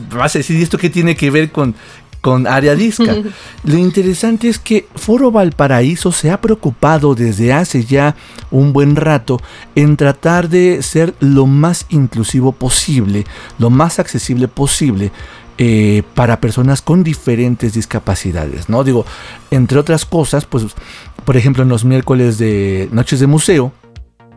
vas 0.09 0.35
a 0.35 0.39
decir 0.39 0.59
esto 0.61 0.79
que 0.79 0.89
tiene 0.89 1.15
que 1.15 1.29
ver 1.29 1.51
con 1.51 1.75
con 2.21 2.47
Área 2.47 2.75
Disca. 2.75 3.15
Lo 3.63 3.77
interesante 3.77 4.49
es 4.49 4.59
que 4.59 4.87
Foro 4.95 5.31
Valparaíso 5.31 6.11
se 6.11 6.31
ha 6.31 6.41
preocupado 6.41 7.15
desde 7.15 7.53
hace 7.53 7.85
ya 7.85 8.15
un 8.51 8.73
buen 8.73 8.95
rato 8.95 9.39
en 9.75 9.97
tratar 9.97 10.49
de 10.49 10.81
ser 10.81 11.13
lo 11.19 11.45
más 11.45 11.85
inclusivo 11.89 12.51
posible, 12.51 13.25
lo 13.59 13.69
más 13.69 13.99
accesible 13.99 14.47
posible 14.47 15.11
eh, 15.59 16.03
para 16.13 16.39
personas 16.39 16.83
con 16.83 17.03
diferentes 17.03 17.73
discapacidades, 17.73 18.69
¿no? 18.69 18.83
Digo, 18.83 19.05
entre 19.49 19.79
otras 19.79 20.05
cosas, 20.05 20.45
pues, 20.45 20.65
por 21.25 21.35
ejemplo, 21.35 21.63
en 21.63 21.69
los 21.69 21.83
miércoles 21.83 22.37
de 22.37 22.89
Noches 22.91 23.19
de 23.19 23.25
Museo, 23.25 23.71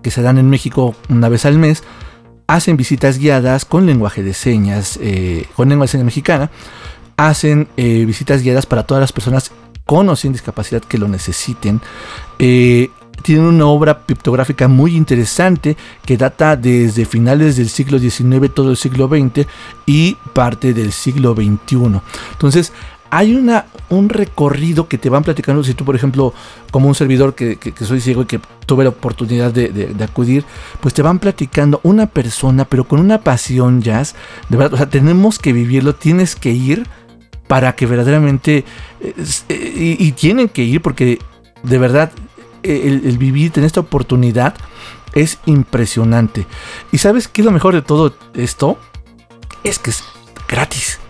que 0.02 0.10
se 0.10 0.22
dan 0.22 0.38
en 0.38 0.48
México 0.48 0.94
una 1.10 1.28
vez 1.28 1.44
al 1.44 1.58
mes, 1.58 1.82
hacen 2.46 2.78
visitas 2.78 3.18
guiadas 3.18 3.64
con 3.66 3.84
lenguaje 3.84 4.22
de 4.22 4.32
señas, 4.32 4.98
eh, 5.02 5.46
con 5.56 5.68
lengua 5.68 5.84
de 5.84 5.88
señas 5.88 6.06
mexicana, 6.06 6.50
hacen 7.28 7.68
eh, 7.76 8.04
visitas 8.06 8.42
guiadas 8.42 8.64
para 8.64 8.84
todas 8.84 9.00
las 9.00 9.12
personas 9.12 9.52
con 9.84 10.08
o 10.08 10.16
sin 10.16 10.32
discapacidad 10.32 10.82
que 10.82 10.98
lo 10.98 11.06
necesiten. 11.06 11.80
Eh, 12.38 12.90
tienen 13.22 13.44
una 13.44 13.66
obra 13.66 14.06
pictográfica 14.06 14.68
muy 14.68 14.96
interesante 14.96 15.76
que 16.06 16.16
data 16.16 16.56
desde 16.56 17.04
finales 17.04 17.56
del 17.56 17.68
siglo 17.68 17.98
XIX, 17.98 18.54
todo 18.54 18.70
el 18.70 18.78
siglo 18.78 19.08
XX 19.08 19.46
y 19.84 20.16
parte 20.32 20.72
del 20.72 20.92
siglo 20.92 21.34
XXI. 21.34 22.00
Entonces, 22.32 22.72
hay 23.10 23.34
una, 23.34 23.66
un 23.88 24.08
recorrido 24.08 24.88
que 24.88 24.96
te 24.96 25.10
van 25.10 25.24
platicando. 25.24 25.64
Si 25.64 25.74
tú, 25.74 25.84
por 25.84 25.96
ejemplo, 25.96 26.32
como 26.70 26.88
un 26.88 26.94
servidor 26.94 27.34
que, 27.34 27.58
soy 27.80 28.00
ciego 28.00 28.22
y 28.22 28.26
que 28.26 28.40
tuve 28.66 28.84
la 28.84 28.90
oportunidad 28.90 29.52
de, 29.52 29.94
acudir, 30.02 30.44
pues 30.80 30.94
te 30.94 31.02
van 31.02 31.18
platicando 31.18 31.80
una 31.82 32.06
persona, 32.06 32.64
pero 32.64 32.86
con 32.86 33.00
una 33.00 33.20
pasión 33.20 33.82
jazz. 33.82 34.14
De 34.48 34.56
verdad, 34.56 34.74
o 34.74 34.76
sea, 34.76 34.88
tenemos 34.88 35.38
que 35.38 35.52
vivirlo, 35.52 35.94
tienes 35.94 36.36
que 36.36 36.52
ir 36.52 36.86
para 37.50 37.74
que 37.74 37.84
verdaderamente. 37.84 38.64
Eh, 39.00 39.96
y, 39.98 40.12
tienen 40.12 40.48
que 40.48 40.62
ir 40.62 40.80
porque 40.80 41.18
de 41.64 41.78
verdad 41.78 42.12
el, 42.62 43.02
el 43.04 43.18
vivir, 43.18 43.50
tener 43.50 43.66
esta 43.66 43.80
oportunidad 43.80 44.54
es 45.14 45.38
impresionante. 45.46 46.46
¿Y 46.92 46.98
sabes 46.98 47.26
qué 47.26 47.40
es 47.40 47.44
lo 47.44 47.50
mejor 47.50 47.74
de 47.74 47.82
todo 47.82 48.14
esto? 48.34 48.78
Es 49.64 49.80
que 49.80 49.90
es 49.90 50.04
gratis. 50.46 51.00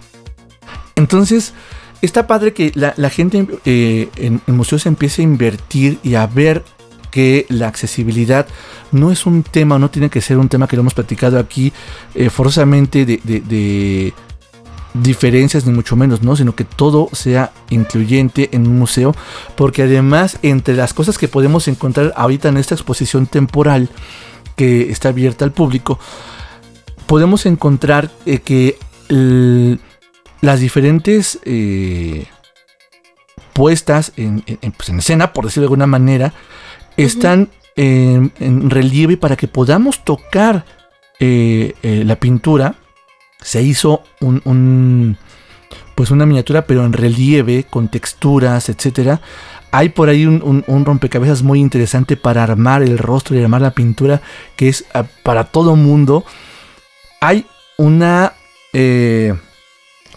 Entonces 0.96 1.52
está 2.00 2.26
padre 2.26 2.54
que 2.54 2.72
la, 2.74 3.10
gente 3.10 3.46
eh, 3.66 4.08
en, 4.16 4.40
museos 4.46 4.86
empiece 4.86 5.20
a 5.20 5.24
invertir 5.24 5.98
y 6.02 6.14
a 6.14 6.26
ver 6.26 6.64
que 7.10 7.44
la 7.50 7.68
accesibilidad 7.68 8.46
no 8.92 9.12
es 9.12 9.26
un 9.26 9.42
tema, 9.42 9.78
no 9.78 9.90
tiene 9.90 10.08
que 10.08 10.22
ser 10.22 10.38
un 10.38 10.48
tema 10.48 10.66
que 10.66 10.76
lo 10.76 10.80
hemos 10.80 10.94
platicado 10.94 11.38
aquí 11.38 11.70
eh, 12.14 12.30
forzosamente 12.30 13.04
de, 13.04 14.14
diferencias 14.94 15.66
ni 15.66 15.72
mucho 15.72 15.96
menos, 15.96 16.22
¿no? 16.22 16.36
Sino 16.36 16.54
que 16.54 16.64
todo 16.64 17.08
sea 17.12 17.52
incluyente 17.70 18.48
en 18.52 18.66
un 18.66 18.78
museo, 18.78 19.14
porque 19.56 19.82
además 19.82 20.38
entre 20.42 20.74
las 20.74 20.94
cosas 20.94 21.18
que 21.18 21.28
podemos 21.28 21.68
encontrar 21.68 22.12
ahorita 22.16 22.48
en 22.48 22.56
esta 22.56 22.74
exposición 22.74 23.26
temporal 23.26 23.88
que 24.56 24.90
está 24.90 25.10
abierta 25.10 25.44
al 25.44 25.52
público, 25.52 25.98
podemos 27.06 27.46
encontrar 27.46 28.10
eh, 28.26 28.38
que 28.38 28.78
el, 29.08 29.80
las 30.40 30.60
diferentes 30.60 31.38
eh, 31.44 32.26
puestas 33.52 34.12
pues, 34.14 34.88
en, 34.88 34.98
escena, 34.98 35.32
por 35.32 35.44
decirlo 35.44 35.62
de 35.62 35.66
alguna 35.66 35.86
manera, 35.86 36.34
están 36.96 37.48
en, 37.76 38.30
relieve 38.70 39.16
para 39.16 39.36
que 39.36 39.48
podamos 39.48 40.04
tocar 40.04 40.64
eh, 41.18 41.74
la 41.82 42.16
pintura. 42.16 42.74
Se 43.42 43.62
hizo 43.62 44.02
un, 44.20 45.16
pues 45.94 46.10
una 46.10 46.26
miniatura, 46.26 46.66
pero 46.66 46.84
en 46.84 46.92
relieve, 46.92 47.64
con 47.68 47.88
texturas, 47.88 48.68
etcétera. 48.68 49.20
Hay 49.72 49.90
por 49.90 50.08
ahí 50.08 50.26
un, 50.26 50.84
rompecabezas 50.84 51.42
muy 51.42 51.60
interesante 51.60 52.16
para 52.16 52.42
armar 52.42 52.82
el 52.82 52.98
rostro 52.98 53.36
y 53.36 53.42
armar 53.42 53.60
la 53.60 53.70
pintura, 53.70 54.20
que 54.56 54.68
es 54.68 54.84
ah, 54.94 55.04
para 55.22 55.44
todo 55.44 55.76
mundo. 55.76 56.24
Hay 57.20 57.46
una 57.76 58.34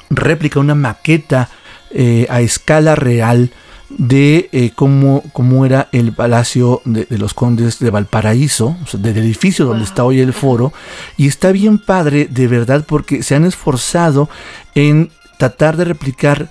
réplica, 0.09 0.59
una 0.59 0.75
maqueta 0.75 1.49
eh, 1.91 2.25
a 2.29 2.41
escala 2.41 2.95
real 2.95 3.51
de 3.89 4.49
eh, 4.51 4.71
cómo, 4.75 5.23
cómo, 5.33 5.65
era 5.65 5.89
el 5.91 6.13
palacio 6.13 6.81
de, 6.85 7.05
los 7.17 7.33
condes 7.33 7.79
de 7.79 7.89
Valparaíso, 7.89 8.77
del 8.93 9.17
edificio 9.17 9.65
donde 9.65 9.83
está 9.83 10.03
hoy 10.03 10.19
el 10.19 10.33
foro, 10.33 10.73
y 11.17 11.27
está 11.27 11.51
bien 11.51 11.77
padre 11.77 12.27
de 12.29 12.47
verdad 12.47 12.85
porque 12.87 13.23
se 13.23 13.35
han 13.35 13.45
esforzado 13.45 14.29
en 14.75 15.11
tratar 15.37 15.77
de 15.77 15.85
replicar 15.85 16.49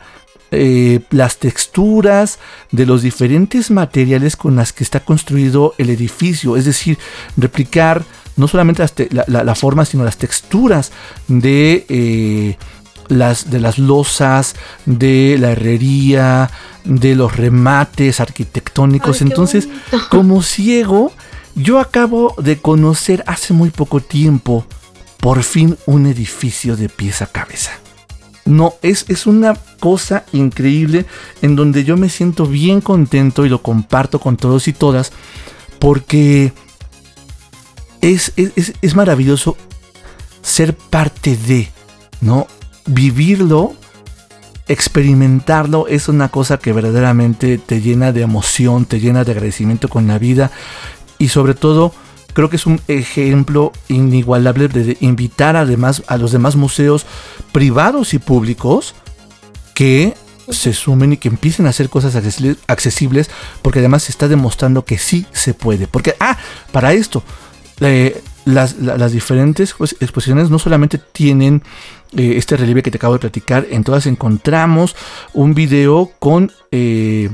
eh, 0.50 1.00
las 1.10 1.38
texturas 1.38 2.38
de 2.70 2.86
los 2.86 3.02
diferentes 3.02 3.70
materiales 3.70 4.36
con 4.36 4.56
las 4.56 4.72
que 4.72 4.84
está 4.84 5.00
construido 5.00 5.74
el 5.78 5.90
edificio, 5.90 6.56
es 6.56 6.66
decir, 6.66 6.98
replicar 7.36 8.04
no 8.36 8.48
solamente 8.48 8.82
la, 9.10 9.54
forma, 9.54 9.84
sino 9.84 10.04
las 10.04 10.16
texturas 10.16 10.90
de 11.28 12.56
las, 13.08 13.50
de 13.50 13.60
las 13.60 13.78
losas, 13.78 14.54
de 14.86 15.36
la 15.38 15.52
herrería, 15.52 16.50
de 16.84 17.14
los 17.14 17.36
remates 17.36 18.20
arquitectónicos. 18.20 19.22
Entonces, 19.22 19.68
como 20.10 20.42
ciego, 20.42 21.12
yo 21.54 21.78
acabo 21.78 22.34
de 22.38 22.58
conocer 22.58 23.24
hace 23.26 23.52
muy 23.52 23.70
poco 23.70 24.00
tiempo, 24.00 24.66
por 25.18 25.42
fin, 25.42 25.76
un 25.86 26.06
edificio 26.06 26.76
de 26.76 26.88
pieza 26.88 27.24
a 27.24 27.28
cabeza. 27.28 27.72
No, 28.44 28.74
es, 28.82 29.04
es 29.08 29.26
una 29.26 29.54
cosa 29.78 30.24
increíble 30.32 31.06
en 31.42 31.54
donde 31.54 31.84
yo 31.84 31.96
me 31.96 32.08
siento 32.08 32.46
bien 32.46 32.80
contento 32.80 33.46
y 33.46 33.48
lo 33.48 33.62
comparto 33.62 34.18
con 34.18 34.36
todos 34.36 34.66
y 34.66 34.72
todas 34.72 35.12
porque 35.78 36.52
es, 38.00 38.32
es, 38.36 38.72
es 38.82 38.96
maravilloso 38.96 39.56
ser 40.42 40.76
parte 40.76 41.36
de, 41.36 41.70
¿no? 42.20 42.46
Vivirlo, 42.86 43.74
experimentarlo 44.68 45.86
es 45.88 46.08
una 46.08 46.28
cosa 46.28 46.58
que 46.58 46.72
verdaderamente 46.72 47.58
te 47.58 47.80
llena 47.80 48.12
de 48.12 48.22
emoción, 48.22 48.84
te 48.84 49.00
llena 49.00 49.24
de 49.24 49.32
agradecimiento 49.32 49.88
con 49.88 50.06
la 50.06 50.18
vida 50.18 50.50
y 51.18 51.28
sobre 51.28 51.54
todo 51.54 51.92
creo 52.32 52.48
que 52.48 52.56
es 52.56 52.66
un 52.66 52.80
ejemplo 52.88 53.72
inigualable 53.88 54.68
de 54.68 54.96
invitar 55.00 55.56
además 55.56 56.02
a 56.06 56.16
los 56.16 56.32
demás 56.32 56.56
museos 56.56 57.06
privados 57.52 58.14
y 58.14 58.18
públicos 58.18 58.94
que 59.74 60.14
se 60.48 60.72
sumen 60.72 61.12
y 61.12 61.16
que 61.16 61.28
empiecen 61.28 61.66
a 61.66 61.70
hacer 61.70 61.88
cosas 61.88 62.16
accesibles, 62.66 63.30
porque 63.62 63.78
además 63.78 64.04
se 64.04 64.12
está 64.12 64.28
demostrando 64.28 64.84
que 64.84 64.98
sí 64.98 65.26
se 65.32 65.54
puede. 65.54 65.86
Porque, 65.86 66.14
ah, 66.20 66.36
para 66.72 66.92
esto, 66.92 67.22
eh, 67.80 68.20
las, 68.44 69.12
diferentes 69.12 69.74
pues, 69.74 69.96
exposiciones 70.00 70.50
no 70.50 70.58
solamente 70.58 70.98
tienen 70.98 71.62
eh, 72.16 72.34
este 72.36 72.56
relieve 72.56 72.82
que 72.82 72.90
te 72.90 72.98
acabo 72.98 73.14
de 73.14 73.20
platicar, 73.20 73.66
en 73.70 73.84
todas 73.84 74.06
encontramos 74.06 74.94
un 75.32 75.54
video 75.54 76.10
con... 76.18 76.52
Eh, 76.70 77.30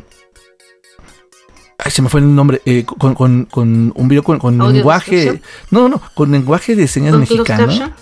ay, 1.79 1.91
se 1.91 2.01
me 2.03 2.09
fue 2.09 2.21
el 2.21 2.33
nombre. 2.33 2.63
Eh, 2.65 2.85
con, 2.85 3.49
un 3.53 4.09
video 4.09 4.23
con, 4.23 4.59
lenguaje. 4.73 5.41
No, 5.71 5.89
no, 5.89 6.01
con 6.15 6.31
lenguaje 6.31 6.77
de 6.77 6.87
señas 6.87 7.17
mexicano. 7.17 7.93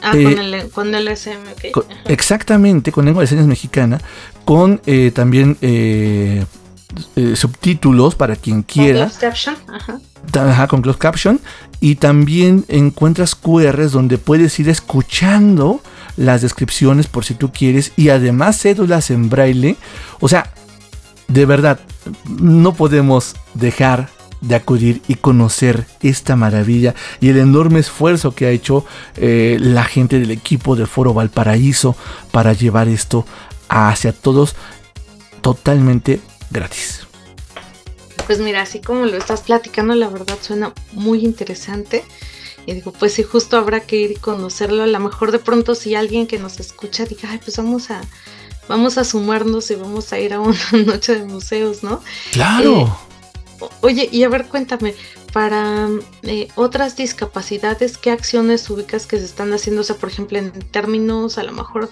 Ah, 0.00 0.12
con 0.12 0.38
el, 0.38 0.70
con 0.70 0.94
el 0.94 1.08
SM, 1.08 1.42
exactamente, 2.06 2.92
con 2.92 3.04
lengua 3.04 3.22
de 3.22 3.26
señas 3.26 3.46
mexicana. 3.46 4.00
Con 4.44 4.80
también 5.12 5.58
subtítulos 7.34 8.14
para 8.14 8.34
quien 8.36 8.62
quiera. 8.62 9.10
Ajá. 9.68 10.00
Ajá, 10.34 10.66
con 10.68 10.80
closed 10.80 10.98
caption. 10.98 11.40
Y 11.80 11.96
también 11.96 12.64
encuentras 12.68 13.34
QRs 13.34 13.92
donde 13.92 14.18
puedes 14.18 14.58
ir 14.58 14.68
escuchando 14.68 15.80
las 16.18 16.42
descripciones 16.42 17.06
por 17.06 17.24
si 17.24 17.34
tú 17.34 17.50
quieres. 17.52 17.92
Y 17.96 18.10
además 18.10 18.60
cédulas 18.60 19.10
en 19.10 19.30
braille. 19.30 19.76
O 20.20 20.28
sea, 20.28 20.52
de 21.28 21.46
verdad, 21.46 21.80
no 22.28 22.74
podemos 22.74 23.36
dejar 23.54 24.10
de 24.40 24.54
acudir 24.54 25.02
y 25.08 25.14
conocer 25.16 25.86
esta 26.00 26.36
maravilla 26.36 26.94
y 27.20 27.28
el 27.28 27.38
enorme 27.38 27.80
esfuerzo 27.80 28.34
que 28.34 28.46
ha 28.46 28.50
hecho 28.50 28.84
eh, 29.16 29.56
la 29.60 29.84
gente 29.84 30.20
del 30.20 30.30
equipo 30.30 30.76
de 30.76 30.86
Foro 30.86 31.12
Valparaíso 31.12 31.96
para 32.30 32.52
llevar 32.52 32.88
esto 32.88 33.26
hacia 33.68 34.12
todos 34.12 34.54
totalmente 35.40 36.20
gratis. 36.50 37.06
Pues 38.26 38.40
mira, 38.40 38.62
así 38.62 38.80
como 38.80 39.06
lo 39.06 39.16
estás 39.16 39.40
platicando, 39.40 39.94
la 39.94 40.08
verdad 40.08 40.36
suena 40.40 40.72
muy 40.92 41.24
interesante. 41.24 42.04
Y 42.68 42.74
digo, 42.74 42.92
pues 42.92 43.14
sí, 43.14 43.22
justo 43.22 43.56
habrá 43.56 43.80
que 43.80 43.96
ir 43.96 44.10
y 44.10 44.16
conocerlo. 44.16 44.82
A 44.82 44.86
lo 44.86 45.00
mejor 45.00 45.32
de 45.32 45.38
pronto 45.38 45.74
si 45.74 45.94
alguien 45.94 46.26
que 46.26 46.38
nos 46.38 46.60
escucha 46.60 47.06
diga, 47.06 47.30
ay, 47.30 47.40
pues 47.42 47.56
vamos 47.56 47.90
a, 47.90 48.02
vamos 48.68 48.98
a 48.98 49.04
sumarnos 49.04 49.70
y 49.70 49.74
vamos 49.76 50.12
a 50.12 50.20
ir 50.20 50.34
a 50.34 50.40
una 50.40 50.58
noche 50.84 51.14
de 51.14 51.24
museos, 51.24 51.82
¿no? 51.82 52.02
Claro. 52.30 52.94
Eh, 53.62 53.66
oye, 53.80 54.10
y 54.12 54.22
a 54.22 54.28
ver, 54.28 54.48
cuéntame, 54.48 54.94
para 55.32 55.88
eh, 56.22 56.48
otras 56.54 56.96
discapacidades, 56.96 57.98
¿qué 57.98 58.10
acciones 58.10 58.68
ubicas 58.70 59.06
que 59.06 59.18
se 59.18 59.24
están 59.24 59.52
haciendo? 59.52 59.82
O 59.82 59.84
sea, 59.84 59.96
por 59.96 60.08
ejemplo, 60.08 60.38
en 60.38 60.50
términos 60.50 61.38
a 61.38 61.42
lo 61.42 61.52
mejor 61.52 61.90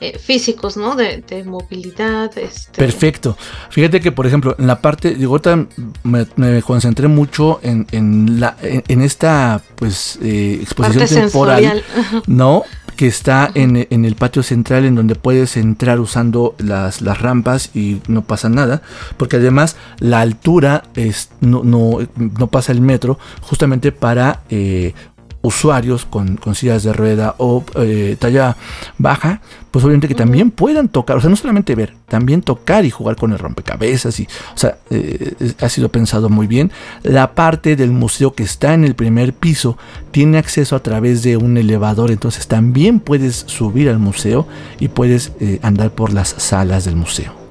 eh, 0.00 0.18
físicos, 0.18 0.76
¿no? 0.76 0.96
De, 0.96 1.22
movilidad. 1.44 2.36
Este... 2.38 2.78
Perfecto. 2.78 3.36
Fíjate 3.70 4.00
que, 4.00 4.12
por 4.12 4.26
ejemplo, 4.26 4.54
en 4.58 4.66
la 4.66 4.80
parte, 4.80 5.14
digo, 5.14 5.32
ahorita 5.32 5.66
me, 6.04 6.62
concentré 6.62 7.08
mucho 7.08 7.60
en, 7.62 7.86
en, 7.92 8.40
la, 8.40 8.56
en, 8.62 9.02
esta, 9.02 9.60
pues, 9.76 10.18
eh, 10.22 10.58
exposición 10.62 11.08
temporal, 11.08 11.82
¿no? 12.26 12.64
que 12.98 13.06
está 13.06 13.48
en, 13.54 13.76
el 13.76 14.16
patio 14.16 14.42
central 14.42 14.84
en 14.84 14.96
donde 14.96 15.14
puedes 15.14 15.56
entrar 15.56 16.00
usando 16.00 16.56
las, 16.58 17.00
las, 17.00 17.20
rampas 17.20 17.70
y 17.72 18.02
no 18.08 18.22
pasa 18.22 18.48
nada, 18.48 18.82
porque 19.16 19.36
además 19.36 19.76
la 20.00 20.20
altura 20.20 20.82
es, 20.96 21.30
no, 21.40 21.62
no, 21.62 22.00
no 22.16 22.48
pasa 22.48 22.72
el 22.72 22.77
metro 22.80 23.18
justamente 23.42 23.92
para 23.92 24.40
eh, 24.50 24.94
usuarios 25.42 26.04
con, 26.04 26.36
con, 26.36 26.54
sillas 26.54 26.82
de 26.82 26.92
rueda 26.92 27.34
o 27.38 27.64
eh, 27.76 28.16
talla 28.18 28.56
baja, 28.98 29.40
pues 29.70 29.84
obviamente 29.84 30.08
que 30.08 30.14
también 30.14 30.50
puedan 30.50 30.88
tocar, 30.88 31.16
o 31.16 31.20
sea, 31.20 31.30
no 31.30 31.36
solamente 31.36 31.74
ver, 31.74 31.94
también 32.08 32.42
tocar 32.42 32.84
y 32.84 32.90
jugar 32.90 33.16
con 33.16 33.32
el 33.32 33.38
rompecabezas 33.38 34.18
y, 34.18 34.24
o 34.54 34.58
sea, 34.58 34.78
eh, 34.90 35.54
ha 35.60 35.68
sido 35.68 35.90
pensado 35.90 36.28
muy 36.28 36.46
bien. 36.46 36.72
La 37.02 37.34
parte 37.34 37.76
del 37.76 37.92
museo 37.92 38.34
que 38.34 38.42
está 38.42 38.74
en 38.74 38.84
el 38.84 38.94
primer 38.94 39.32
piso 39.32 39.78
tiene 40.10 40.38
acceso 40.38 40.74
a 40.74 40.82
través 40.82 41.22
de 41.22 41.36
un 41.36 41.56
elevador, 41.56 42.10
entonces 42.10 42.48
también 42.48 42.98
puedes 42.98 43.44
subir 43.46 43.88
al 43.88 43.98
museo 43.98 44.46
y 44.80 44.88
puedes 44.88 45.32
eh, 45.40 45.60
andar 45.62 45.90
por 45.90 46.12
las 46.12 46.28
salas 46.28 46.84
del 46.84 46.96
museo. 46.96 47.47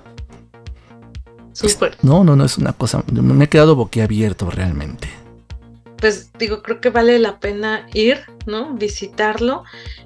No, 2.01 2.23
no, 2.23 2.35
no 2.35 2.45
es 2.45 2.57
una 2.57 2.73
cosa, 2.73 3.03
me 3.11 3.45
he 3.45 3.49
quedado 3.49 3.75
boquiabierto 3.75 4.49
realmente 4.49 5.09
pues 5.99 6.31
digo, 6.37 6.61
creo 6.61 6.79
que 6.79 6.89
vale 6.89 7.17
la 7.19 7.39
pena 7.39 7.87
ir, 7.93 8.19
¿no? 8.45 8.73
Visitarlo. 8.73 9.63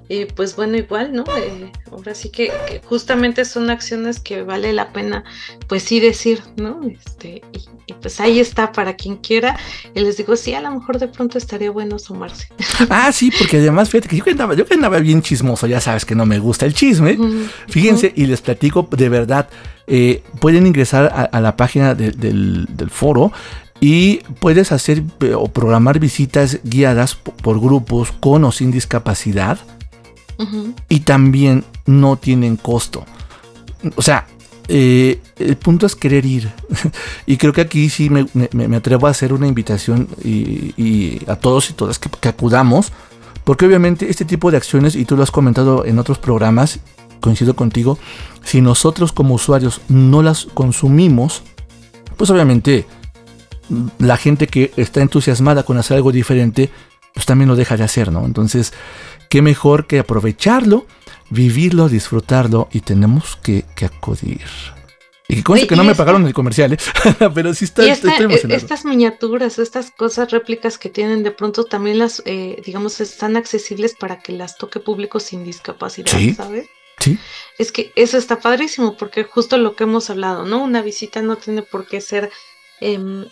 Y 0.08 0.26
pues 0.26 0.56
bueno, 0.56 0.76
igual, 0.76 1.12
¿no? 1.12 1.24
Eh, 1.38 1.70
ahora 1.90 2.14
sí 2.14 2.30
que, 2.30 2.50
justamente 2.84 3.44
son 3.44 3.70
acciones 3.70 4.20
que 4.20 4.42
vale 4.42 4.72
la 4.72 4.92
pena, 4.92 5.24
pues 5.68 5.84
sí 5.84 6.00
decir, 6.00 6.42
¿no? 6.56 6.80
Este, 6.84 7.42
y, 7.86 7.92
pues 7.94 8.20
ahí 8.20 8.40
está 8.40 8.72
para 8.72 8.94
quien 8.94 9.16
quiera. 9.16 9.56
Y 9.94 10.00
les 10.00 10.16
digo, 10.16 10.36
sí, 10.36 10.54
a 10.54 10.60
lo 10.60 10.70
mejor 10.70 10.98
de 10.98 11.08
pronto 11.08 11.38
estaría 11.38 11.70
bueno 11.70 11.98
sumarse. 11.98 12.48
Ah, 12.90 13.12
sí, 13.12 13.30
porque 13.38 13.58
además, 13.58 13.88
fíjate 13.88 14.08
que 14.08 14.16
yo 14.16 14.24
andaba, 14.26 14.54
yo 14.54 14.64
andaba 14.70 14.98
bien 14.98 15.22
chismoso, 15.22 15.66
ya 15.66 15.80
sabes 15.80 16.04
que 16.04 16.14
no 16.14 16.26
me 16.26 16.38
gusta 16.38 16.66
el 16.66 16.74
chisme. 16.74 17.18
Fíjense, 17.68 18.12
y 18.14 18.26
les 18.26 18.40
platico 18.40 18.86
de 18.90 19.08
verdad. 19.08 19.48
Eh, 19.86 20.22
pueden 20.40 20.66
ingresar 20.66 21.30
a, 21.32 21.40
la 21.40 21.56
página 21.56 21.94
del, 21.94 22.66
del 22.68 22.90
foro 22.90 23.32
y 23.82 24.18
puedes 24.38 24.70
hacer 24.70 25.02
eh, 25.18 25.34
o 25.34 25.48
programar 25.48 25.98
visitas 25.98 26.60
guiadas 26.62 27.16
por 27.16 27.60
grupos 27.60 28.12
con 28.12 28.44
o 28.44 28.52
sin 28.52 28.70
discapacidad 28.70 29.58
y 30.88 31.00
también 31.00 31.64
no 31.86 32.16
tienen 32.16 32.56
costo. 32.56 33.04
O 33.96 34.02
sea, 34.02 34.26
eh, 34.68 35.20
el 35.36 35.56
punto 35.56 35.86
es 35.86 35.96
querer 35.96 36.24
ir. 36.24 36.52
y 37.26 37.36
creo 37.36 37.52
que 37.52 37.60
aquí 37.60 37.90
sí 37.90 38.08
me, 38.08 38.76
atrevo 38.76 39.08
a 39.08 39.10
hacer 39.10 39.32
una 39.32 39.48
invitación 39.48 40.08
y, 40.24 41.20
a 41.26 41.36
todos 41.36 41.70
y 41.70 41.72
todas 41.72 41.98
que, 41.98 42.08
que, 42.08 42.28
acudamos, 42.28 42.92
porque 43.42 43.66
obviamente 43.66 44.10
este 44.10 44.24
tipo 44.24 44.52
de 44.52 44.58
acciones, 44.58 44.94
y 44.94 45.04
tú 45.04 45.16
lo 45.16 45.24
has 45.24 45.32
comentado 45.32 45.84
en 45.84 45.98
otros 45.98 46.18
programas, 46.18 46.78
coincido 47.20 47.54
contigo, 47.54 47.98
si 48.44 48.60
nosotros 48.60 49.12
como 49.12 49.34
usuarios 49.34 49.80
no 49.88 50.22
las 50.22 50.46
consumimos, 50.46 51.42
pues 52.16 52.30
obviamente 52.30 52.86
la 53.98 54.16
gente 54.16 54.46
que 54.46 54.72
está 54.76 55.00
entusiasmada 55.00 55.62
con 55.64 55.78
hacer 55.78 55.96
algo 55.96 56.12
diferente, 56.12 56.70
pues 57.14 57.26
también 57.26 57.48
lo 57.48 57.56
deja 57.56 57.76
de 57.76 57.84
hacer, 57.84 58.10
¿no? 58.10 58.24
Entonces, 58.24 58.72
qué 59.28 59.42
mejor 59.42 59.86
que 59.86 59.98
aprovecharlo, 59.98 60.86
vivirlo, 61.30 61.88
disfrutarlo 61.88 62.68
y 62.72 62.80
tenemos 62.80 63.36
que, 63.36 63.64
acudir. 63.82 64.46
Y 65.28 65.42
que 65.42 65.66
que 65.66 65.76
no 65.76 65.84
me 65.84 65.94
pagaron 65.94 66.26
el 66.26 66.34
comercial, 66.34 66.74
¿eh? 66.74 66.78
pero 67.34 67.54
sí 67.54 67.64
está, 67.64 67.86
estoy 67.86 68.10
e, 68.10 68.22
emocionado. 68.24 68.54
Estas 68.54 68.84
miniaturas, 68.84 69.58
estas 69.58 69.90
cosas, 69.90 70.30
réplicas 70.30 70.76
que 70.76 70.90
tienen, 70.90 71.22
de 71.22 71.30
pronto 71.30 71.64
también 71.64 71.98
las, 71.98 72.22
eh, 72.26 72.60
digamos, 72.64 73.00
están 73.00 73.36
accesibles 73.36 73.94
para 73.94 74.18
que 74.18 74.32
las 74.32 74.58
toque 74.58 74.80
público 74.80 75.20
sin 75.20 75.44
discapacidad, 75.44 76.18
¿sabes? 76.36 76.66
Sí. 76.98 77.18
Es 77.58 77.72
que 77.72 77.92
eso 77.96 78.18
está 78.18 78.40
padrísimo, 78.40 78.96
porque 78.96 79.24
justo 79.24 79.56
lo 79.56 79.74
que 79.74 79.84
hemos 79.84 80.10
hablado, 80.10 80.44
¿no? 80.44 80.62
Una 80.62 80.82
visita 80.82 81.22
no 81.22 81.36
tiene 81.36 81.62
por 81.62 81.86
qué 81.86 82.00
ser 82.00 82.30
Em, 82.84 83.26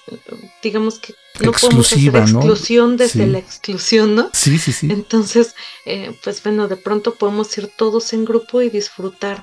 digamos 0.62 1.00
que 1.00 1.12
no 1.40 1.50
podemos 1.50 1.92
hacer 1.92 2.14
exclusión 2.14 2.96
desde 2.96 3.26
la 3.26 3.38
exclusión, 3.38 4.14
¿no? 4.14 4.30
Sí, 4.32 4.58
sí, 4.58 4.70
sí. 4.72 4.86
Entonces, 4.92 5.56
eh, 5.86 6.16
pues 6.22 6.40
bueno, 6.44 6.68
de 6.68 6.76
pronto 6.76 7.16
podemos 7.16 7.58
ir 7.58 7.66
todos 7.66 8.12
en 8.12 8.24
grupo 8.24 8.62
y 8.62 8.70
disfrutar, 8.70 9.42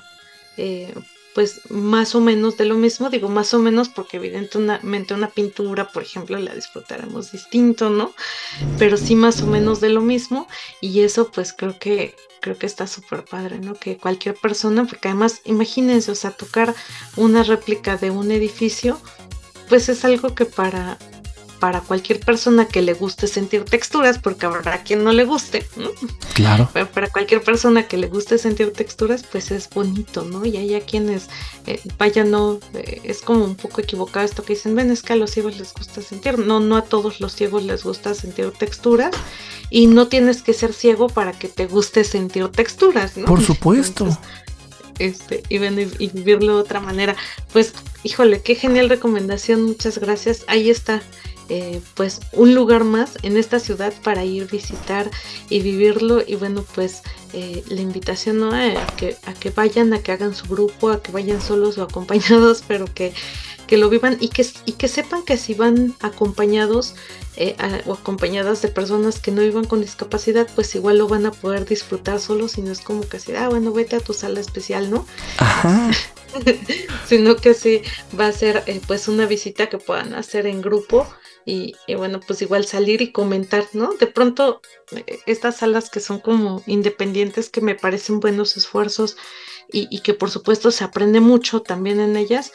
eh, 0.55 0.93
pues 1.35 1.59
más 1.69 2.15
o 2.15 2.21
menos 2.21 2.55
de 2.55 2.63
lo 2.63 2.75
mismo, 2.75 3.09
digo 3.09 3.27
más 3.27 3.53
o 3.53 3.59
menos 3.59 3.89
porque 3.89 4.15
evidentemente 4.15 5.13
una 5.13 5.29
pintura, 5.29 5.91
por 5.91 6.03
ejemplo, 6.03 6.39
la 6.39 6.55
disfrutaremos 6.55 7.33
distinto, 7.33 7.89
¿no? 7.89 8.13
Pero 8.79 8.95
sí 8.95 9.13
más 9.13 9.41
o 9.41 9.47
menos 9.47 9.81
de 9.81 9.89
lo 9.89 9.99
mismo 9.99 10.47
y 10.79 11.01
eso 11.01 11.29
pues 11.31 11.51
creo 11.51 11.77
que 11.77 12.15
creo 12.39 12.57
que 12.57 12.65
está 12.65 12.87
súper 12.87 13.25
padre, 13.25 13.59
¿no? 13.59 13.73
Que 13.73 13.97
cualquier 13.97 14.35
persona, 14.35 14.85
porque 14.85 15.09
además 15.09 15.41
imagínense, 15.43 16.11
o 16.11 16.15
sea, 16.15 16.31
tocar 16.31 16.73
una 17.17 17.43
réplica 17.43 17.97
de 17.97 18.09
un 18.09 18.31
edificio, 18.31 19.01
pues 19.68 19.89
es 19.89 20.05
algo 20.05 20.34
que 20.34 20.45
para, 20.45 20.97
para 21.59 21.82
cualquier 21.82 22.20
persona 22.20 22.68
que 22.68 22.82
le 22.82 22.93
guste 22.93 23.28
sentir 23.28 23.65
texturas, 23.65 24.20
porque 24.20 24.45
habrá 24.45 24.84
quien 24.84 25.03
no 25.03 25.11
le 25.11 25.26
guste, 25.26 25.65
¿no? 25.76 25.89
Claro. 26.34 26.70
Pero 26.74 26.88
para 26.88 27.09
cualquier 27.09 27.41
persona 27.41 27.88
que 27.88 27.97
le 27.97 28.07
guste 28.07 28.38
sentir 28.38 28.74
texturas, 28.74 29.24
pues 29.24 29.51
es 29.51 29.70
bonito, 29.70 30.24
¿no? 30.24 30.45
Y 30.45 30.57
hay 30.57 30.76
a 30.76 30.82
quienes, 30.82 31.30
eh, 31.65 31.82
vaya, 31.97 32.24
no, 32.24 32.59
eh, 32.74 33.01
es 33.03 33.22
como 33.22 33.43
un 33.43 33.55
poco 33.55 33.82
equivocado 33.82 34.26
esto 34.26 34.43
que 34.43 34.53
dicen, 34.53 34.76
ven, 34.76 34.91
es 34.91 35.01
que 35.01 35.13
a 35.13 35.15
los 35.15 35.32
ciegos 35.32 35.57
les 35.57 35.74
gusta 35.74 36.01
sentir. 36.01 36.39
No, 36.39 36.59
no 36.59 36.78
a 36.78 36.84
todos 36.84 37.20
los 37.20 37.34
ciegos 37.34 37.63
les 37.63 37.84
gusta 37.84 38.13
sentir 38.13 38.51
texturas. 38.51 39.15
Y 39.70 39.88
no 39.88 40.07
tienes 40.07 40.41
que 40.41 40.53
ser 40.53 40.72
ciego 40.74 41.09
para 41.09 41.34
que 41.34 41.49
te 41.49 41.65
guste 41.68 42.05
sentir 42.05 42.47
texturas, 42.49 43.18
¿no? 43.18 43.26
Por 43.26 43.41
supuesto 43.41 44.18
este, 44.99 45.43
y, 45.49 45.55
y 45.55 46.07
vivirlo 46.09 46.55
de 46.55 46.61
otra 46.61 46.79
manera. 46.79 47.15
Pues, 47.53 47.73
híjole, 48.03 48.41
qué 48.41 48.55
genial 48.55 48.89
recomendación, 48.89 49.63
muchas 49.63 49.97
gracias. 49.97 50.43
Ahí 50.47 50.69
está. 50.69 51.01
Eh, 51.49 51.79
pues 51.93 52.19
un 52.33 52.53
lugar 52.53 52.83
más 52.83 53.17
en 53.23 53.37
esta 53.37 53.61
ciudad 53.61 53.93
para 54.03 54.25
ir 54.25 54.51
visitar 54.51 55.09
y 55.49 55.61
vivirlo 55.61 56.21
y 56.27 56.35
bueno 56.35 56.65
pues 56.75 57.03
eh, 57.31 57.63
la 57.69 57.79
invitación 57.79 58.39
¿no? 58.39 58.51
a, 58.51 58.85
que, 58.97 59.15
a 59.25 59.33
que 59.33 59.49
vayan 59.51 59.93
a 59.93 59.99
que 59.99 60.11
hagan 60.11 60.35
su 60.35 60.45
grupo 60.45 60.89
a 60.89 61.01
que 61.01 61.13
vayan 61.13 61.41
solos 61.41 61.77
o 61.77 61.83
acompañados 61.83 62.63
pero 62.67 62.93
que 62.93 63.13
que 63.68 63.78
lo 63.78 63.89
vivan 63.89 64.18
y 64.20 64.30
que, 64.30 64.45
y 64.65 64.74
que 64.74 64.88
sepan 64.88 65.24
que 65.24 65.38
si 65.38 65.53
van 65.53 65.95
acompañados 65.99 66.95
eh, 67.36 67.55
o 67.86 67.93
acompañadas 67.93 68.61
de 68.61 68.70
personas 68.70 69.20
que 69.20 69.32
no 69.32 69.41
vivan 69.41 69.65
con 69.65 69.82
discapacidad, 69.82 70.47
pues 70.55 70.74
igual 70.74 70.97
lo 70.97 71.07
van 71.07 71.26
a 71.26 71.32
poder 71.32 71.65
disfrutar 71.65 72.20
solos 72.20 72.57
y 72.57 72.61
no 72.61 72.72
es 72.72 72.82
como 72.82 73.07
que 73.07 73.18
así, 73.18 73.36
ah, 73.36 73.49
bueno, 73.49 73.72
vete 73.74 73.95
a 73.95 73.99
tu 73.99 74.13
sala 74.13 74.39
especial, 74.39 74.89
¿no? 74.89 75.05
Ajá. 75.38 75.91
Sino 77.07 77.36
que 77.36 77.53
sí 77.53 77.82
va 78.20 78.28
a 78.28 78.32
ser 78.32 78.63
eh, 78.65 78.82
pues 78.88 79.07
una 79.07 79.26
visita 79.26 79.68
que 79.68 79.78
puedan 79.78 80.15
hacer 80.15 80.47
en 80.47 80.61
grupo 80.61 81.07
y, 81.49 81.76
bueno, 81.95 82.20
pues 82.20 82.41
igual 82.41 82.65
salir 82.65 83.01
y 83.01 83.13
comentar, 83.13 83.68
¿no? 83.72 83.93
De 83.93 84.07
pronto, 84.07 84.61
eh, 84.91 85.20
estas 85.28 85.57
salas 85.57 85.89
que 85.89 86.01
son 86.01 86.20
como 86.20 86.61
independientes, 86.65 87.49
que 87.49 87.61
me 87.61 87.74
parecen 87.74 88.20
buenos 88.20 88.57
esfuerzos 88.57 89.15
y, 89.72 89.88
y 89.89 90.01
que 90.01 90.13
por 90.13 90.30
supuesto 90.30 90.72
se 90.72 90.84
aprende 90.84 91.22
mucho 91.22 91.61
también 91.61 92.01
en 92.01 92.18
ellas, 92.18 92.51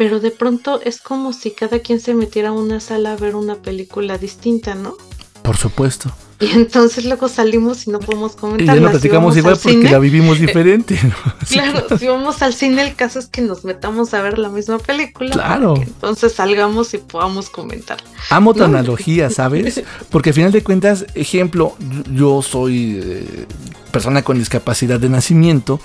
pero 0.00 0.18
de 0.18 0.30
pronto 0.30 0.80
es 0.82 1.02
como 1.02 1.34
si 1.34 1.50
cada 1.50 1.80
quien 1.80 2.00
se 2.00 2.14
metiera 2.14 2.48
a 2.48 2.52
una 2.52 2.80
sala 2.80 3.12
a 3.12 3.16
ver 3.16 3.36
una 3.36 3.56
película 3.56 4.16
distinta, 4.16 4.74
¿no? 4.74 4.96
Por 5.42 5.58
supuesto. 5.58 6.10
Y 6.38 6.46
entonces 6.52 7.04
luego 7.04 7.28
salimos 7.28 7.86
y 7.86 7.90
no 7.90 7.98
podemos 7.98 8.34
comentar. 8.34 8.76
Y 8.76 8.80
ya 8.80 8.82
no 8.82 8.90
platicamos 8.90 9.36
igual 9.36 9.58
porque 9.62 9.90
la 9.90 9.98
vivimos 9.98 10.38
diferente. 10.40 10.98
claro, 11.50 11.98
si 11.98 12.06
vamos 12.06 12.40
al 12.40 12.54
cine, 12.54 12.80
el 12.82 12.94
caso 12.94 13.18
es 13.18 13.26
que 13.26 13.42
nos 13.42 13.62
metamos 13.66 14.14
a 14.14 14.22
ver 14.22 14.38
la 14.38 14.48
misma 14.48 14.78
película. 14.78 15.32
Claro. 15.32 15.74
entonces 15.76 16.32
salgamos 16.32 16.94
y 16.94 16.98
podamos 16.98 17.50
comentar. 17.50 17.98
Amo 18.30 18.54
tu 18.54 18.64
analogía, 18.64 19.28
¿sabes? 19.28 19.82
Porque 20.08 20.30
al 20.30 20.34
final 20.34 20.52
de 20.52 20.62
cuentas, 20.62 21.04
ejemplo, 21.14 21.76
yo 22.10 22.40
soy 22.40 23.02
eh, 23.04 23.46
persona 23.92 24.22
con 24.22 24.38
discapacidad 24.38 24.98
de 24.98 25.10
nacimiento 25.10 25.78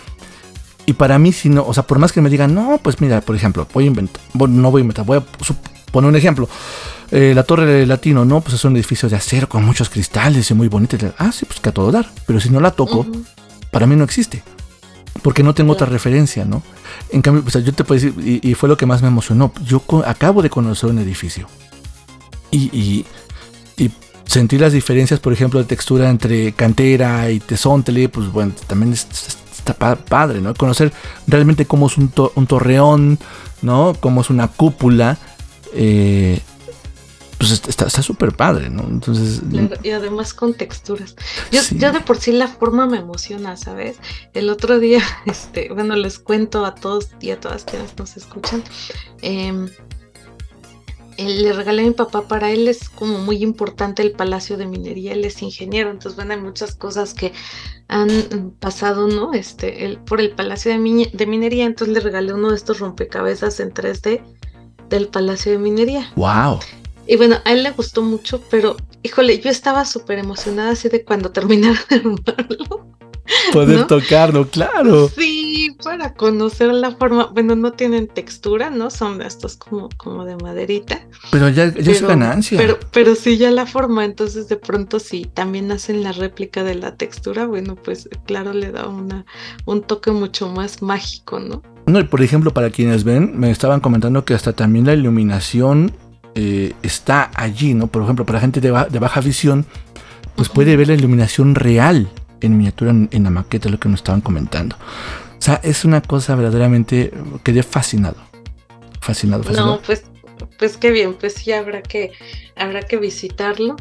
y 0.86 0.94
para 0.94 1.18
mí, 1.20 1.32
si 1.32 1.50
no, 1.50 1.66
o 1.66 1.74
sea, 1.74 1.84
por 1.84 2.00
más 2.00 2.12
que 2.12 2.22
me 2.22 2.30
digan, 2.30 2.54
no, 2.54 2.80
pues 2.82 3.02
mira, 3.02 3.22
por 3.22 3.36
ejemplo, 3.36 3.68
voy 3.74 3.86
a 3.86 3.88
inventar, 3.88 4.22
bueno, 4.34 4.56
no 4.56 4.72
voy 4.72 4.82
a 4.82 4.84
inventar, 4.84 5.06
voy 5.06 5.18
a 5.18 5.24
poner 5.92 6.10
un 6.10 6.16
ejemplo. 6.16 6.48
Eh, 7.12 7.34
la 7.36 7.44
Torre 7.44 7.66
de 7.66 7.86
Latino, 7.86 8.26
¿no? 8.26 8.42
Pues 8.42 8.56
es 8.56 8.66
un 8.66 8.76
edificio 8.76 9.08
de 9.08 9.16
acero 9.16 9.48
con 9.48 9.64
muchos 9.64 9.90
cristales 9.90 10.50
y 10.50 10.54
muy 10.54 10.68
bonito. 10.68 10.98
Ah, 11.18 11.32
sí, 11.32 11.46
pues 11.46 11.60
que 11.60 11.70
a 11.70 11.72
todo 11.72 11.92
dar. 11.92 12.10
Pero 12.26 12.40
si 12.40 12.50
no 12.50 12.60
la 12.60 12.72
toco, 12.72 13.06
para 13.72 13.86
mí 13.86 13.96
no 13.96 14.04
existe. 14.04 14.44
Porque 15.22 15.44
no 15.44 15.54
tengo 15.54 15.74
otra 15.74 15.86
referencia, 15.86 16.46
¿no? 16.46 16.64
En 17.12 17.22
cambio, 17.22 17.44
pues 17.44 17.64
yo 17.64 17.74
te 17.74 17.84
puedo 17.84 18.02
decir, 18.02 18.42
y, 18.44 18.54
fue 18.56 18.68
lo 18.68 18.76
que 18.76 18.88
más 18.88 19.02
me 19.02 19.08
emocionó. 19.08 19.54
Yo 19.64 19.84
acabo 20.06 20.42
de 20.42 20.50
conocer 20.50 20.90
un 20.90 20.98
edificio. 21.00 21.48
Y, 22.52 22.70
y 22.74 23.06
sentir 24.26 24.62
las 24.62 24.74
diferencias, 24.74 25.20
por 25.20 25.34
ejemplo, 25.34 25.60
de 25.60 25.66
textura 25.66 26.10
entre 26.10 26.52
cantera 26.54 27.30
y 27.32 27.40
tesóntele, 27.40 28.10
pues 28.10 28.32
bueno, 28.32 28.54
también 28.68 28.94
está 29.72 29.95
padre, 29.95 30.41
¿no? 30.41 30.53
Conocer 30.53 30.93
realmente 31.28 31.66
cómo 31.66 31.88
es 31.88 31.97
un, 31.97 32.11
un 32.36 32.47
torreón, 32.47 33.20
¿no? 33.61 33.95
Cómo 33.99 34.22
es 34.22 34.30
una 34.30 34.47
cúpula. 34.47 35.18
Eh, 35.74 36.39
pues 37.38 37.51
está 37.68 37.89
súper 38.01 38.32
padre, 38.32 38.70
¿no? 38.70 38.84
Entonces. 38.84 39.41
Y 39.84 39.89
además 39.89 40.34
con 40.34 40.53
texturas. 40.53 41.16
Yo, 41.51 41.61
yo, 41.72 41.91
de 41.91 41.99
por 41.99 42.18
sí 42.18 42.32
la 42.32 42.47
forma 42.47 42.86
me 42.88 42.97
emociona, 42.97 43.57
¿sabes? 43.57 43.97
El 44.34 44.49
otro 44.49 44.80
día, 44.80 45.01
este, 45.26 45.70
bueno, 45.74 45.95
les 45.95 46.20
cuento 46.20 46.66
a 46.66 46.76
todos 46.76 47.09
y 47.20 47.32
a 47.32 47.39
todas 47.39 47.66
quienes 47.66 47.97
nos 47.97 48.16
escuchan. 48.18 48.63
Eh, 49.22 49.68
le 51.18 51.53
regalé 51.53 51.84
a 51.84 51.86
mi 51.86 51.91
papá, 51.91 52.28
para 52.28 52.51
él 52.51 52.68
es 52.68 52.89
como 52.89 53.20
muy 53.20 53.43
importante 53.43 54.01
el 54.01 54.11
Palacio 54.11 54.57
de 54.57 54.68
Minería, 54.68 55.13
él 55.13 55.26
es 55.26 55.41
ingeniero, 55.41 55.89
entonces 55.89 56.16
bueno, 56.16 56.34
hay 56.34 56.41
muchas 56.41 56.76
cosas 56.76 57.13
que 57.13 57.32
han 57.88 58.51
pasado, 58.59 59.07
¿no? 59.07 59.34
Este, 59.34 59.86
el, 59.86 59.97
por 59.97 60.20
el 60.20 60.32
Palacio 60.32 60.72
de, 60.72 61.09
de 61.11 61.26
Minería, 61.26 61.66
entonces 61.66 61.93
le 61.93 62.01
regalé 62.01 62.34
uno 62.34 62.49
de 62.49 62.55
estos 62.55 62.80
rompecabezas 62.80 63.59
en 63.59 63.74
3D 63.74 64.22
del 64.89 65.07
Palacio 65.07 65.51
de 65.51 65.57
Minería. 65.57 66.11
¡Wow! 66.16 66.59
Y 67.07 67.18
bueno, 67.18 67.38
a 67.45 67.53
él 67.53 67.63
le 67.63 67.72
gustó 67.72 68.01
mucho, 68.01 68.41
pero 68.49 68.76
híjole, 69.03 69.39
yo 69.39 69.49
estaba 69.49 69.86
súper 69.86 70.18
emocionada 70.18 70.72
así 70.72 70.89
de 70.89 71.03
cuando 71.05 71.32
terminara 71.32 71.80
de 71.89 71.95
armarlo. 71.97 72.95
Poder 73.52 73.88
tocarlo, 73.88 74.48
claro. 74.48 75.10
Sí, 75.10 75.76
para 75.84 76.14
conocer 76.14 76.74
la 76.74 76.92
forma. 76.92 77.28
Bueno, 77.34 77.56
no 77.56 77.72
tienen 77.72 78.08
textura, 78.08 78.70
¿no? 78.70 78.90
Son 78.90 79.22
estos 79.22 79.58
como, 79.58 79.90
como 79.98 80.26
de 80.26 80.36
maderita. 80.36 81.02
Pero 81.32 81.50
ya, 81.50 81.74
ya 81.74 81.92
es 81.92 82.02
ganancia. 82.02 82.58
Pero, 82.58 82.78
pero 82.92 83.16
sí 83.16 83.38
ya 83.38 83.50
la 83.52 83.66
forma, 83.66 84.06
entonces 84.06 84.48
de 84.48 84.58
pronto 84.58 85.00
sí 85.00 85.28
también 85.34 85.72
hacen 85.72 86.04
la 86.04 86.12
réplica 86.12 86.64
de 86.64 86.76
la 86.76 86.96
textura, 86.96 87.46
bueno, 87.46 87.76
pues 87.76 88.10
claro, 88.26 88.54
le 88.54 88.72
da 88.72 88.88
una, 88.88 89.26
un 89.66 89.82
toque 89.82 90.12
mucho 90.12 90.50
más 90.50 90.82
mágico, 90.82 91.40
¿no? 91.40 91.64
No, 91.88 92.00
y 92.00 92.04
por 92.04 92.22
ejemplo, 92.22 92.52
para 92.52 92.70
quienes 92.70 93.04
ven, 93.04 93.38
me 93.40 93.52
estaban 93.52 93.80
comentando 93.80 94.26
que 94.26 94.34
hasta 94.34 94.54
también 94.54 94.86
la 94.86 94.94
iluminación 94.94 95.94
eh, 96.36 96.74
está 96.82 97.32
allí, 97.36 97.74
¿no? 97.74 97.88
Por 97.88 98.04
ejemplo, 98.04 98.26
para 98.26 98.40
gente 98.40 98.62
de, 98.62 98.72
de 98.90 99.00
baja 99.00 99.22
visión, 99.22 99.66
pues 100.36 100.50
puede 100.50 100.76
ver 100.76 100.88
la 100.88 100.94
iluminación 100.96 101.56
real 101.56 102.10
en 102.46 102.58
miniatura 102.58 102.91
en, 102.91 103.24
la 103.24 103.30
maqueta, 103.30 103.70
lo 103.70 103.80
que 103.80 103.89
nos 103.89 104.00
estaban 104.00 104.22
comentando. 104.22 104.76
O 104.76 105.41
sea, 105.41 105.60
es 105.64 105.86
una 105.86 106.02
cosa 106.02 106.36
verdaderamente, 106.36 107.12
quedé 107.43 107.64
fascinado. 107.64 108.18
Fascinado, 109.02 109.43
fascinado. 109.43 109.76
No, 109.76 109.82
pues, 109.82 110.04
pues 110.58 110.78
qué 110.78 110.91
bien, 110.91 111.14
pues 111.14 111.34
sí 111.34 111.52
habrá 111.52 111.82
que, 111.82 112.12
habrá 112.56 112.82
que 112.82 112.98
visitarlo. 112.98 113.76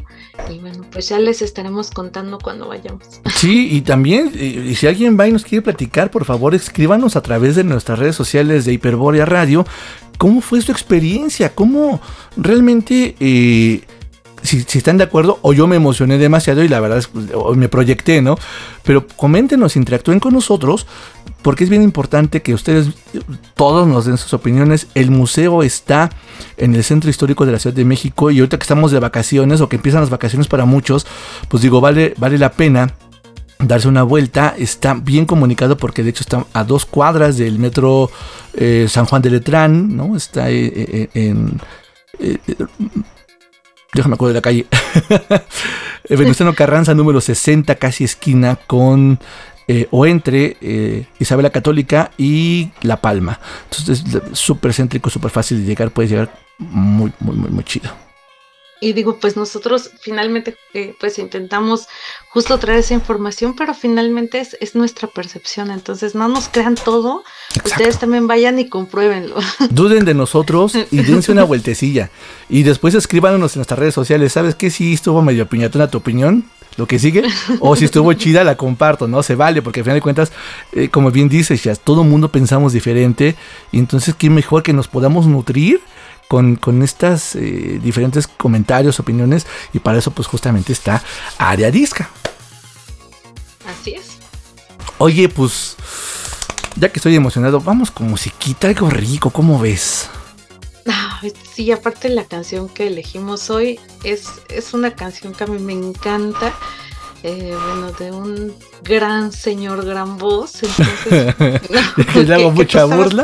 Y 0.49 0.59
bueno, 0.59 0.85
pues 0.91 1.09
ya 1.09 1.19
les 1.19 1.41
estaremos 1.41 1.91
contando 1.91 2.37
cuando 2.39 2.67
vayamos. 2.67 3.21
Sí, 3.35 3.67
y 3.75 3.81
también, 3.81 4.31
y, 4.33 4.73
si 4.75 4.87
alguien 4.87 5.19
va 5.19 5.27
y 5.27 5.31
nos 5.31 5.43
quiere 5.43 5.61
platicar, 5.61 6.09
por 6.09 6.25
favor, 6.25 6.55
escríbanos 6.55 7.15
a 7.15 7.21
través 7.21 7.55
de 7.55 7.63
nuestras 7.63 7.99
redes 7.99 8.15
sociales 8.15 8.65
de 8.65 8.73
Hiperbórea 8.73 9.25
Radio. 9.25 9.65
¿Cómo 10.17 10.41
fue 10.41 10.61
su 10.61 10.71
experiencia? 10.71 11.53
¿Cómo 11.53 12.01
realmente 12.37 13.15
eh, 13.19 13.81
si, 14.45 14.77
están 14.77 14.97
de 14.97 15.03
acuerdo 15.03 15.39
o 15.41 15.53
yo 15.53 15.67
me 15.67 15.75
emocioné 15.75 16.17
demasiado 16.17 16.63
y 16.63 16.67
la 16.67 16.79
verdad 16.79 16.99
es 16.99 17.09
me 17.55 17.69
proyecté, 17.69 18.21
¿no? 18.21 18.37
Pero 18.83 19.07
coméntenos, 19.07 19.75
interactúen 19.75 20.19
con 20.19 20.33
nosotros 20.33 20.87
porque 21.41 21.63
es 21.63 21.69
bien 21.69 21.83
importante 21.83 22.41
que 22.41 22.53
ustedes 22.53 22.89
todos 23.55 23.87
nos 23.87 24.05
den 24.05 24.17
sus 24.17 24.33
opiniones. 24.33 24.87
El 24.95 25.11
museo 25.11 25.63
está 25.63 26.09
en 26.57 26.75
el 26.75 26.83
centro 26.83 27.09
histórico 27.09 27.45
de 27.45 27.51
la 27.51 27.59
Ciudad 27.59 27.75
de 27.75 27.85
México 27.85 28.31
y 28.31 28.39
ahorita 28.39 28.57
que 28.57 28.63
estamos 28.63 28.91
de 28.91 28.99
vacaciones 28.99 29.61
o 29.61 29.69
que 29.69 29.75
empiezan 29.75 30.01
las 30.01 30.09
vacaciones 30.09 30.47
para 30.47 30.65
muchos, 30.65 31.05
pues 31.47 31.61
digo, 31.61 31.81
vale, 31.81 32.13
vale 32.17 32.37
la 32.37 32.51
pena 32.51 32.93
darse 33.59 33.87
una 33.87 34.03
vuelta. 34.03 34.55
Está 34.57 34.93
bien 34.93 35.25
comunicado 35.25 35.77
porque 35.77 36.03
de 36.03 36.09
hecho 36.09 36.23
está 36.23 36.45
a 36.53 36.63
dos 36.63 36.85
cuadras 36.85 37.37
del 37.37 37.59
metro 37.59 38.09
eh, 38.53 38.87
San 38.89 39.05
Juan 39.05 39.21
de 39.21 39.29
Letrán, 39.29 39.95
¿no? 39.95 40.15
Está 40.15 40.49
eh, 40.49 40.71
eh, 40.75 41.09
en 41.13 41.59
déjame 43.93 44.15
acuerdo 44.15 44.33
de 44.33 44.39
la 44.39 44.41
calle. 44.41 44.65
Venustiano 46.09 46.53
Carranza, 46.53 46.93
número 46.93 47.21
60, 47.21 47.75
casi 47.75 48.03
esquina 48.03 48.57
con 48.67 49.19
eh, 49.67 49.87
o 49.89 50.05
entre 50.05 50.57
eh, 50.61 51.07
Isabela 51.19 51.49
Católica 51.49 52.11
y 52.17 52.69
La 52.81 53.01
Palma. 53.01 53.39
Entonces 53.63 54.03
es 54.31 54.37
súper 54.37 54.73
céntrico, 54.73 55.09
súper 55.09 55.31
fácil 55.31 55.61
de 55.61 55.65
llegar, 55.65 55.89
puedes 55.91 56.11
llegar 56.11 56.31
muy, 56.59 57.11
muy, 57.19 57.35
muy, 57.35 57.49
muy 57.49 57.63
chido. 57.63 58.04
Y 58.81 58.93
digo, 58.93 59.17
pues 59.19 59.37
nosotros 59.37 59.91
finalmente 60.01 60.57
eh, 60.73 60.95
pues 60.99 61.17
intentamos 61.17 61.87
justo 62.29 62.57
traer 62.59 62.79
esa 62.79 62.93
información, 62.93 63.55
pero 63.55 63.73
finalmente 63.73 64.39
es, 64.39 64.57
es, 64.59 64.75
nuestra 64.75 65.07
percepción, 65.07 65.71
entonces 65.71 66.13
no 66.13 66.27
nos 66.27 66.49
crean 66.49 66.75
todo, 66.75 67.23
ustedes 67.63 67.97
también 67.97 68.27
vayan 68.27 68.59
y 68.59 68.67
compruébenlo. 68.67 69.35
Duden 69.69 70.03
de 70.03 70.13
nosotros 70.13 70.75
y 70.75 70.97
dense 70.97 71.31
una 71.31 71.45
vueltecilla. 71.45 72.09
Y 72.49 72.63
después 72.63 72.93
escríbanos 72.93 73.55
en 73.55 73.59
nuestras 73.59 73.79
redes 73.79 73.93
sociales, 73.93 74.33
¿sabes 74.33 74.55
qué? 74.55 74.69
Si 74.69 74.93
estuvo 74.93 75.21
medio 75.21 75.47
piñatona 75.47 75.89
tu 75.89 75.97
opinión, 75.97 76.43
lo 76.77 76.85
que 76.85 76.99
sigue, 76.99 77.23
o 77.59 77.75
si 77.75 77.85
estuvo 77.85 78.11
chida 78.13 78.43
la 78.43 78.57
comparto, 78.57 79.07
¿no? 79.07 79.23
Se 79.23 79.35
vale, 79.35 79.61
porque 79.61 79.79
al 79.79 79.85
final 79.85 79.97
de 79.97 80.01
cuentas, 80.01 80.31
eh, 80.73 80.89
como 80.89 81.11
bien 81.11 81.29
dices, 81.29 81.63
ya 81.63 81.75
todo 81.75 82.03
mundo 82.03 82.29
pensamos 82.29 82.73
diferente, 82.73 83.35
y 83.71 83.79
entonces 83.79 84.15
qué 84.15 84.29
mejor 84.29 84.63
que 84.63 84.73
nos 84.73 84.87
podamos 84.87 85.25
nutrir 85.27 85.81
con, 86.35 86.57
con 86.57 86.83
estas 86.83 87.33
eh, 87.37 87.79
diferentes 87.81 88.27
comentarios, 88.27 88.99
opiniones, 88.99 89.47
y 89.71 89.79
para 89.79 89.99
eso 89.99 90.11
pues 90.11 90.27
justamente 90.27 90.73
está 90.73 91.01
Área 91.37 91.71
Disca. 91.71 92.09
Así 93.65 93.93
es. 93.93 94.17
Oye, 94.97 95.29
pues, 95.29 95.77
ya 96.75 96.89
que 96.89 96.99
estoy 96.99 97.15
emocionado, 97.15 97.61
vamos 97.61 97.89
con 97.89 98.09
musiquita, 98.09 98.67
algo 98.67 98.89
rico, 98.89 99.29
¿cómo 99.29 99.57
ves? 99.57 100.09
sí, 101.53 101.71
aparte 101.71 102.09
la 102.09 102.25
canción 102.25 102.67
que 102.67 102.87
elegimos 102.87 103.49
hoy 103.49 103.79
es, 104.03 104.27
es 104.49 104.73
una 104.73 104.93
canción 104.93 105.33
que 105.33 105.45
a 105.45 105.47
mí 105.47 105.57
me 105.57 105.71
encanta 105.71 106.53
eh, 107.23 107.55
bueno, 107.67 107.91
de 107.93 108.11
un 108.11 108.55
gran 108.83 109.31
señor, 109.31 109.85
gran 109.85 110.17
voz. 110.17 110.61
Entonces, 110.63 111.61
no, 112.15 112.21
le 112.23 112.33
hago 112.33 112.51
mucha 112.51 112.85
burla. 112.85 113.23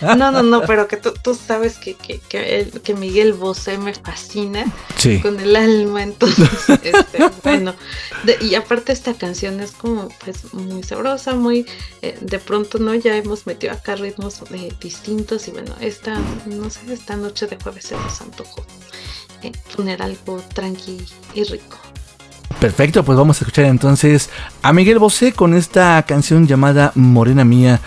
no, 0.16 0.30
no, 0.30 0.42
no, 0.42 0.62
pero 0.62 0.86
que 0.86 0.96
tú, 0.96 1.12
tú 1.22 1.34
sabes 1.34 1.78
que, 1.78 1.94
que, 1.94 2.20
que, 2.20 2.94
Miguel 2.94 3.32
Bosé 3.32 3.78
me 3.78 3.94
fascina 3.94 4.64
con 5.22 5.40
el 5.40 5.56
alma. 5.56 6.02
Entonces, 6.02 6.48
este, 6.68 7.30
bueno, 7.42 7.74
y 8.40 8.54
aparte 8.54 8.92
esta 8.92 9.14
canción 9.14 9.60
es 9.60 9.72
como 9.72 10.08
pues 10.24 10.52
muy 10.54 10.82
sabrosa, 10.82 11.34
muy 11.34 11.66
eh, 12.02 12.16
de 12.20 12.38
pronto, 12.38 12.78
¿no? 12.78 12.94
Ya 12.94 13.16
hemos 13.16 13.46
metido 13.46 13.72
acá 13.72 13.96
ritmos 13.96 14.40
eh, 14.52 14.72
distintos 14.80 15.48
y 15.48 15.50
bueno, 15.50 15.74
esta, 15.80 16.18
no 16.46 16.70
sé, 16.70 16.92
esta 16.92 17.16
noche 17.16 17.46
de 17.46 17.56
jueves 17.56 17.86
se 17.86 17.96
nos 17.96 18.20
antojó 18.20 18.64
poner 19.76 20.02
algo 20.02 20.42
tranqui 20.54 20.98
y 21.34 21.44
rico. 21.44 21.85
Perfecto, 22.60 23.04
pues 23.04 23.18
vamos 23.18 23.36
a 23.36 23.44
escuchar 23.44 23.66
entonces 23.66 24.30
a 24.62 24.72
Miguel 24.72 24.98
Bosé 24.98 25.32
con 25.32 25.54
esta 25.54 26.02
canción 26.04 26.46
llamada 26.46 26.92
Morena 26.94 27.44
Mía. 27.44 27.80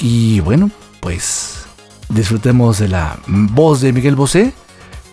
Y 0.00 0.40
bueno, 0.40 0.70
pues 1.00 1.66
disfrutemos 2.08 2.78
de 2.78 2.88
la 2.88 3.18
voz 3.26 3.80
de 3.80 3.92
Miguel 3.92 4.16
Bosé 4.16 4.52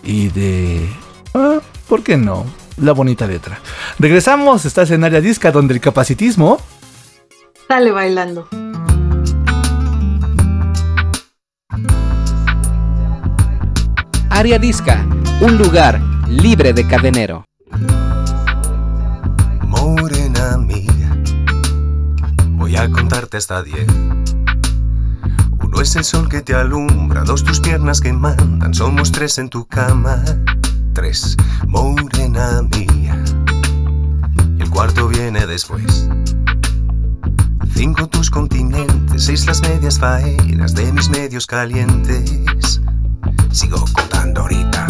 y 0.02 0.28
de... 0.28 0.88
Ah, 1.34 1.58
¿Por 1.88 2.02
qué 2.02 2.16
no? 2.16 2.46
La 2.78 2.92
bonita 2.92 3.26
letra. 3.26 3.60
Regresamos, 3.98 4.64
estás 4.64 4.90
en 4.90 5.04
área 5.04 5.20
disca 5.20 5.52
donde 5.52 5.74
el 5.74 5.80
capacitismo... 5.80 6.58
Sale 7.68 7.92
bailando. 7.92 8.48
Área 14.30 14.58
Disca, 14.58 15.06
un 15.42 15.58
lugar 15.58 16.00
libre 16.26 16.72
de 16.72 16.86
cadenero. 16.86 17.44
Voy 22.70 22.78
a 22.78 22.88
contarte 22.88 23.36
hasta 23.36 23.64
diez. 23.64 23.84
Uno 25.58 25.80
es 25.80 25.96
el 25.96 26.04
sol 26.04 26.28
que 26.28 26.40
te 26.40 26.54
alumbra, 26.54 27.24
dos 27.24 27.42
tus 27.42 27.58
piernas 27.58 28.00
que 28.00 28.12
mandan, 28.12 28.74
somos 28.74 29.10
tres 29.10 29.38
en 29.38 29.48
tu 29.48 29.66
cama. 29.66 30.22
Tres, 30.92 31.36
morena 31.66 32.62
mía. 32.62 33.24
El 34.60 34.70
cuarto 34.70 35.08
viene 35.08 35.48
después. 35.48 36.08
Cinco 37.74 38.08
tus 38.08 38.30
continentes, 38.30 39.24
seis 39.24 39.46
las 39.46 39.60
medias 39.62 39.98
faenas 39.98 40.72
de 40.72 40.92
mis 40.92 41.10
medios 41.10 41.48
calientes. 41.48 42.80
Sigo 43.50 43.84
contando 43.92 44.42
ahorita. 44.42 44.89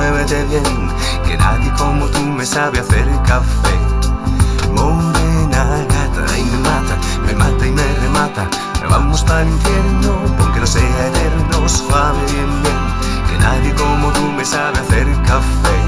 bien, 0.27 0.63
que 1.25 1.35
nadie 1.35 1.71
como 1.77 2.05
tú 2.05 2.19
me 2.21 2.45
sabe 2.45 2.79
hacer 2.79 3.07
café. 3.25 3.75
Morena 4.71 5.83
gata 5.89 6.37
y 6.37 6.43
me 6.43 6.57
mata, 6.59 6.95
me 7.25 7.33
mata 7.33 7.65
y 7.65 7.71
me 7.71 7.83
remata, 8.01 8.47
vamos 8.87 9.23
para 9.23 9.41
el 9.41 9.49
infierno, 9.49 10.13
porque 10.37 10.59
no 10.59 10.67
sea 10.67 11.07
eterno, 11.07 11.67
suave 11.67 12.19
bien 12.27 12.61
bien, 12.61 13.29
que 13.29 13.37
nadie 13.39 13.73
como 13.73 14.09
tú 14.09 14.21
me 14.37 14.45
sabe 14.45 14.77
hacer 14.79 15.07
café. 15.23 15.79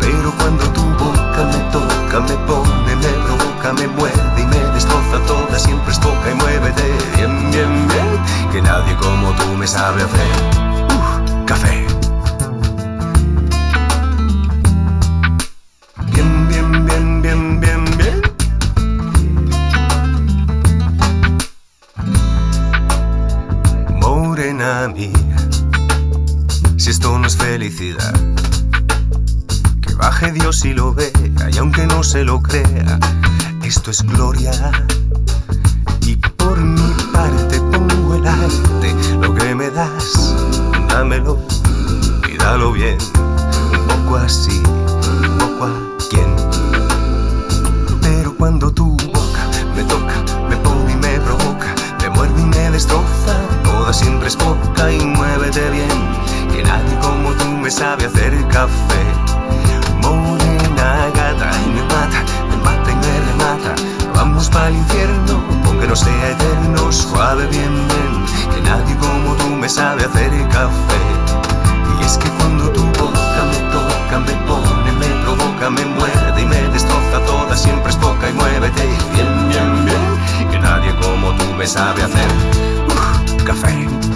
Pero 0.00 0.32
cuando 0.38 0.64
tu 0.72 0.82
boca 0.82 1.44
me 1.44 1.58
toca, 1.70 2.20
me 2.20 2.36
pone, 2.48 2.96
me 2.96 3.12
provoca, 3.26 3.72
me 3.74 3.86
muerde 3.86 4.42
y 4.42 4.46
me 4.46 4.58
destroza 4.74 5.18
toda, 5.26 5.56
siempre 5.58 5.92
es 5.92 5.98
poca 6.00 6.30
y 6.32 6.34
muévete 6.34 6.82
bien, 7.16 7.50
bien, 7.52 7.88
bien, 7.88 8.50
que 8.50 8.60
nadie 8.60 8.96
como 8.96 9.30
tú 9.34 9.46
me 9.56 9.68
sabe 9.68 10.02
hacer 10.02 10.30
uh, 10.90 11.44
café. 11.46 11.85
Lo 32.24 32.40
crea, 32.40 32.98
esto 33.62 33.90
es 33.90 34.02
gloria. 34.02 34.52
Sabe 81.66 82.02
hacer 82.02 82.28
café. 83.44 84.15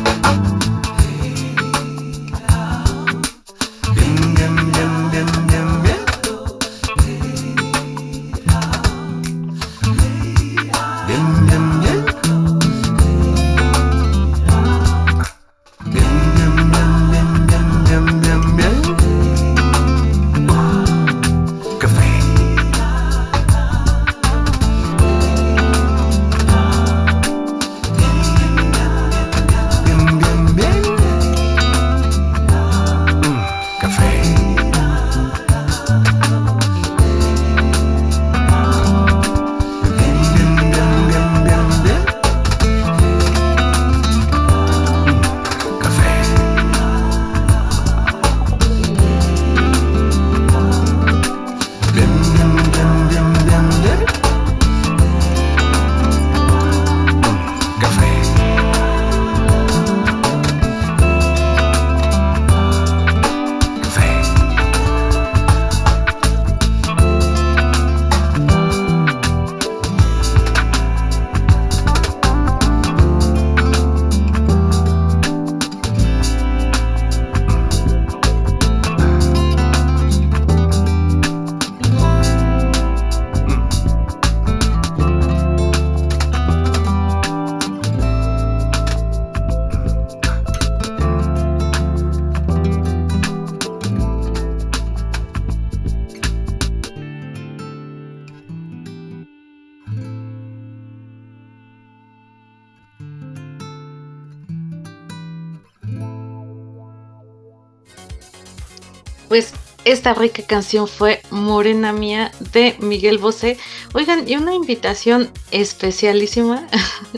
Esta 110.00 110.14
rica 110.14 110.42
canción 110.46 110.88
fue 110.88 111.20
Morena 111.40 111.92
Mía 111.92 112.30
de 112.52 112.76
Miguel 112.78 113.18
Bosé. 113.18 113.58
Oigan, 113.94 114.28
y 114.28 114.36
una 114.36 114.54
invitación 114.54 115.30
especialísima 115.50 116.66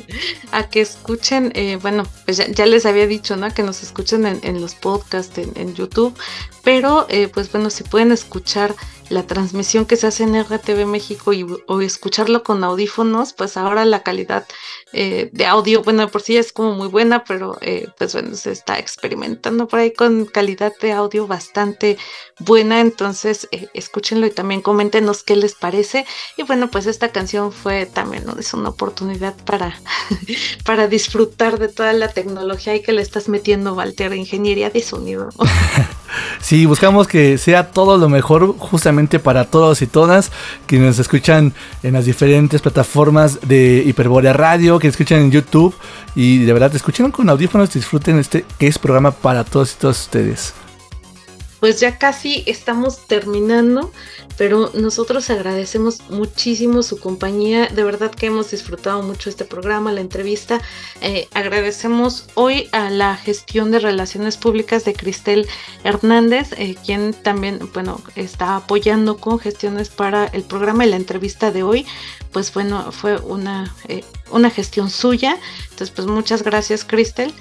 a 0.53 0.69
que 0.69 0.81
escuchen, 0.81 1.53
eh, 1.55 1.79
bueno, 1.81 2.05
pues 2.25 2.39
ya, 2.55 2.67
les 2.67 2.87
había 2.87 3.07
dicho, 3.07 3.37
¿no? 3.37 3.53
Que 3.53 3.63
nos 3.63 3.83
escuchen 3.83 4.25
en, 4.27 4.61
los 4.61 4.75
podcasts, 4.75 5.37
en, 5.39 5.75
YouTube, 5.75 6.15
pero 6.63 7.07
eh, 7.09 7.29
pues 7.29 7.51
bueno, 7.51 7.71
si 7.71 7.85
pueden 7.85 8.13
escuchar 8.13 8.75
la 9.09 9.25
transmisión 9.27 9.85
que 9.85 9.97
se 9.97 10.07
hace 10.07 10.23
en 10.23 10.43
RTV 10.43 10.87
México 10.87 11.33
y, 11.33 11.45
o 11.67 11.81
escucharlo 11.81 12.43
con 12.43 12.65
audífonos, 12.65 13.35
pues 13.35 13.57
ahora 13.59 13.85
la 13.85 14.03
calidad 14.03 14.47
eh, 14.93 15.29
de 15.33 15.45
audio, 15.45 15.83
bueno, 15.83 16.09
por 16.09 16.23
sí 16.23 16.37
es 16.37 16.53
como 16.53 16.73
muy 16.73 16.89
buena, 16.89 17.25
pero 17.25 17.59
pues 17.99 18.15
bueno, 18.15 18.35
se 18.37 18.53
está 18.53 18.79
experimentando 18.79 19.69
por 19.69 19.81
ahí 19.81 19.93
con 19.93 20.25
calidad 20.25 20.73
de 20.81 20.93
audio 20.93 21.27
bastante 21.27 21.99
buena, 22.39 22.81
entonces 22.81 23.49
eh, 23.53 23.69
y 24.13 24.31
también 24.31 24.61
coméntenos 24.61 25.23
qué 25.23 25.37
les 25.37 25.55
parece. 25.55 26.05
Y 26.37 26.43
bueno, 26.43 26.71
pues 26.71 26.87
esta 26.87 27.09
canción 27.09 27.53
fue 27.53 27.87
también 27.87 28.25
es 28.39 28.55
una 28.55 28.69
oportunidad 28.69 29.35
para, 29.45 29.75
para 30.65 30.89
disfrutar 30.89 31.59
de 31.59 31.69
toda 31.69 31.93
la 31.93 32.09
tecnología 32.09 32.75
y 32.75 32.83
que 32.83 32.93
le 32.93 33.03
estás 33.03 33.29
metiendo, 33.29 33.75
Walter, 33.75 34.13
ingeniería 34.15 34.71
de 34.71 34.83
sonido. 34.83 35.29
Sí, 36.41 36.67
buscamos 36.67 37.07
que 37.07 37.39
sea 37.39 37.71
todo 37.71 37.97
lo 37.97 38.09
mejor 38.09 38.55
justamente 38.59 39.19
para 39.19 39.47
todos 39.47 39.81
y 39.81 39.87
todas 39.87 40.31
que 40.67 40.79
nos 40.79 40.99
escuchan 40.99 41.55
en 41.83 41.95
las 41.95 42.05
diferentes 42.05 42.61
plataformas 42.61 43.39
de 43.43 43.83
Hiperborea 43.87 44.33
Radio, 44.33 44.79
que 44.79 44.89
escuchan 44.89 45.21
en 45.21 45.31
YouTube 45.31 45.75
y 46.15 46.45
de 46.45 46.53
verdad 46.53 46.75
escuchen 46.75 47.11
con 47.11 47.31
audífonos, 47.31 47.73
disfruten 47.73 48.19
este 48.19 48.45
que 48.59 48.67
es 48.67 48.79
programa 48.79 49.13
para 49.13 49.45
todos 49.45 49.73
y 49.73 49.77
todas 49.77 50.01
ustedes. 50.01 50.62
Pues 51.63 51.79
ya 51.79 51.97
casi 51.97 52.43
estamos 52.47 53.07
terminando, 53.07 53.93
pero 54.37 54.73
nosotros 54.75 55.31
agradecemos 55.31 56.01
muchísimo 56.11 56.83
su 56.83 56.99
compañía. 56.99 57.69
De 57.69 57.85
verdad 57.85 58.11
que 58.11 58.27
hemos 58.27 58.51
disfrutado 58.51 59.01
mucho 59.05 59.31
este 59.31 59.45
programa, 59.45 59.93
la 59.93 60.01
entrevista. 60.01 60.61
Eh, 61.03 61.29
agradecemos 61.35 62.27
hoy 62.35 62.69
a 62.73 62.91
la 62.91 63.17
gestión 63.17 63.71
de 63.71 63.79
relaciones 63.79 64.39
públicas 64.39 64.85
de 64.85 64.95
Cristel 64.95 65.47
Hernández, 65.85 66.53
eh, 66.57 66.75
quien 66.85 67.15
también, 67.15 67.61
bueno, 67.73 68.03
está 68.17 68.57
apoyando 68.57 69.19
con 69.19 69.39
gestiones 69.39 69.89
para 69.89 70.25
el 70.25 70.43
programa 70.43 70.85
y 70.85 70.91
la 70.91 70.97
entrevista 70.97 71.53
de 71.53 71.63
hoy. 71.63 71.87
Pues 72.33 72.53
bueno, 72.53 72.91
fue 72.91 73.19
una, 73.19 73.73
eh, 73.87 74.03
una 74.33 74.51
gestión 74.51 74.91
suya. 74.91 75.39
Entonces, 75.71 75.91
pues 75.91 76.09
muchas 76.09 76.43
gracias, 76.43 76.85
Cristel. 76.85 77.33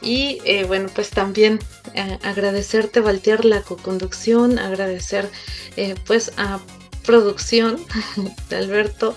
Y 0.00 0.40
eh, 0.44 0.64
bueno, 0.64 0.88
pues 0.94 1.10
también 1.10 1.58
eh, 1.94 2.18
agradecerte, 2.22 3.00
Valtier, 3.00 3.44
la 3.44 3.62
co-conducción, 3.62 4.58
agradecer 4.58 5.30
eh, 5.76 5.94
pues 6.06 6.32
a 6.36 6.60
producción 7.04 7.78
de 8.50 8.56
Alberto. 8.56 9.16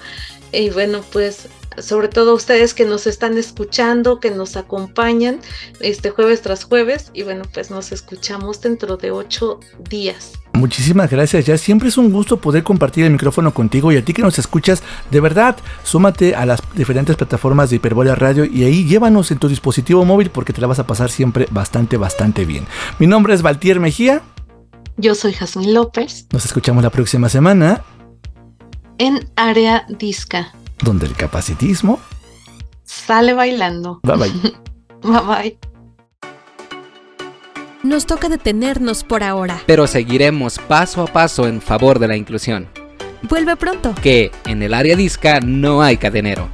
Y 0.52 0.70
bueno, 0.70 1.04
pues 1.12 1.48
sobre 1.78 2.08
todo 2.08 2.34
ustedes 2.34 2.74
que 2.74 2.86
nos 2.86 3.08
están 3.08 3.38
escuchando, 3.38 4.20
que 4.20 4.32
nos 4.32 4.56
acompañan 4.56 5.40
este 5.80 6.10
jueves 6.10 6.42
tras 6.42 6.64
jueves. 6.64 7.12
Y 7.14 7.24
bueno, 7.24 7.44
pues 7.54 7.70
nos 7.70 7.92
escuchamos 7.92 8.62
dentro 8.62 8.98
de 8.98 9.12
ocho 9.12 9.60
días. 9.90 10.39
Muchísimas 10.54 11.10
gracias, 11.10 11.46
ya 11.46 11.58
siempre 11.58 11.90
es 11.90 11.98
un 11.98 12.12
gusto 12.12 12.38
poder 12.38 12.64
compartir 12.64 13.06
el 13.06 13.12
micrófono 13.12 13.54
contigo 13.54 13.92
y 13.92 13.98
a 13.98 14.04
ti 14.04 14.14
que 14.14 14.22
nos 14.22 14.40
escuchas, 14.40 14.84
de 15.12 15.22
verdad, 15.22 15.56
súmate 15.84 16.36
a 16.36 16.46
las 16.46 16.62
diferentes 16.76 17.16
plataformas 17.16 17.70
de 17.70 17.78
Hiperbola 17.78 18.16
Radio 18.16 18.46
y 18.46 18.64
ahí 18.64 18.86
llévanos 18.86 19.32
en 19.32 19.38
tu 19.38 19.48
dispositivo 19.48 20.04
móvil 20.06 20.32
porque 20.32 20.52
te 20.52 20.60
la 20.60 20.68
vas 20.68 20.80
a 20.80 20.88
pasar 20.88 21.12
siempre 21.12 21.48
bastante, 21.52 21.98
bastante 21.98 22.46
bien. 22.46 22.66
Mi 22.98 23.08
nombre 23.08 23.34
es 23.34 23.42
Valtier 23.42 23.80
Mejía. 23.80 24.22
Yo 24.98 25.16
soy 25.16 25.34
Jazmín 25.34 25.74
López. 25.74 26.28
Nos 26.32 26.46
escuchamos 26.46 26.84
la 26.84 26.90
próxima 26.90 27.30
semana 27.30 27.84
en 28.98 29.30
Área 29.38 29.86
Disca, 29.88 30.54
donde 30.84 31.06
el 31.06 31.14
capacitismo 31.14 32.00
sale 32.84 33.34
bailando. 33.34 34.00
Bye 34.04 34.18
bye. 34.18 34.32
bye 35.04 35.22
bye. 35.22 35.69
Nos 37.82 38.06
toca 38.06 38.28
detenernos 38.28 39.06
por 39.06 39.24
ahora. 39.24 39.62
Pero 39.66 39.88
seguiremos 39.88 40.60
paso 40.60 41.02
a 41.02 41.08
paso 41.08 41.48
en 41.48 41.62
favor 41.62 41.98
de 41.98 42.10
la 42.10 42.18
inclusión. 42.18 42.68
Vuelve 43.22 43.56
pronto. 43.56 43.96
Que 44.02 44.32
en 44.46 44.62
el 44.64 44.74
área 44.74 44.98
disca 44.98 45.40
no 45.40 45.82
hay 45.82 45.96
cadenero. 45.96 46.50